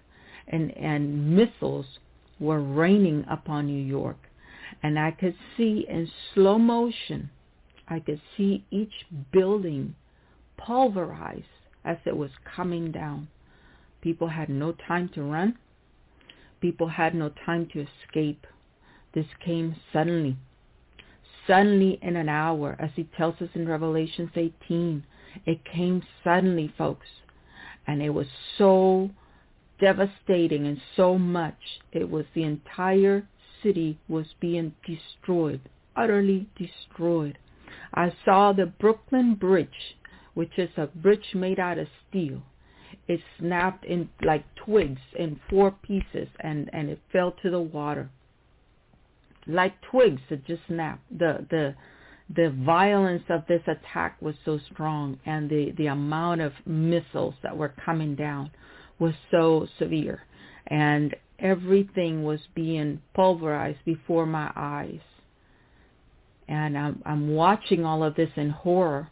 [0.46, 1.86] and and missiles
[2.38, 4.18] were raining upon New York,
[4.82, 7.30] and I could see in slow motion
[7.90, 9.94] I could see each building
[10.58, 11.44] pulverized
[11.84, 13.28] as it was coming down.
[14.02, 15.56] People had no time to run.
[16.60, 18.46] People had no time to escape.
[19.14, 20.36] This came suddenly.
[21.46, 25.02] Suddenly in an hour, as he tells us in Revelations 18.
[25.46, 27.06] It came suddenly, folks.
[27.86, 28.26] And it was
[28.58, 29.10] so
[29.80, 31.58] devastating and so much.
[31.92, 33.26] It was the entire
[33.62, 35.60] city was being destroyed,
[35.96, 37.38] utterly destroyed.
[37.94, 39.96] I saw the Brooklyn Bridge,
[40.34, 42.42] which is a bridge made out of steel.
[43.06, 48.10] It snapped in like twigs in four pieces and, and it fell to the water.
[49.46, 51.02] Like twigs, it just snapped.
[51.10, 51.74] The, the,
[52.34, 57.56] the violence of this attack was so strong and the, the amount of missiles that
[57.56, 58.50] were coming down
[58.98, 60.22] was so severe.
[60.66, 65.00] And everything was being pulverized before my eyes
[66.48, 69.10] and I'm, I'm watching all of this in horror.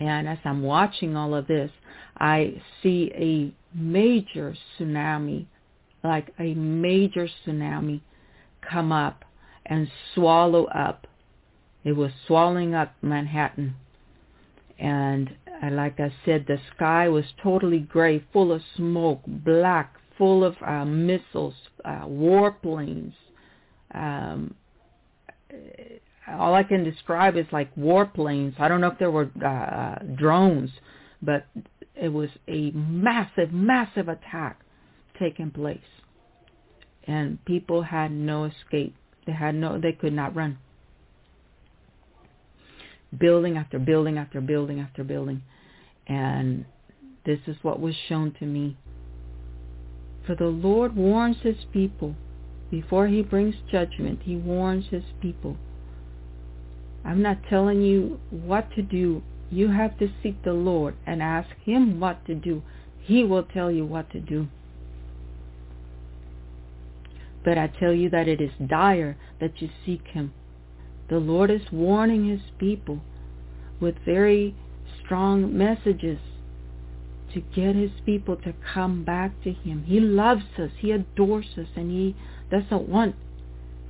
[0.00, 1.70] And as I'm watching all of this,
[2.18, 5.46] I see a major tsunami,
[6.02, 8.00] like a major tsunami
[8.68, 9.24] come up
[9.64, 11.06] and swallow up.
[11.84, 13.76] It was swallowing up Manhattan.
[14.78, 15.30] And
[15.62, 20.56] uh, like I said, the sky was totally gray, full of smoke, black, full of
[20.66, 21.54] uh, missiles,
[21.84, 23.12] uh, warplanes,
[23.94, 24.54] um,
[26.28, 28.58] all I can describe is like warplanes.
[28.58, 30.70] I don't know if there were uh, drones,
[31.22, 31.46] but
[31.94, 34.60] it was a massive, massive attack
[35.18, 35.78] taking place,
[37.06, 38.94] and people had no escape.
[39.26, 40.58] They had no, they could not run.
[43.16, 45.42] Building after building after building after building,
[46.06, 46.66] and
[47.24, 48.76] this is what was shown to me.
[50.26, 52.16] For the Lord warns his people
[52.70, 55.56] before he brings judgment, he warns his people.
[57.04, 59.22] I'm not telling you what to do.
[59.50, 62.62] You have to seek the Lord and ask him what to do.
[63.00, 64.48] He will tell you what to do.
[67.44, 70.32] But I tell you that it is dire that you seek him.
[71.08, 73.00] The Lord is warning his people
[73.78, 74.56] with very
[75.04, 76.18] strong messages
[77.36, 79.84] to get his people to come back to him.
[79.86, 80.70] He loves us.
[80.78, 81.68] He adores us.
[81.76, 82.16] And he
[82.50, 83.14] doesn't want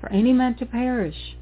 [0.01, 1.37] for any man to perish.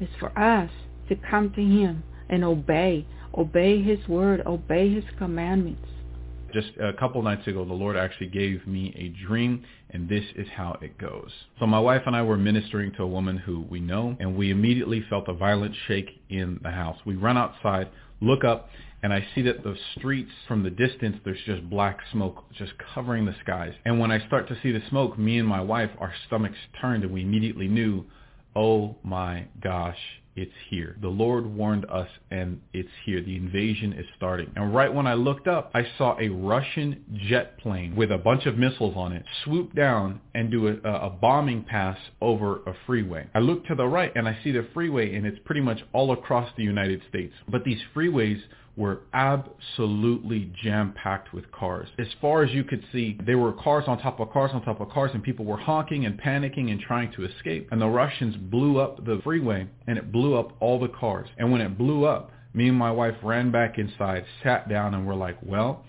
[0.00, 0.70] It's for us
[1.10, 3.06] to come to him and obey.
[3.36, 4.42] Obey his word.
[4.46, 5.86] Obey his commandments.
[6.54, 10.48] Just a couple nights ago, the Lord actually gave me a dream, and this is
[10.56, 11.30] how it goes.
[11.60, 14.50] So my wife and I were ministering to a woman who we know, and we
[14.50, 16.96] immediately felt a violent shake in the house.
[17.04, 17.88] We run outside,
[18.20, 18.68] look up,
[19.02, 23.24] and I see that the streets from the distance, there's just black smoke just covering
[23.24, 23.72] the skies.
[23.84, 27.04] And when I start to see the smoke, me and my wife, our stomachs turned
[27.04, 28.04] and we immediately knew,
[28.54, 29.98] oh my gosh,
[30.36, 30.96] it's here.
[31.00, 33.20] The Lord warned us and it's here.
[33.20, 34.50] The invasion is starting.
[34.54, 38.46] And right when I looked up, I saw a Russian jet plane with a bunch
[38.46, 43.28] of missiles on it swoop down and do a, a bombing pass over a freeway.
[43.34, 46.12] I look to the right and I see the freeway and it's pretty much all
[46.12, 47.34] across the United States.
[47.48, 48.40] But these freeways
[48.76, 51.88] were absolutely jam-packed with cars.
[51.98, 54.80] As far as you could see, there were cars on top of cars on top
[54.80, 57.68] of cars and people were honking and panicking and trying to escape.
[57.70, 61.28] And the Russians blew up the freeway and it blew up all the cars.
[61.36, 65.06] And when it blew up, me and my wife ran back inside, sat down and
[65.06, 65.84] were like, well,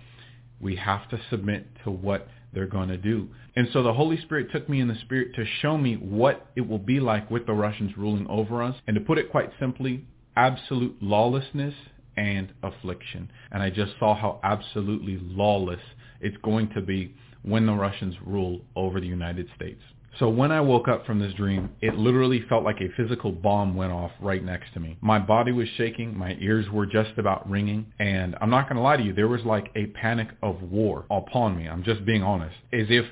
[0.60, 3.30] we have to submit to what they're going to do.
[3.56, 6.68] And so the Holy Spirit took me in the Spirit to show me what it
[6.68, 8.76] will be like with the Russians ruling over us.
[8.88, 11.74] And to put it quite simply, absolute lawlessness
[12.22, 13.32] and affliction.
[13.52, 15.82] And I just saw how absolutely lawless
[16.22, 19.82] it's going to be when the Russians rule over the United States.
[20.20, 23.76] So when I woke up from this dream, it literally felt like a physical bomb
[23.76, 24.98] went off right next to me.
[25.02, 28.84] My body was shaking, my ears were just about ringing, and I'm not going to
[28.84, 31.68] lie to you, there was like a panic of war upon me.
[31.68, 32.56] I'm just being honest.
[32.72, 33.06] As if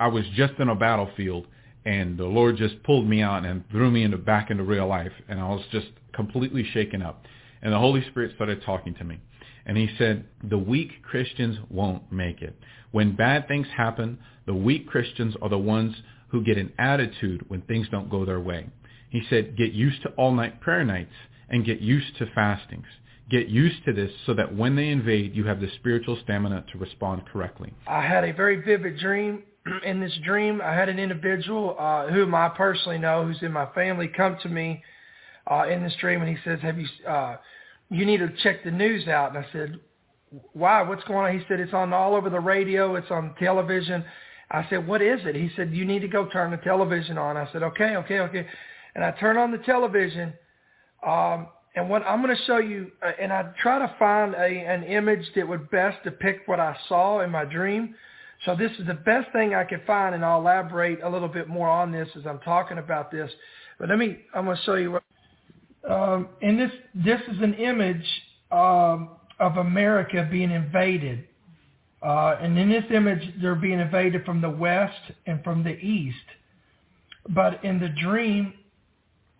[0.00, 1.46] I was just in a battlefield
[1.84, 5.12] and the Lord just pulled me out and threw me into back into real life
[5.28, 7.22] and I was just completely shaken up.
[7.62, 9.20] And the Holy Spirit started talking to me.
[9.64, 12.56] And he said, the weak Christians won't make it.
[12.92, 15.96] When bad things happen, the weak Christians are the ones
[16.28, 18.68] who get an attitude when things don't go their way.
[19.10, 21.14] He said, get used to all-night prayer nights
[21.48, 22.86] and get used to fastings.
[23.28, 26.78] Get used to this so that when they invade, you have the spiritual stamina to
[26.78, 27.72] respond correctly.
[27.88, 29.42] I had a very vivid dream.
[29.84, 33.66] In this dream, I had an individual uh, whom I personally know, who's in my
[33.74, 34.82] family, come to me
[35.50, 37.36] uh, in the stream, and he says, "Have you uh,
[37.90, 39.34] you need to check the news out.
[39.34, 39.80] And I said,
[40.52, 40.82] why?
[40.82, 41.38] What's going on?
[41.38, 42.96] He said, it's on all over the radio.
[42.96, 44.04] It's on television.
[44.50, 45.34] I said, what is it?
[45.34, 47.36] He said, you need to go turn the television on.
[47.36, 48.46] I said, okay, okay, okay.
[48.94, 50.32] And I turn on the television.
[51.06, 54.46] Um, and what I'm going to show you, uh, and I try to find a,
[54.46, 57.94] an image that would best depict what I saw in my dream.
[58.44, 61.48] So this is the best thing I could find, and I'll elaborate a little bit
[61.48, 63.30] more on this as I'm talking about this.
[63.78, 65.02] But let me, I'm going to show you what
[65.88, 68.06] um, and this this is an image
[68.50, 71.26] um, of America being invaded.
[72.02, 76.16] Uh, and in this image, they're being invaded from the west and from the east.
[77.28, 78.54] But in the dream,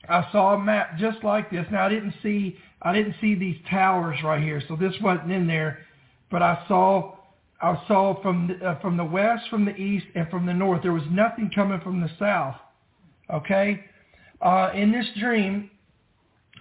[0.08, 1.66] I saw a map just like this.
[1.70, 5.46] Now I didn't see I didn't see these towers right here, so this wasn't in
[5.46, 5.78] there.
[6.30, 7.16] But I saw
[7.60, 10.82] I saw from the, uh, from the west, from the east, and from the north.
[10.82, 12.56] There was nothing coming from the south.
[13.32, 13.84] Okay.
[14.40, 15.70] Uh, in this dream,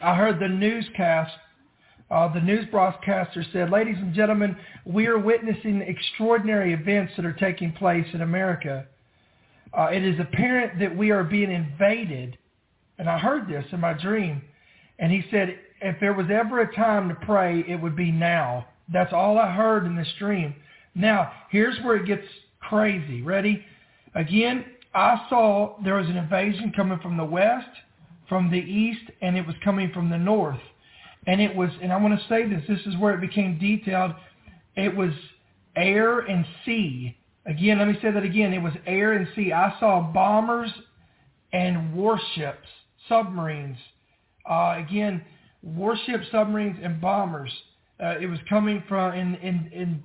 [0.01, 1.33] I heard the newscast.
[2.11, 7.33] Uh, the news broadcaster said, ladies and gentlemen, we are witnessing extraordinary events that are
[7.33, 8.85] taking place in America.
[9.77, 12.37] Uh, it is apparent that we are being invaded.
[12.99, 14.41] And I heard this in my dream.
[14.99, 18.67] And he said, if there was ever a time to pray, it would be now.
[18.93, 20.53] That's all I heard in this dream.
[20.93, 22.25] Now, here's where it gets
[22.61, 23.21] crazy.
[23.21, 23.65] Ready?
[24.13, 27.67] Again, I saw there was an invasion coming from the west
[28.27, 30.59] from the east and it was coming from the north.
[31.27, 34.13] And it was, and I want to say this, this is where it became detailed.
[34.75, 35.11] It was
[35.75, 37.17] air and sea.
[37.45, 38.53] Again, let me say that again.
[38.53, 39.51] It was air and sea.
[39.51, 40.71] I saw bombers
[41.53, 42.67] and warships,
[43.07, 43.77] submarines.
[44.49, 45.23] Uh, again,
[45.63, 47.51] warships, submarines, and bombers.
[48.03, 50.03] Uh, it was coming from in in, in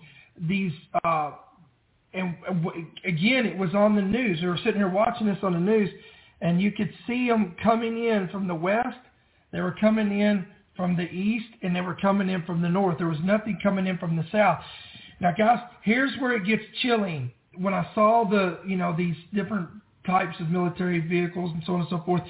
[0.48, 0.72] these.
[1.04, 1.32] Uh,
[2.12, 2.36] and
[3.04, 4.40] again, it was on the news.
[4.40, 5.90] We were sitting here watching this on the news,
[6.40, 8.98] and you could see them coming in from the west.
[9.52, 10.46] They were coming in
[10.76, 12.98] from the east, and they were coming in from the north.
[12.98, 14.60] There was nothing coming in from the south.
[15.20, 17.30] Now, guys, here's where it gets chilling.
[17.56, 19.68] When I saw the, you know, these different
[20.06, 22.22] types of military vehicles and so on and so forth,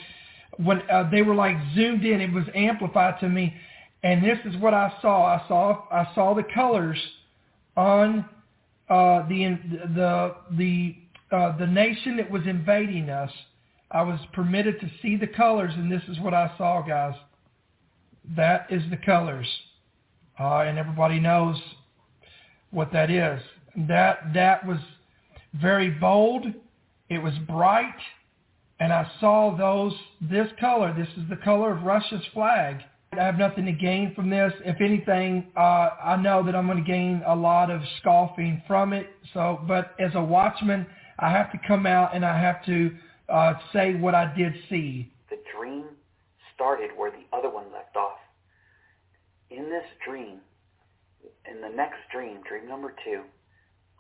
[0.57, 3.55] when uh, they were like zoomed in, it was amplified to me.
[4.03, 5.27] And this is what I saw.
[5.27, 6.99] I saw I saw the colors
[7.77, 8.25] on
[8.89, 9.59] uh, the
[9.95, 10.97] the the
[11.31, 13.31] uh, the nation that was invading us,
[13.91, 17.15] I was permitted to see the colors, and this is what I saw, guys.
[18.37, 19.49] That is the colors,
[20.39, 21.57] uh, and everybody knows
[22.71, 23.41] what that is.
[23.89, 24.79] That that was
[25.55, 26.47] very bold.
[27.09, 27.97] It was bright,
[28.79, 29.93] and I saw those.
[30.21, 30.95] This color.
[30.97, 32.83] This is the color of Russia's flag.
[33.13, 34.53] I have nothing to gain from this.
[34.65, 38.93] If anything, uh, I know that I'm going to gain a lot of scoffing from
[38.93, 39.09] it.
[39.35, 40.87] So, but as a watchman,
[41.19, 42.93] I have to come out and I have to
[43.31, 45.13] uh, say what I did see.
[45.31, 45.85] The dream
[46.55, 48.19] started where the other one left off.
[49.51, 50.39] In this dream,
[51.51, 53.23] in the next dream, dream number two,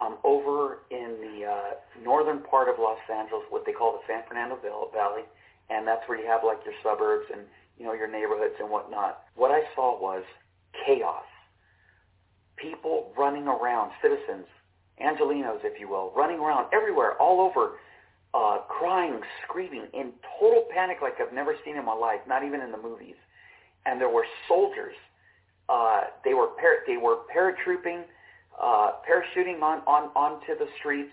[0.00, 4.22] I'm over in the uh, northern part of Los Angeles, what they call the San
[4.26, 4.58] Fernando
[4.92, 5.22] Valley,
[5.68, 7.42] and that's where you have like your suburbs and
[7.80, 9.22] you know, your neighborhoods and whatnot.
[9.34, 10.22] What I saw was
[10.86, 11.24] chaos.
[12.56, 14.44] People running around, citizens,
[15.02, 17.78] Angelinos, if you will, running around everywhere, all over,
[18.34, 22.60] uh, crying, screaming, in total panic like I've never seen in my life, not even
[22.60, 23.16] in the movies.
[23.86, 24.94] And there were soldiers.
[25.68, 28.02] Uh, they were par- they were paratrooping,
[28.60, 31.12] uh, parachuting on, on onto the streets.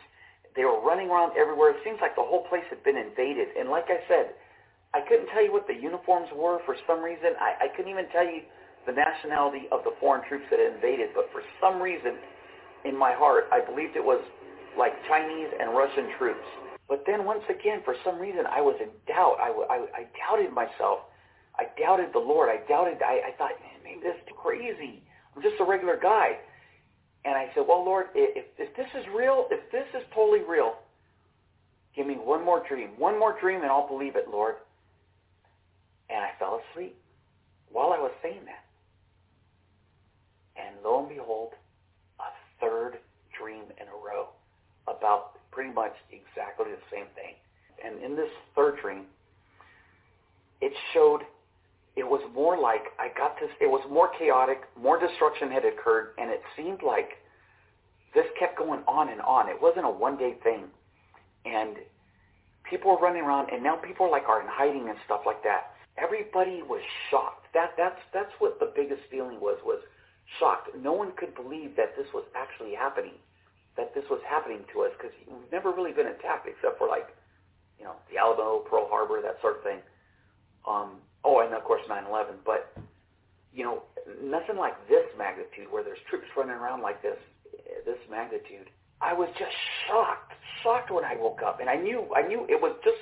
[0.56, 1.72] They were running around everywhere.
[1.72, 3.50] It seems like the whole place had been invaded.
[3.58, 4.34] And like I said,
[4.94, 7.38] I couldn't tell you what the uniforms were for some reason.
[7.40, 8.42] I, I couldn't even tell you
[8.86, 12.18] the nationality of the foreign troops that had invaded, but for some reason
[12.86, 14.24] in my heart, I believed it was
[14.78, 16.46] like Chinese and Russian troops.
[16.88, 19.38] But then once again, for some reason, I was in doubt.
[19.40, 21.00] I, I, I doubted myself.
[21.60, 22.50] I doubted the Lord.
[22.50, 25.04] I doubted, I, I thought, man, maybe this is crazy.
[25.36, 26.38] I'm just a regular guy.
[27.26, 30.76] And I said, well, Lord, if, if this is real, if this is totally real,
[31.96, 32.92] give me one more dream.
[32.98, 34.56] One more dream and I'll believe it, Lord.
[36.10, 36.96] And I fell asleep
[37.70, 38.64] while I was saying that.
[40.56, 41.52] And lo and behold,
[42.20, 43.00] a third
[43.38, 44.30] dream in a row
[44.88, 47.34] about pretty much exactly the same thing.
[47.84, 49.06] And in this third dream,
[50.62, 51.22] it showed
[51.96, 56.14] it was more like I got this, it was more chaotic, more destruction had occurred,
[56.20, 57.18] and it seemed like
[58.14, 59.50] this kept going on and on.
[59.50, 60.66] It wasn't a one-day thing.
[61.46, 61.78] And
[62.70, 65.74] people were running around, and now people like are in hiding and stuff like that
[65.98, 67.48] everybody was shocked.
[67.54, 69.82] That that's that's what the biggest feeling was was
[70.40, 70.70] shocked.
[70.80, 73.18] No one could believe that this was actually happening,
[73.78, 77.08] that this was happening to us because we've never really been attacked except for like,
[77.80, 79.80] you know, the Alamo, Pearl Harbor, that sort of thing.
[80.68, 82.44] Um, oh, and of course 9/11.
[82.46, 82.74] But
[83.54, 83.84] you know,
[84.22, 87.18] nothing like this magnitude where there's troops running around like this,
[87.86, 88.70] this magnitude.
[89.02, 89.56] I was just
[89.88, 93.02] shocked, shocked when I woke up, and I knew I knew it was just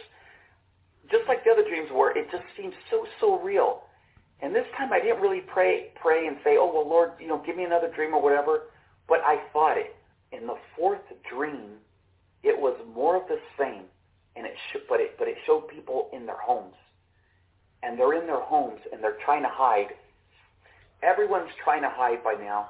[1.10, 3.84] just like the other dreams were, it just seemed so, so real.
[4.42, 7.42] And this time I didn't really pray, pray and say, oh, well, Lord, you know,
[7.46, 8.74] give me another dream or whatever.
[9.08, 9.96] But I thought it.
[10.36, 11.78] In the fourth dream,
[12.44, 13.84] it was more of the same.
[14.36, 16.76] And it sh- but it, but it showed people in their homes.
[17.84, 19.94] And they're in their homes and they're trying to hide.
[21.04, 22.70] Everyone's trying to hide by now.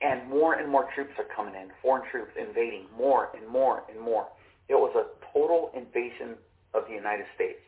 [0.00, 4.00] And more and more troops are coming in, foreign troops invading more and more and
[4.00, 4.26] more.
[4.68, 6.34] It was a total invasion
[6.74, 7.60] of the United States.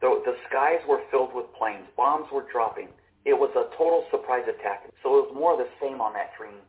[0.00, 1.86] The, the skies were filled with planes.
[1.96, 2.88] Bombs were dropping.
[3.24, 4.84] It was a total surprise attack.
[5.02, 6.60] So it was more of the same on that dream.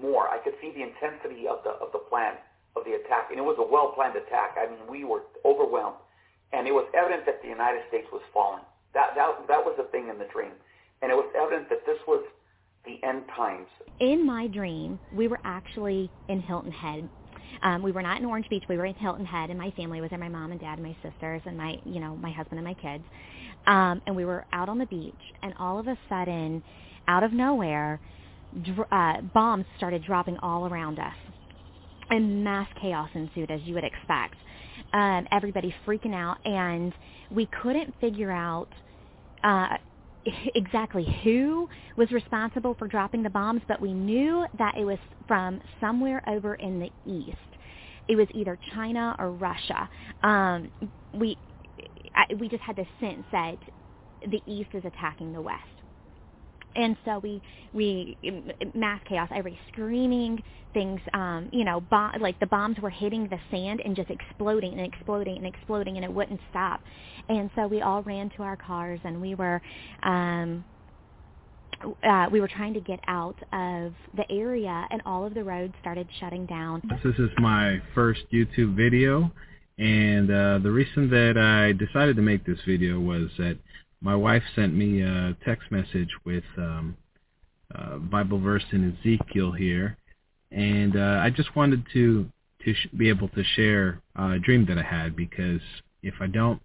[0.00, 0.28] More.
[0.28, 2.34] I could see the intensity of the of the plan
[2.76, 4.56] of the attack, and it was a well-planned attack.
[4.56, 6.00] I mean, we were overwhelmed,
[6.52, 8.64] and it was evident that the United States was falling.
[8.94, 10.52] That that that was the thing in the dream,
[11.02, 12.24] and it was evident that this was
[12.84, 13.68] the end times.
[14.00, 17.08] In my dream, we were actually in Hilton Head,
[17.62, 18.64] um, we were not in Orange Beach.
[18.68, 20.18] We were in Hilton Head, and my family was there.
[20.18, 22.74] My mom and dad and my sisters and my, you know, my husband and my
[22.74, 23.04] kids.
[23.66, 26.62] Um, and we were out on the beach, and all of a sudden,
[27.06, 28.00] out of nowhere,
[28.90, 31.14] uh, bombs started dropping all around us,
[32.10, 34.36] and mass chaos ensued, as you would expect.
[34.92, 36.92] Um, everybody freaking out, and
[37.30, 38.68] we couldn't figure out
[39.42, 39.76] uh,
[40.54, 45.60] exactly who was responsible for dropping the bombs, but we knew that it was from
[45.80, 47.36] somewhere over in the east.
[48.08, 49.88] It was either China or Russia.
[50.22, 50.70] Um,
[51.14, 51.38] we
[52.14, 53.56] I, we just had the sense that
[54.30, 55.71] the east is attacking the west
[56.76, 57.40] and so we
[57.72, 58.16] we
[58.74, 60.42] mass chaos every screaming
[60.72, 61.82] things um you know
[62.20, 66.04] like the bombs were hitting the sand and just exploding and exploding and exploding and
[66.04, 66.80] it wouldn't stop
[67.28, 69.60] and so we all ran to our cars and we were
[70.02, 70.64] um
[72.08, 75.74] uh, we were trying to get out of the area and all of the roads
[75.80, 76.80] started shutting down.
[77.02, 79.32] This is my first YouTube video
[79.78, 83.58] and uh, the reason that I decided to make this video was that
[84.02, 86.96] my wife sent me a text message with um,
[87.70, 89.96] a Bible verse in Ezekiel here,
[90.50, 92.28] and uh, I just wanted to
[92.64, 95.60] to sh- be able to share uh, a dream that I had because
[96.02, 96.60] if I don't,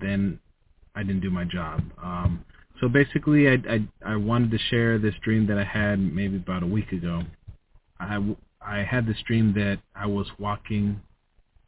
[0.00, 0.38] then
[0.94, 1.82] I didn't do my job.
[2.02, 2.44] Um,
[2.80, 6.64] so basically, I, I I wanted to share this dream that I had maybe about
[6.64, 7.22] a week ago.
[8.00, 8.18] I
[8.60, 11.00] I had this dream that I was walking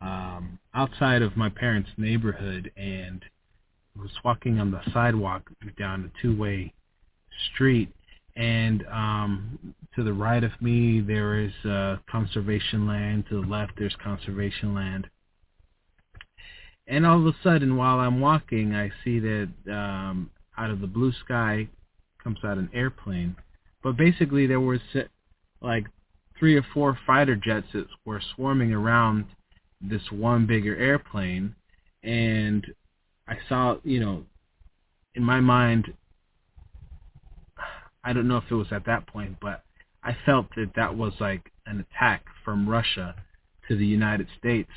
[0.01, 3.25] um, outside of my parents' neighborhood and
[3.97, 5.49] was walking on the sidewalk
[5.79, 6.73] down a two-way
[7.53, 7.93] street
[8.37, 13.25] and um, to the right of me there is uh, conservation land.
[13.29, 15.09] To the left there's conservation land.
[16.87, 20.87] And all of a sudden, while I'm walking, I see that um, out of the
[20.87, 21.69] blue sky
[22.23, 23.37] comes out an airplane.
[23.83, 24.81] But basically, there was
[25.63, 25.87] like
[26.39, 29.25] three or four fighter jets that were swarming around
[29.81, 31.55] this one bigger airplane,
[32.03, 32.67] and
[33.27, 34.25] I saw, you know,
[35.15, 35.93] in my mind,
[38.03, 39.63] I don't know if it was at that point, but
[40.03, 43.15] I felt that that was like an attack from Russia
[43.69, 44.71] to the United States.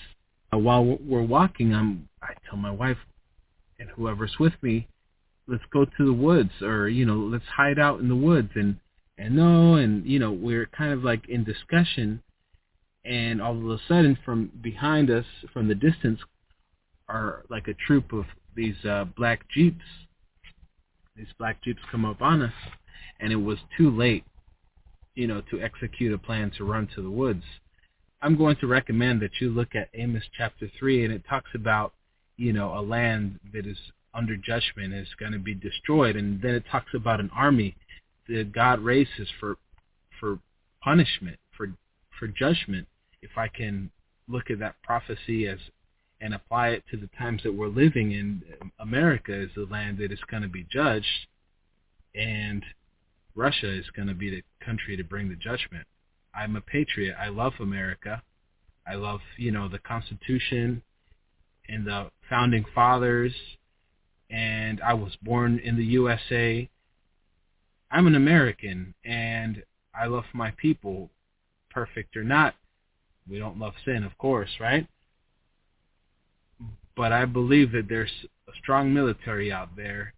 [0.53, 2.97] Uh, while we're walking, I'm I tell my wife
[3.79, 4.87] and whoever's with me,
[5.47, 8.77] let's go to the woods or you know let's hide out in the woods and
[9.17, 12.21] and no and you know we're kind of like in discussion
[13.05, 16.19] and all of a sudden from behind us from the distance
[17.09, 19.83] are like a troop of these uh black jeeps
[21.17, 22.53] these black jeeps come up on us
[23.19, 24.23] and it was too late,
[25.15, 27.43] you know, to execute a plan to run to the woods.
[28.21, 31.93] I'm going to recommend that you look at Amos chapter 3 and it talks about,
[32.37, 33.77] you know, a land that is
[34.13, 37.75] under judgment is going to be destroyed and then it talks about an army
[38.27, 39.57] that God raises for
[40.19, 40.39] for
[40.83, 41.71] punishment, for
[42.19, 42.87] for judgment.
[43.21, 43.89] If I can
[44.27, 45.59] look at that prophecy as
[46.19, 48.43] and apply it to the times that we're living in,
[48.79, 51.27] America is the land that is going to be judged
[52.15, 52.63] and
[53.35, 55.85] Russia is going to be the country to bring the judgment.
[56.33, 57.15] I'm a patriot.
[57.19, 58.21] I love America.
[58.87, 60.81] I love, you know, the Constitution
[61.69, 63.33] and the founding fathers.
[64.29, 66.67] And I was born in the USA.
[67.91, 69.63] I'm an American and
[69.93, 71.09] I love my people,
[71.69, 72.55] perfect or not.
[73.29, 74.87] We don't love sin, of course, right?
[76.97, 78.11] But I believe that there's
[78.47, 80.13] a strong military out there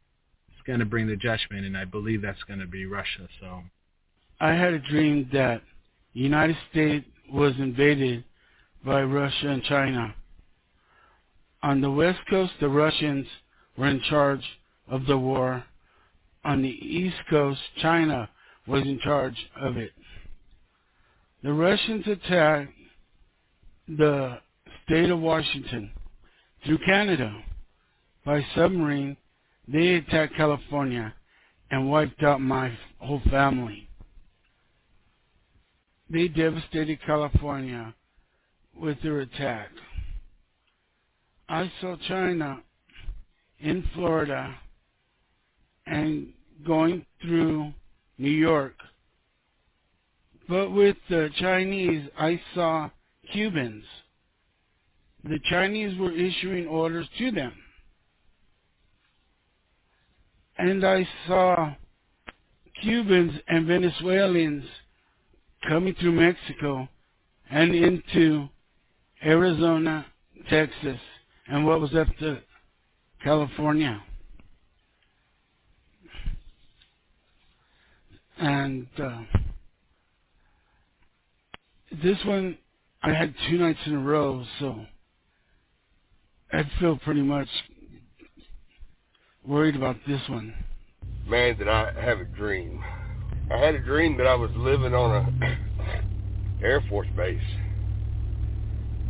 [0.48, 3.28] that's going to bring the judgment, and I believe that's going to be Russia.
[3.42, 3.64] So,
[4.40, 5.62] I had a dream that
[6.14, 8.24] the United States was invaded
[8.86, 10.16] by Russia and China.
[11.62, 13.28] On the west coast, the Russians
[13.78, 14.44] were in charge
[14.88, 15.66] of the war.
[16.46, 18.30] On the east coast, China
[18.66, 19.92] was in charge of it.
[21.44, 22.72] The Russians attacked
[23.90, 24.38] the
[24.86, 25.92] state of Washington
[26.66, 27.44] through Canada
[28.26, 29.18] by submarine
[29.68, 31.14] they attacked California
[31.70, 33.88] and wiped out my whole family.
[36.10, 37.94] They devastated California
[38.76, 39.70] with their attack.
[41.48, 42.62] I saw China
[43.60, 44.56] in Florida
[45.86, 46.34] and
[46.66, 47.74] going through
[48.18, 48.74] New York.
[50.48, 52.90] But with the Chinese, I saw
[53.32, 53.86] Cubans.
[55.30, 57.54] The Chinese were issuing orders to them
[60.60, 61.74] and I saw
[62.82, 64.66] Cubans and Venezuelans
[65.68, 66.88] coming through Mexico
[67.50, 68.50] and into
[69.26, 70.06] Arizona,
[70.50, 71.00] Texas,
[71.48, 72.42] and what was up to
[73.24, 74.04] California.
[78.38, 79.22] And uh,
[82.04, 82.58] this one,
[83.02, 84.86] I had two nights in a row, so
[86.52, 87.48] I feel pretty much
[89.46, 90.54] worried about this one.
[91.28, 92.84] Man, did I have a dream.
[93.52, 95.58] I had a dream that I was living on a
[96.64, 97.40] Air Force base.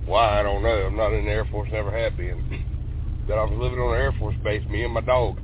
[0.06, 0.69] Why, I don't know.
[0.69, 2.66] I'm not in the Air Force, never have been.
[3.27, 5.38] That I was living on an Air Force base, me and my dog.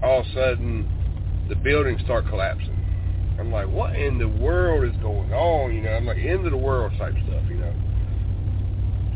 [0.00, 0.88] All of a sudden,
[1.48, 2.78] the buildings start collapsing.
[3.36, 5.74] I'm like, what in the world is going on?
[5.74, 7.74] You know, I'm like, end of the world type stuff, you know.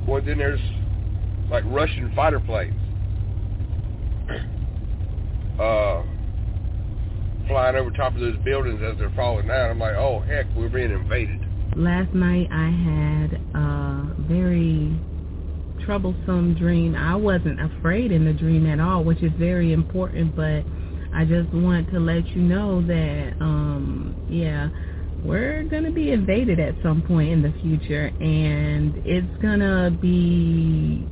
[0.08, 0.58] Well, then there's
[1.50, 2.74] like Russian fighter planes
[5.60, 6.02] uh,
[7.46, 9.70] flying over top of those buildings as they're falling down.
[9.70, 11.40] I'm like, oh heck, we're being invaded.
[11.76, 14.98] Last night I had a very
[15.84, 16.94] troublesome dream.
[16.96, 20.64] I wasn't afraid in the dream at all, which is very important, but
[21.14, 24.68] I just want to let you know that, um, yeah,
[25.24, 29.96] we're going to be invaded at some point in the future, and it's going to
[30.00, 31.06] be,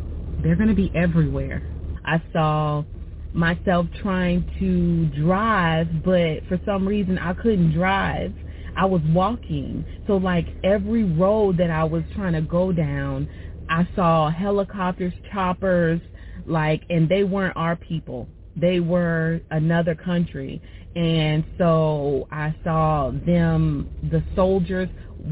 [0.44, 1.62] they're going to be everywhere.
[2.04, 2.84] I saw
[3.32, 8.32] myself trying to drive, but for some reason I couldn't drive.
[8.76, 9.84] I was walking.
[10.06, 13.28] So like every road that I was trying to go down,
[13.68, 16.00] I saw helicopters, choppers,
[16.46, 18.28] like, and they weren't our people.
[18.56, 20.60] They were another country.
[20.94, 24.88] And so I saw them, the soldiers,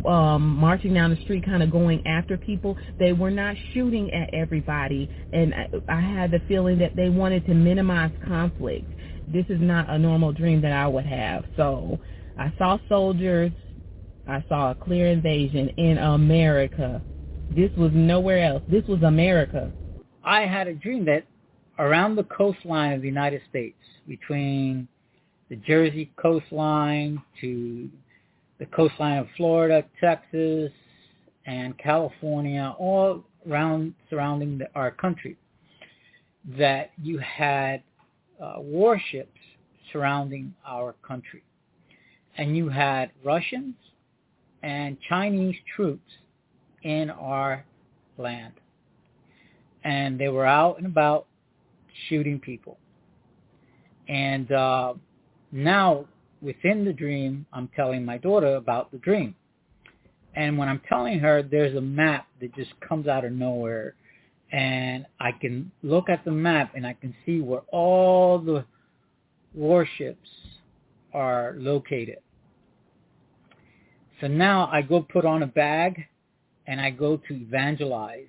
[0.07, 2.77] um, marching down the street, kind of going after people.
[2.99, 7.47] They were not shooting at everybody, and I, I had the feeling that they wanted
[7.47, 8.87] to minimize conflict.
[9.33, 11.45] This is not a normal dream that I would have.
[11.57, 11.99] So
[12.39, 13.53] I saw soldiers.
[14.27, 17.03] I saw a clear invasion in America.
[17.55, 18.63] This was nowhere else.
[18.69, 19.71] This was America.
[20.25, 21.25] I had a dream that
[21.79, 24.89] around the coastline of the United States, between
[25.49, 27.89] the Jersey coastline to
[28.63, 30.71] the coastline of Florida, Texas,
[31.47, 35.37] and California, all around surrounding the, our country,
[36.57, 37.83] that you had
[38.41, 39.37] uh, warships
[39.93, 41.43] surrounding our country.
[42.37, 43.75] And you had Russians
[44.63, 46.13] and Chinese troops
[46.85, 47.65] in our
[48.17, 48.55] land.
[49.83, 51.27] And they were out and about
[52.09, 52.79] shooting people.
[54.07, 54.95] And uh,
[55.51, 56.07] now
[56.43, 59.35] within the dream, I'm telling my daughter about the dream.
[60.35, 63.95] And when I'm telling her, there's a map that just comes out of nowhere.
[64.51, 68.65] And I can look at the map and I can see where all the
[69.55, 70.29] warships
[71.15, 72.19] are located.
[74.21, 76.05] So now I go put on a bag
[76.67, 78.27] and I go to evangelize.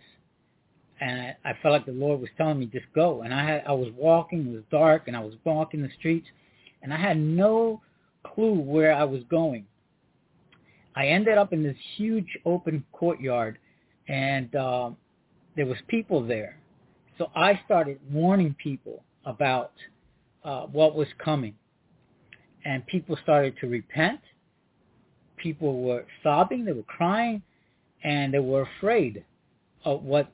[1.00, 3.24] And I, I felt like the Lord was telling me, just go.
[3.24, 6.28] And I had I was walking, it was dark, and I was walking the streets,
[6.82, 7.82] and I had no
[8.24, 9.66] clue where I was going.
[10.96, 13.58] I ended up in this huge open courtyard,
[14.08, 14.92] and uh,
[15.56, 16.58] there was people there.
[17.18, 19.72] So I started warning people about
[20.44, 21.56] uh, what was coming,
[22.66, 24.20] and people started to repent.
[25.38, 27.42] People were sobbing, they were crying,
[28.04, 29.24] and they were afraid
[29.86, 30.32] of what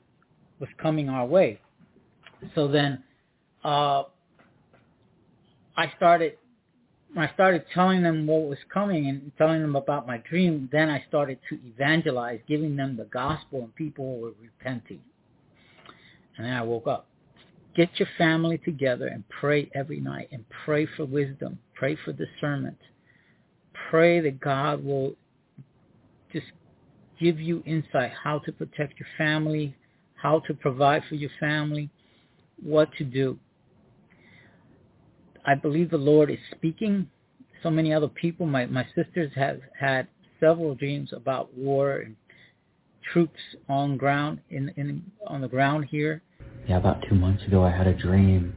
[0.58, 1.58] was coming our way.
[2.54, 3.02] So then
[3.64, 4.04] uh,
[5.76, 6.34] I started
[7.16, 11.04] I started telling them what was coming and telling them about my dream, then I
[11.08, 15.00] started to evangelize, giving them the gospel, and people were repenting.
[16.36, 17.06] And then I woke up.
[17.74, 22.78] Get your family together and pray every night and pray for wisdom, pray for discernment.
[23.90, 25.14] Pray that God will
[26.32, 26.46] just
[27.20, 29.76] give you insight how to protect your family,
[30.14, 31.90] how to provide for your family,
[32.62, 33.38] what to do.
[35.44, 37.08] I believe the Lord is speaking.
[37.62, 42.16] So many other people, my, my sisters have had several dreams about war and
[43.12, 46.22] troops on ground in, in on the ground here.
[46.68, 48.54] Yeah, about two months ago I had a dream.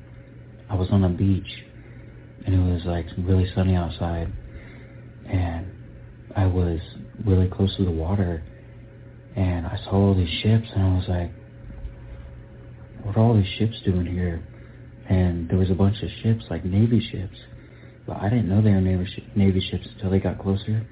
[0.69, 1.63] I was on a beach
[2.45, 4.31] and it was like really sunny outside
[5.25, 5.67] and
[6.35, 6.79] I was
[7.25, 8.43] really close to the water
[9.35, 11.31] and I saw all these ships and I was like,
[13.03, 14.45] what are all these ships doing here?
[15.09, 17.38] And there was a bunch of ships, like Navy ships,
[18.06, 20.85] but I didn't know they were Navy, sh- Navy ships until they got closer,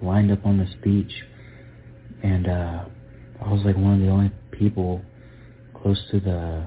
[0.00, 1.12] lined up on this beach,
[2.22, 2.84] and uh,
[3.44, 5.02] I was like one of the only people
[5.74, 6.66] close to the,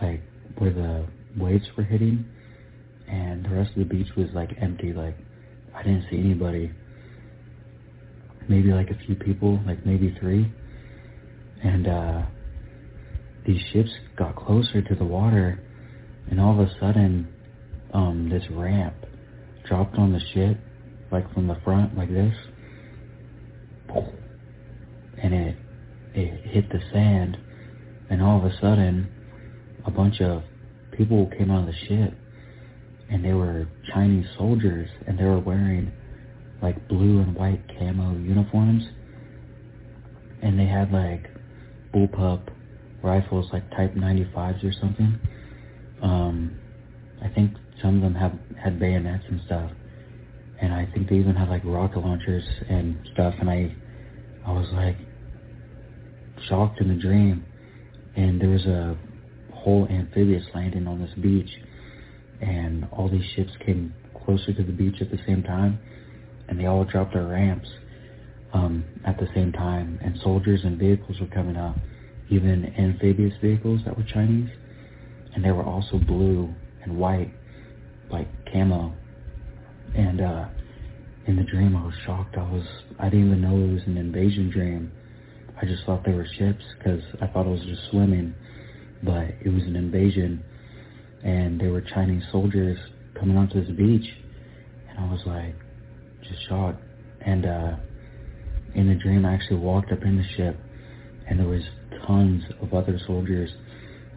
[0.00, 0.22] like,
[0.58, 1.06] where the
[1.36, 2.24] waves were hitting,
[3.08, 5.16] and the rest of the beach was like empty, like,
[5.74, 6.70] I didn't see anybody,
[8.48, 10.50] maybe like a few people, like maybe three,
[11.62, 12.22] and uh,
[13.46, 15.60] these ships got closer to the water,
[16.30, 17.28] and all of a sudden,
[17.92, 18.94] um, this ramp
[19.68, 20.58] dropped on the ship,
[21.10, 22.34] like from the front, like this,
[25.22, 25.56] and it
[26.14, 27.38] it hit the sand,
[28.10, 29.10] and all of a sudden,
[29.86, 30.42] a bunch of
[30.92, 32.14] people came out of the ship,
[33.10, 35.90] and they were Chinese soldiers, and they were wearing
[36.62, 38.84] like blue and white camo uniforms,
[40.42, 41.28] and they had like
[41.92, 42.48] bullpup
[43.02, 45.18] rifles like Type 95s or something.
[46.02, 46.58] Um,
[47.22, 48.32] I think some of them have
[48.62, 49.70] had bayonets and stuff,
[50.60, 53.34] and I think they even had like rocket launchers and stuff.
[53.40, 53.74] And I,
[54.46, 54.96] I was like
[56.48, 57.44] shocked in the dream,
[58.16, 58.96] and there was a
[59.52, 61.50] whole amphibious landing on this beach,
[62.40, 65.78] and all these ships came closer to the beach at the same time,
[66.48, 67.68] and they all dropped their ramps
[68.52, 71.76] um, at the same time, and soldiers and vehicles were coming up
[72.32, 74.48] even amphibious vehicles that were Chinese,
[75.34, 76.52] and they were also blue
[76.82, 77.32] and white,
[78.10, 78.94] like camo.
[79.94, 80.46] And uh,
[81.26, 82.36] in the dream, I was shocked.
[82.36, 82.64] I was
[82.98, 84.90] I didn't even know it was an invasion dream.
[85.60, 88.34] I just thought they were ships because I thought it was just swimming,
[89.02, 90.42] but it was an invasion,
[91.22, 92.78] and there were Chinese soldiers
[93.18, 94.08] coming onto this beach,
[94.88, 95.54] and I was like,
[96.22, 96.82] just shocked.
[97.20, 97.76] And uh,
[98.74, 100.58] in the dream, I actually walked up in the ship,
[101.28, 101.62] and there was
[102.06, 103.50] tons of other soldiers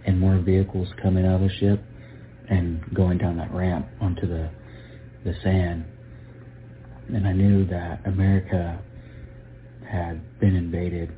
[0.06, 1.84] and more vehicles coming out of the ship
[2.50, 4.50] and going down that ramp onto the
[5.24, 5.84] the sand.
[7.10, 8.80] And I knew that America
[9.90, 11.12] had been invaded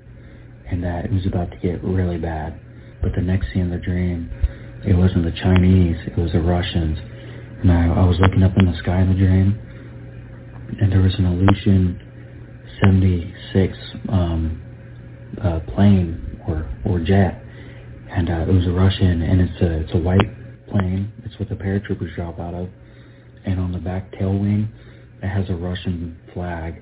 [0.69, 2.59] and that it was about to get really bad.
[3.01, 4.29] But the next scene in the dream,
[4.85, 6.97] it wasn't the Chinese, it was the Russians.
[7.61, 9.59] And I, I was looking up in the sky in the dream,
[10.79, 12.07] and there was an Ilyushin
[12.81, 13.77] 76
[14.09, 14.61] um,
[15.41, 17.41] uh, plane or, or jet,
[18.09, 21.11] and uh, it was a Russian, and it's a it's a white plane.
[21.25, 22.69] It's what the paratroopers drop out of,
[23.45, 24.69] and on the back tail wing,
[25.21, 26.81] it has a Russian flag,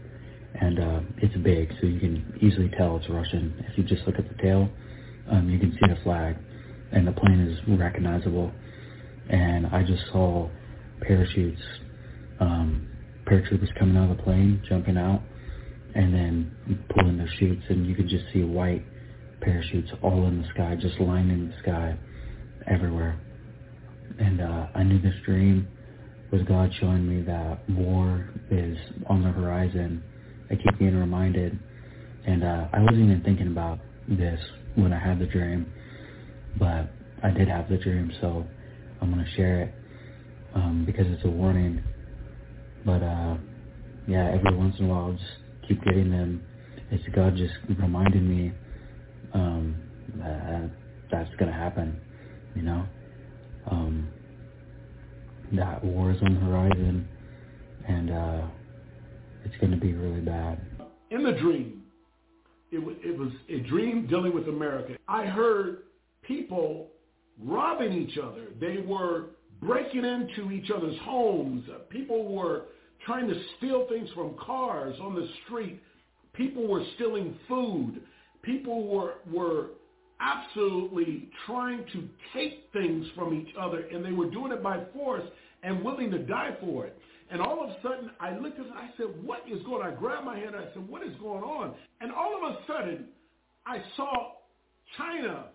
[0.59, 3.53] and uh, it's big, so you can easily tell it's Russian.
[3.69, 4.69] If you just look at the tail,
[5.31, 6.37] um, you can see the flag,
[6.91, 8.51] and the plane is recognizable.
[9.29, 10.49] And I just saw
[11.01, 11.61] parachutes,
[12.39, 12.87] um,
[13.25, 15.21] paratroopers coming out of the plane, jumping out,
[15.95, 18.85] and then pulling their chutes, and you could just see white
[19.45, 21.98] parachutes all in the sky, just lining the sky
[22.67, 23.19] everywhere.
[24.19, 25.67] And uh, I knew this dream
[26.32, 30.03] was God showing me that war is on the horizon.
[30.49, 31.57] I keep being reminded,
[32.25, 34.40] and uh, I wasn't even thinking about this
[34.75, 35.72] when I had the dream,
[36.59, 36.90] but
[37.24, 38.45] I did have the dream, so
[39.01, 39.74] I'm gonna share it
[40.56, 41.83] um, because it's a warning.
[42.85, 43.38] But uh,
[44.07, 46.43] yeah, every once in a while, I'll just keep getting them.
[46.91, 48.53] It's God just reminding me
[49.35, 49.75] um,
[50.17, 50.72] that
[51.11, 51.99] that's gonna happen,
[52.55, 52.85] you know.
[53.69, 54.07] Um,
[55.53, 57.07] that war is on the horizon,
[57.88, 58.47] and uh,
[59.43, 60.59] it's going to be really bad.
[61.11, 61.83] In the dream,
[62.72, 64.95] it was, it was a dream dealing with America.
[65.07, 65.83] I heard
[66.23, 66.88] people
[67.41, 68.47] robbing each other.
[68.59, 69.25] They were
[69.61, 71.65] breaking into each other's homes.
[71.89, 72.64] People were
[73.05, 75.81] trying to steal things from cars on the street.
[76.33, 78.01] People were stealing food.
[78.45, 79.69] People were were
[80.19, 85.25] absolutely trying to take things from each other, and they were doing it by force
[85.64, 86.98] and willing to die for it.
[87.32, 89.93] And all of a sudden, I looked at I said, what is going on?
[89.93, 91.74] I grabbed my hand I said, what is going on?
[92.01, 93.06] And all of a sudden,
[93.65, 94.33] I saw
[94.98, 95.45] China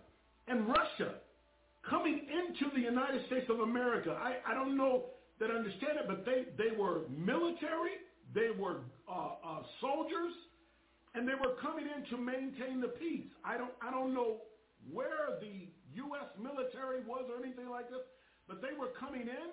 [0.48, 1.14] and Russia
[1.88, 4.18] coming into the United States of America.
[4.20, 5.04] I, I don't know
[5.38, 8.02] that I understand it, but they, they were military,
[8.34, 8.78] they were
[9.08, 10.32] uh, uh, soldiers,
[11.14, 13.26] and they were coming in to maintain the peace.
[13.44, 14.42] I don't, I don't know
[14.90, 15.68] where the
[16.06, 16.30] U.S.
[16.38, 18.06] military was or anything like this,
[18.46, 19.50] but they were coming in,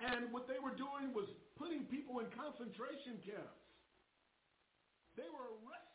[0.00, 3.60] and what they were doing was putting people in concentration camps.
[5.16, 5.89] They were arresting